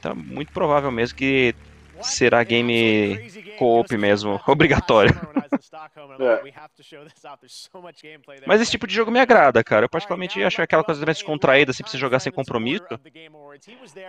[0.00, 1.54] Tá muito provável mesmo que
[2.02, 3.18] será game
[3.58, 5.12] co-op mesmo, obrigatório.
[8.46, 9.84] Mas esse tipo de jogo me agrada, cara.
[9.84, 12.86] Eu particularmente acho aquela coisa mais descontraída, assim, pra você jogar sem compromisso.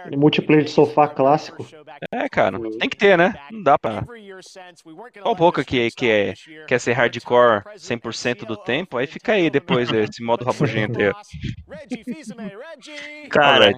[0.10, 1.66] E multiplayer de sofá clássico.
[2.12, 3.34] É, cara, tem que ter, né?
[3.52, 4.04] Não dá pra...
[5.22, 6.34] Qual boca que, que é,
[6.68, 11.12] quer ser hardcore 100% do tempo, aí fica aí depois esse modo rabugento aí.
[13.30, 13.72] Cara,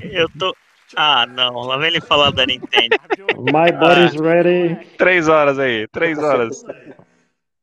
[0.00, 0.54] eu tô.
[0.96, 2.96] Ah, não, lá vem ele falar da Nintendo.
[3.36, 4.84] My body's ready.
[4.96, 6.64] Três horas aí, três horas.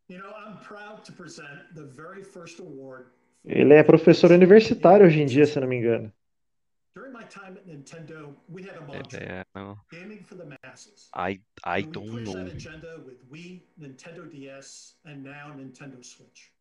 [0.07, 3.07] You know, I'm proud to present the very first award.
[3.43, 6.11] Ele é professor universitário hoje em dia, se não me engano.
[6.95, 9.77] During my time at Nintendo, we had a mantra: É, não.
[9.91, 11.09] gaming for the masses.
[11.13, 12.33] I, I don't know.
[13.77, 16.51] Nintendo DS, and now Nintendo Switch.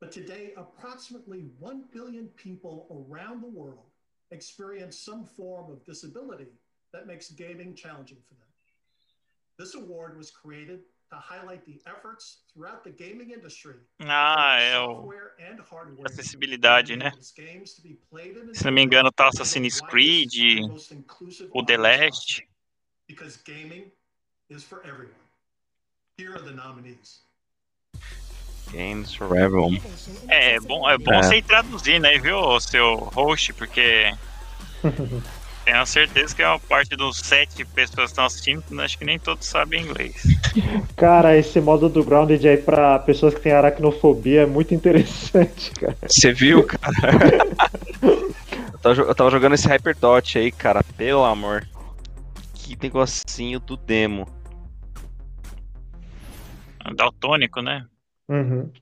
[0.00, 3.91] But today, approximately 1 billion people around the world
[4.32, 6.48] experience some form of disability
[6.92, 8.48] that makes gaming challenging for them.
[9.58, 10.80] This award was created
[11.10, 15.10] to highlight the efforts throughout the gaming industry Ah, é o
[16.06, 17.12] acessibilidade, né?
[18.54, 20.30] Se não me engano, tá Assassin's Creed,
[21.52, 22.42] o The Last.
[23.06, 23.92] because gaming
[24.48, 25.14] is for everyone.
[26.16, 27.20] Here are the nominees.
[28.70, 29.82] Games for everyone.
[30.28, 31.22] É, é bom, é bom É.
[31.22, 34.12] você traduzir, né, viu, seu host, porque
[35.64, 39.46] tenho certeza que a parte dos sete pessoas que estão assistindo, acho que nem todos
[39.46, 40.22] sabem inglês.
[40.96, 45.96] Cara, esse modo do Grounded aí pra pessoas que têm aracnofobia é muito interessante, cara.
[46.08, 46.92] Você viu, cara?
[48.02, 50.82] eu, tava, jo- eu tava jogando esse Hyperdot aí, cara.
[50.96, 51.66] Pelo amor.
[52.54, 54.26] Que negocinho do demo.
[56.94, 57.84] Daltônico, né?
[58.28, 58.72] Uhum.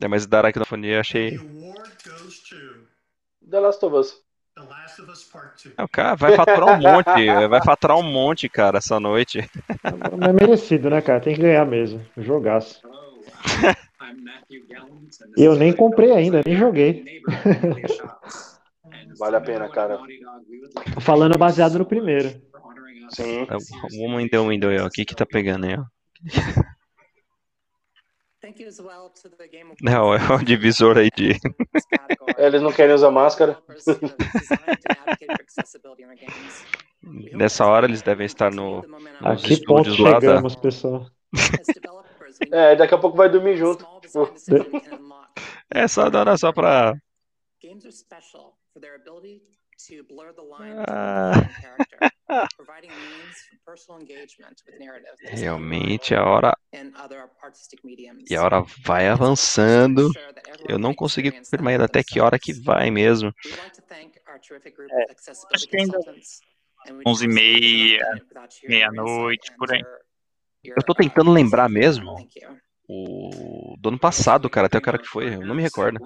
[0.00, 1.38] É, mas da aracnofonia eu achei.
[3.48, 4.22] The Last of Us.
[4.54, 5.74] The Last of Us Part 2.
[5.78, 7.08] É, o cara vai faturar um monte.
[7.48, 9.38] Vai faturar um monte, cara, essa noite.
[9.40, 11.20] É merecido, né, cara?
[11.20, 12.04] Tem que ganhar mesmo.
[12.16, 12.80] Jogaço.
[15.36, 17.22] E eu nem comprei ainda, nem joguei.
[19.18, 19.98] Vale a pena, cara.
[21.00, 22.28] Falando baseado no primeiro.
[23.10, 23.46] Sim.
[23.98, 24.86] O window, window aí, ó.
[24.86, 25.84] O que que tá pegando aí, ó?
[29.82, 31.38] Não, é o divisor aí de.
[32.38, 33.58] Eles não querem usar máscara.
[37.32, 38.84] Nessa hora eles devem estar no,
[39.20, 40.20] A que ponto da.
[40.20, 41.06] chegamos, pessoal?
[42.50, 43.86] É, daqui a pouco vai dormir junto.
[45.70, 46.94] É só dar só pra.
[47.62, 49.40] Games are special for their ability
[49.88, 51.32] to blur the line Ah.
[51.34, 51.98] between character,
[52.56, 56.56] providing a means for personal engagement with narrative Realmente a hora.
[58.28, 60.10] E a hora vai avançando.
[60.68, 63.32] Eu não consegui confirmar ainda até que hora que vai mesmo.
[63.46, 65.06] É,
[65.52, 66.40] acho que ainda consultants.
[66.86, 68.02] and we'd 11 e meia,
[68.66, 69.82] meia-noite, por aí.
[70.64, 72.14] Eu tô uh, tentando lembrar mesmo.
[72.88, 76.00] O do ano passado, cara, até o cara que foi, eu não me recordo.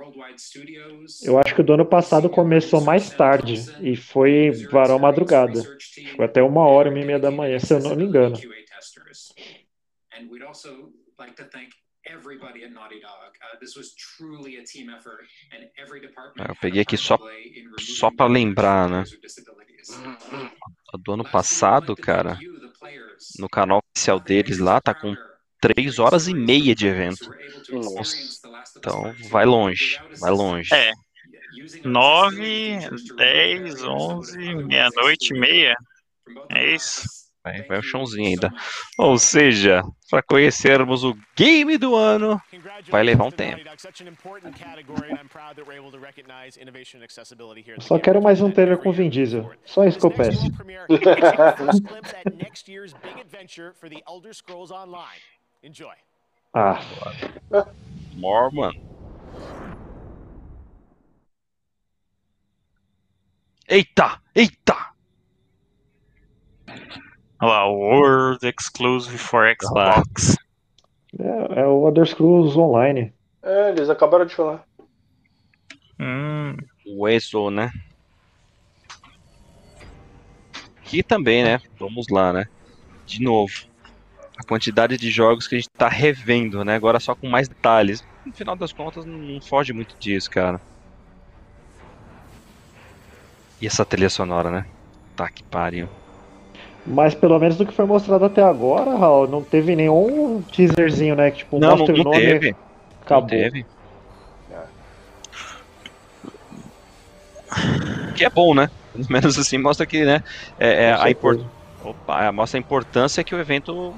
[1.21, 5.69] Eu acho que o do ano passado começou mais tarde e foi varou a madrugada.
[6.17, 8.45] Foi até uma hora, uma e meia da manhã, se eu não me engano.
[10.17, 11.71] And we'd also like to thank
[12.07, 13.33] everybody at Naughty Dog.
[13.61, 16.49] This was truly a team effort, and every department.
[16.49, 17.19] Ah, Eu peguei aqui só,
[17.81, 19.05] só pra lembrar, né?
[20.93, 22.39] A do ano passado, cara,
[23.39, 25.15] no canal oficial deles lá, tá com
[25.61, 27.31] 3 horas e meia de evento.
[27.71, 28.17] Nossa.
[28.77, 30.73] Então vai longe, vai longe.
[30.75, 30.93] É.
[31.85, 32.79] 9,
[33.17, 35.75] 10, 11, meia-noite e meia.
[36.51, 37.03] É isso.
[37.43, 38.53] Vai, vai o chãozinho ainda.
[38.99, 42.41] Ou seja, para conhecermos o game do ano,
[42.89, 43.63] vai levar um tempo.
[47.67, 49.51] Eu só quero mais um trailer com Vin Diesel.
[49.65, 50.43] Só isso que eu peço.
[55.63, 55.95] Enjoy.
[56.55, 56.81] Ah,
[58.17, 58.73] Mormon.
[63.69, 64.95] Eita, eita!
[67.41, 70.37] Olha lá, World Exclusive for Xbox.
[71.19, 73.13] é, é o Elder Scrolls Online.
[73.43, 74.65] É, eles acabaram de falar.
[76.01, 76.57] Hum,
[76.87, 77.71] O ESO, né?
[80.79, 81.61] Aqui também, né?
[81.79, 82.47] Vamos lá, né?
[83.05, 83.68] De novo.
[84.39, 86.77] A quantidade de jogos que a gente tá revendo, né?
[86.77, 88.05] Agora só com mais detalhes.
[88.25, 90.61] No final das contas, não não foge muito disso, cara.
[93.61, 94.65] E essa trilha sonora, né?
[95.17, 95.89] Tá que pariu.
[96.87, 101.31] Mas pelo menos do que foi mostrado até agora, Raul, não teve nenhum teaserzinho, né?
[101.31, 102.57] Que tipo, Não, não, o não nome teve.
[103.03, 103.23] acabou.
[103.23, 103.67] Não teve.
[108.15, 108.71] Que é bom, né?
[108.93, 110.23] Pelo menos assim, mostra que, né?
[110.59, 111.35] É, é a impor...
[111.35, 111.59] certeza.
[111.85, 113.95] Opa, mostra a importância que o evento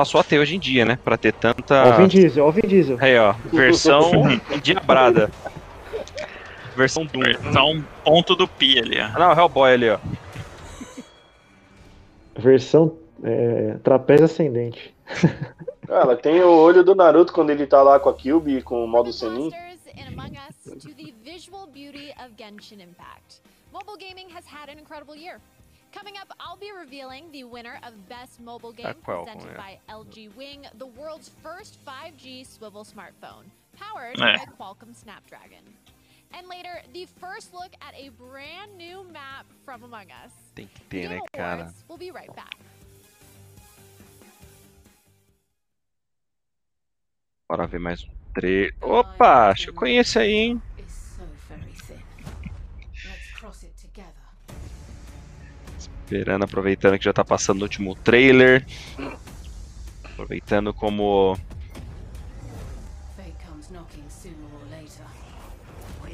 [0.00, 0.98] passou a ter hoje em dia, né?
[1.04, 1.84] Pra ter tanta.
[1.84, 2.96] Ó o Vin Diesel, ó o Vin Diesel.
[3.00, 3.34] Aí, ó.
[3.52, 4.10] Versão
[4.50, 5.30] endiabrada.
[6.74, 7.20] Versão Doom.
[7.20, 9.04] Versão ponto do pi ali, ó.
[9.14, 9.98] Ah, não, Hellboy ali, ó.
[12.34, 14.94] Versão é, trapézio ascendente.
[15.86, 18.62] Ah, Ela tem o olho do Naruto quando ele tá lá com a Kyubi e
[18.62, 19.50] com o modo Senin.
[25.92, 26.30] And Among Us to the visual beauty of Genshin Impact.
[26.30, 26.30] Mobile gaming has had an incredible year.
[26.30, 30.66] Coming up, I'll be revealing the winner of Best Mobile Game presented by LG Wing,
[30.78, 33.44] the world's first 5G swivel smartphone,
[33.76, 34.38] powered É.
[34.38, 35.64] by Qualcomm Snapdragon.
[36.32, 40.32] And later, the first look at a brand new map from Among Us.
[40.54, 41.72] Tem que ter, né, cara?
[41.88, 42.54] We'll be right back.
[47.48, 48.72] Bora ver mais um trailer.
[48.80, 50.62] Opa, acho que eu conheço aí, hein?
[56.10, 58.66] Esperando, aproveitando que já tá passando o último trailer.
[60.02, 61.38] Aproveitando como.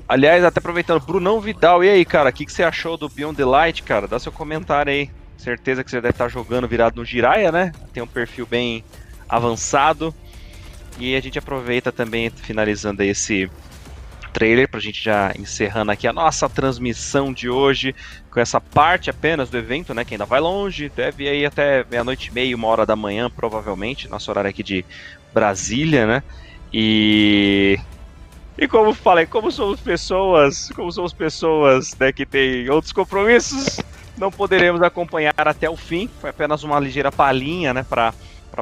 [0.06, 3.38] Aliás, até aproveitando, Brunão Vidal, e aí, cara, o que, que você achou do Beyond
[3.38, 4.06] the Light, cara?
[4.06, 5.10] Dá seu comentário aí.
[5.38, 7.72] Certeza que você deve estar jogando virado no Jiraya, né?
[7.94, 8.84] Tem um perfil bem
[9.26, 10.14] avançado.
[10.98, 13.50] E a gente aproveita também, finalizando aí esse
[14.36, 17.94] trailer, pra gente já encerrando aqui a nossa transmissão de hoje,
[18.30, 20.04] com essa parte apenas do evento, né?
[20.04, 23.30] Que ainda vai longe, deve ir aí até meia-noite e meia, uma hora da manhã,
[23.30, 24.84] provavelmente, nosso horário aqui de
[25.32, 26.22] Brasília, né?
[26.70, 27.78] E
[28.58, 33.80] e como falei, como somos pessoas, como somos pessoas né, que têm outros compromissos,
[34.18, 36.10] não poderemos acompanhar até o fim.
[36.20, 38.12] Foi apenas uma ligeira palhinha, né, para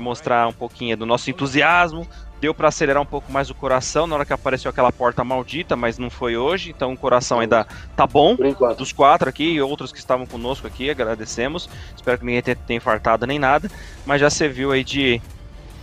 [0.01, 2.07] mostrar um pouquinho do nosso entusiasmo.
[2.45, 5.75] Deu para acelerar um pouco mais o coração na hora que apareceu aquela porta maldita,
[5.75, 7.67] mas não foi hoje, então o coração ainda
[7.97, 8.37] tá bom.
[8.77, 11.71] Dos quatro aqui e outros que estavam conosco aqui, agradecemos.
[11.97, 13.71] Espero que ninguém tenha, tenha infartado nem nada,
[14.05, 15.23] mas já serviu aí de,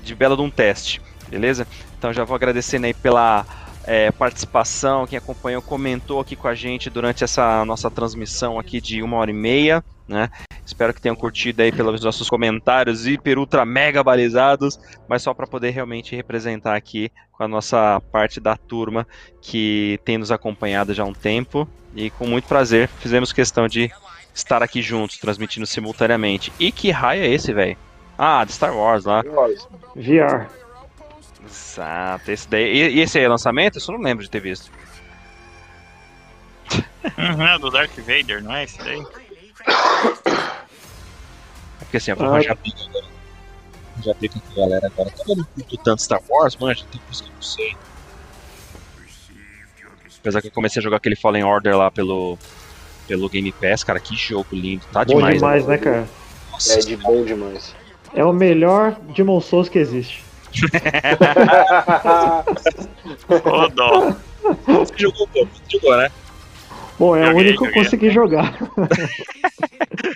[0.03, 1.65] de bela de um teste, beleza?
[1.97, 3.43] Então já vou agradecendo aí pela
[3.85, 9.01] é, participação, quem acompanhou, comentou aqui com a gente durante essa nossa transmissão aqui de
[9.01, 10.29] uma hora e meia, né?
[10.65, 15.47] Espero que tenham curtido aí pelos nossos comentários hiper, ultra, mega balizados, mas só para
[15.47, 19.07] poder realmente representar aqui com a nossa parte da turma
[19.41, 23.91] que tem nos acompanhado já há um tempo e com muito prazer fizemos questão de
[24.33, 26.53] estar aqui juntos, transmitindo simultaneamente.
[26.59, 27.77] E que raio é esse, velho?
[28.17, 29.23] Ah, de Star Wars lá.
[29.95, 30.47] VR.
[31.45, 32.63] Exato, esse daí.
[32.63, 33.77] E, e esse aí é lançamento?
[33.77, 34.72] Isso eu não lembro de ter visto.
[37.18, 39.03] Uhum, é do Darth Vader, não é esse daí?
[41.80, 43.05] É porque assim, eu já vi agora.
[44.03, 45.11] Já vi com a galera agora.
[45.11, 47.76] Como eu não curto tanto Star Wars, manja, tem coisa que eu não sei.
[50.19, 52.38] Apesar que eu comecei a jogar aquele Fallen Order lá pelo,
[53.07, 54.85] pelo Game Pass, cara, que jogo lindo.
[54.91, 55.35] Tá Bom demais.
[55.35, 56.07] demais, né, cara?
[56.69, 57.76] É de bom demais.
[58.13, 60.23] É o melhor Demon Souls que existe.
[63.45, 64.15] Ô, dó.
[64.68, 65.28] Você jogou?
[65.34, 66.10] Você jogou, né?
[66.99, 68.53] Bom, é o Joguei, único que eu consegui jogar.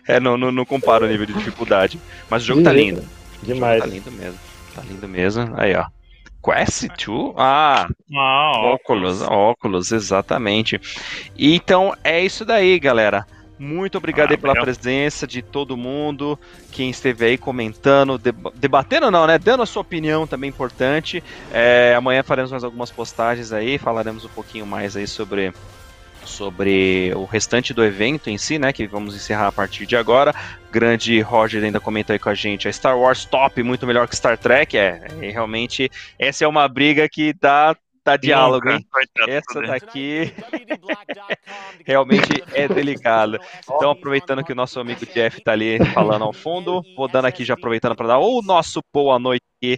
[0.07, 1.99] É, não, não, não compara o nível de dificuldade.
[2.29, 3.03] Mas o jogo De tá lindo.
[3.41, 3.81] Demais.
[3.81, 4.39] Tá lindo mesmo.
[4.73, 5.53] Tá lindo mesmo.
[5.57, 5.85] Aí, ó.
[6.43, 7.33] Quest 2?
[7.37, 10.79] Ah, Ah, óculos, óculos, exatamente.
[11.37, 13.25] Então é isso daí, galera.
[13.57, 16.37] Muito obrigado aí pela presença de todo mundo,
[16.71, 19.37] quem esteve aí comentando, deba- debatendo não, né?
[19.37, 21.23] Dando a sua opinião também importante.
[21.53, 25.53] É, amanhã faremos mais algumas postagens aí, falaremos um pouquinho mais aí sobre
[26.25, 30.33] sobre o restante do evento em si, né, que vamos encerrar a partir de agora.
[30.71, 34.15] Grande Roger ainda comentou aí com a gente, a Star Wars top, muito melhor que
[34.15, 37.75] Star Trek, é, é, realmente essa é uma briga que dá
[38.05, 38.85] dá diálogo, hein?
[39.27, 39.67] Essa tudo.
[39.67, 40.31] daqui
[41.85, 43.39] realmente é delicada.
[43.63, 47.43] Então, aproveitando que o nosso amigo Jeff tá ali falando ao fundo, vou dando aqui
[47.43, 49.77] já aproveitando para dar o nosso boa noite aqui,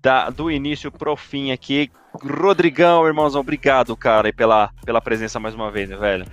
[0.00, 1.90] da, do início pro fim aqui.
[2.22, 6.24] Rodrigão, irmãozão, obrigado, cara, pela, pela presença mais uma vez, velho.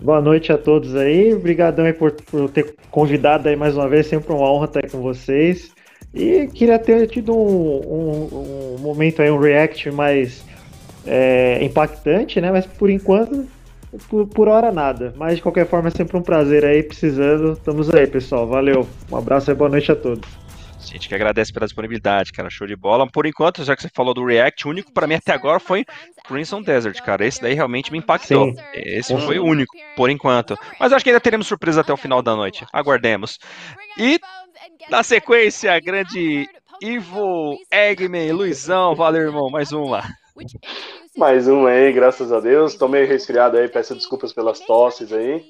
[0.00, 1.32] Boa noite a todos aí.
[1.34, 4.06] Obrigadão aí por, por ter convidado aí mais uma vez.
[4.06, 5.72] Sempre uma honra estar aí com vocês.
[6.12, 10.44] E queria ter tido um, um- um momento aí, um react mais
[11.06, 12.50] é, impactante, né?
[12.50, 13.46] Mas por enquanto,
[14.08, 15.12] por, por hora nada.
[15.16, 16.82] Mas de qualquer forma é sempre um prazer aí.
[16.82, 18.46] Precisando, estamos aí, pessoal.
[18.46, 18.86] Valeu.
[19.10, 20.28] Um abraço e boa noite a todos.
[20.78, 23.06] A gente que agradece pela disponibilidade, cara, show de bola.
[23.06, 25.84] Por enquanto, já que você falou do React, o único pra mim até agora foi
[26.26, 27.24] Crimson Desert, cara.
[27.24, 28.52] Esse daí realmente me impactou.
[28.52, 28.56] Sim.
[28.74, 30.58] Esse foi o único, por enquanto.
[30.78, 32.66] Mas acho que ainda teremos surpresa até o final da noite.
[32.72, 33.38] Aguardemos.
[33.96, 34.18] E
[34.90, 36.48] na sequência, grande
[36.80, 40.02] Ivo, Eggman, Luizão, valeu, irmão, mais uma.
[41.16, 42.74] Mais um aí, graças a Deus.
[42.74, 45.44] Tô meio resfriado aí, peço desculpas pelas tosses aí.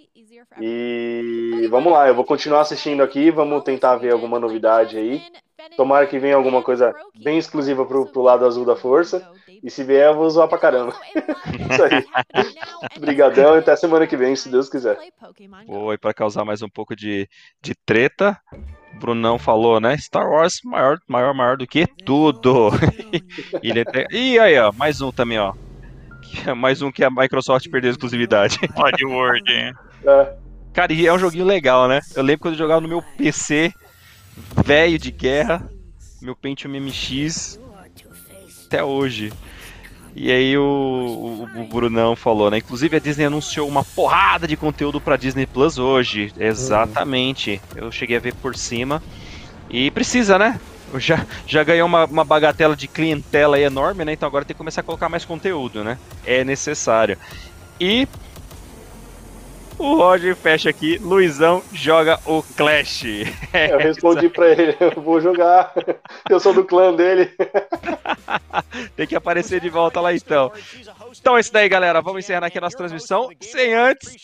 [0.60, 5.22] E vamos lá, eu vou continuar assistindo aqui, vamos tentar ver alguma novidade aí.
[5.76, 9.30] Tomara que venha alguma coisa bem exclusiva pro, pro lado azul da força.
[9.62, 10.92] E se vier, eu vou zoar pra caramba.
[11.70, 12.04] Isso aí.
[12.98, 14.98] Obrigadão e até semana que vem, se Deus quiser.
[15.66, 17.28] Foi para causar mais um pouco de,
[17.60, 18.40] de treta.
[19.00, 19.96] Brunão falou, né?
[19.96, 22.70] Star Wars maior, maior, maior do que tudo.
[23.62, 24.06] e ele até...
[24.10, 25.52] E aí, ó, mais um também, ó.
[25.52, 25.62] Que
[26.54, 28.58] Mais um que a Microsoft perdeu a exclusividade.
[28.76, 29.52] Oddworld.
[29.52, 30.34] É.
[30.72, 32.00] Cara, e é um joguinho legal, né?
[32.14, 33.72] Eu lembro quando eu jogava no meu PC
[34.64, 35.68] velho de guerra,
[36.20, 37.60] meu Pentium MX,
[38.66, 39.32] até hoje.
[40.14, 42.58] E aí o, o, o Brunão falou, né?
[42.58, 46.32] Inclusive a Disney anunciou uma porrada de conteúdo pra Disney Plus hoje.
[46.38, 47.60] Exatamente.
[47.74, 49.02] Eu cheguei a ver por cima.
[49.70, 50.60] E precisa, né?
[50.96, 54.12] Já, já ganhou uma, uma bagatela de clientela enorme, né?
[54.12, 55.98] Então agora tem que começar a colocar mais conteúdo, né?
[56.26, 57.16] É necessário.
[57.80, 58.06] E
[59.78, 63.04] O Roger fecha aqui, Luizão joga o Clash.
[63.52, 65.72] Eu respondi pra ele, eu vou jogar.
[66.28, 67.30] Eu sou do clã dele.
[68.96, 70.52] Tem que aparecer de volta lá então.
[71.18, 72.00] Então é isso daí, galera.
[72.00, 73.28] Vamos encerrar aqui a nossa transmissão.
[73.40, 74.14] Sem antes,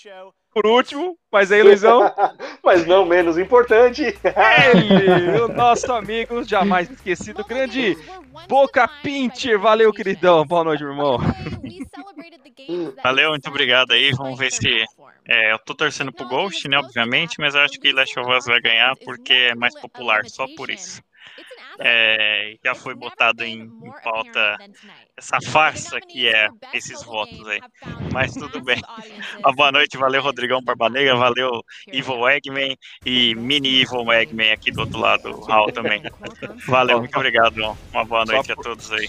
[0.53, 2.13] por último, mas aí, Luizão.
[2.65, 4.03] Mas não menos importante.
[4.03, 7.97] Ele, o nosso amigo jamais esquecido, grande
[8.49, 9.59] Boca Pinter.
[9.59, 10.45] Valeu, queridão.
[10.45, 11.19] Boa noite, irmão.
[13.03, 14.11] Valeu, muito obrigado aí.
[14.13, 14.85] Vamos ver se.
[15.29, 16.79] É, eu tô torcendo pro Ghost, né?
[16.79, 20.47] Obviamente, mas eu acho que Last of Us vai ganhar porque é mais popular, só
[20.57, 21.03] por isso.
[21.81, 24.57] É, já foi botado em, em pauta
[25.17, 27.61] essa farsa que é esses votos aí.
[28.13, 28.81] Mas tudo bem.
[29.39, 34.81] Uma boa noite, valeu Rodrigão Barbanegra, valeu Evil Eggman e Mini Evil Eggman aqui do
[34.81, 36.03] outro lado, Raul também.
[36.67, 37.77] Valeu, muito obrigado.
[37.93, 39.09] Uma boa noite a todos aí.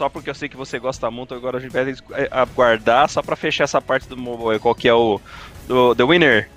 [0.00, 1.84] Só porque eu sei que você gosta muito, agora a gente vai
[2.30, 4.58] aguardar só pra fechar essa parte do mobile.
[4.58, 5.20] Qual que é o
[5.68, 6.48] do, The Winner?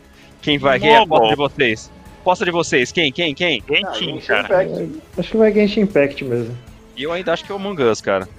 [0.42, 0.80] Quem vai?
[0.80, 1.92] Quem é a aposta de vocês?
[2.22, 3.12] Aposta de vocês, quem?
[3.12, 3.36] Quem?
[3.36, 3.62] Quem?
[3.68, 4.66] Genshin, cara.
[5.18, 6.58] Acho que vai Genshin Impact mesmo.
[6.96, 8.30] E eu ainda acho que é o Among Us, cara.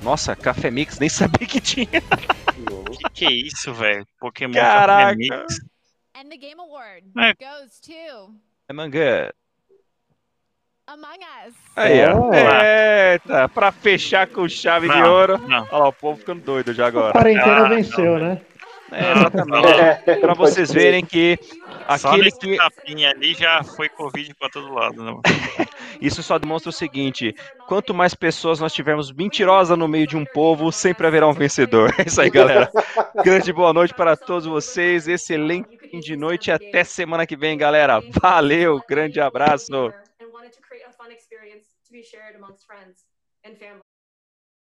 [0.00, 1.88] Nossa, Café Mix, nem sabia que tinha.
[1.90, 4.06] Que que é isso, velho?
[4.20, 5.06] Pokémon Caraca.
[5.06, 5.56] Café Mix.
[6.14, 7.34] And the game award É.
[7.34, 8.32] goes to
[8.68, 9.41] Among Us.
[10.92, 11.54] Among Us.
[11.76, 12.28] Aí, ó.
[12.28, 12.30] Oh.
[12.34, 15.38] Eita, pra fechar com chave de Não, ouro.
[15.48, 15.66] não.
[15.70, 17.12] Olha lá, o povo ficando doido já A agora.
[17.12, 18.40] quarentena Ah, venceu, né?
[18.94, 20.20] É, exatamente.
[20.20, 21.38] Pra vocês verem que
[21.96, 22.56] Só aquele nesse que.
[22.58, 25.02] tapinha ali já foi Covid pra todo lado.
[25.02, 25.12] Né?
[25.98, 27.34] Isso só demonstra o seguinte:
[27.66, 31.94] quanto mais pessoas nós tivermos mentirosas no meio de um povo, sempre haverá um vencedor.
[31.98, 32.70] É isso aí, galera.
[33.24, 35.08] Grande boa noite para todos vocês.
[35.08, 36.48] Excelente fim de noite.
[36.48, 38.02] e Até semana que vem, galera.
[38.20, 39.90] Valeu, grande abraço.
[41.92, 43.04] To be shared amongst friends
[43.44, 43.91] and family.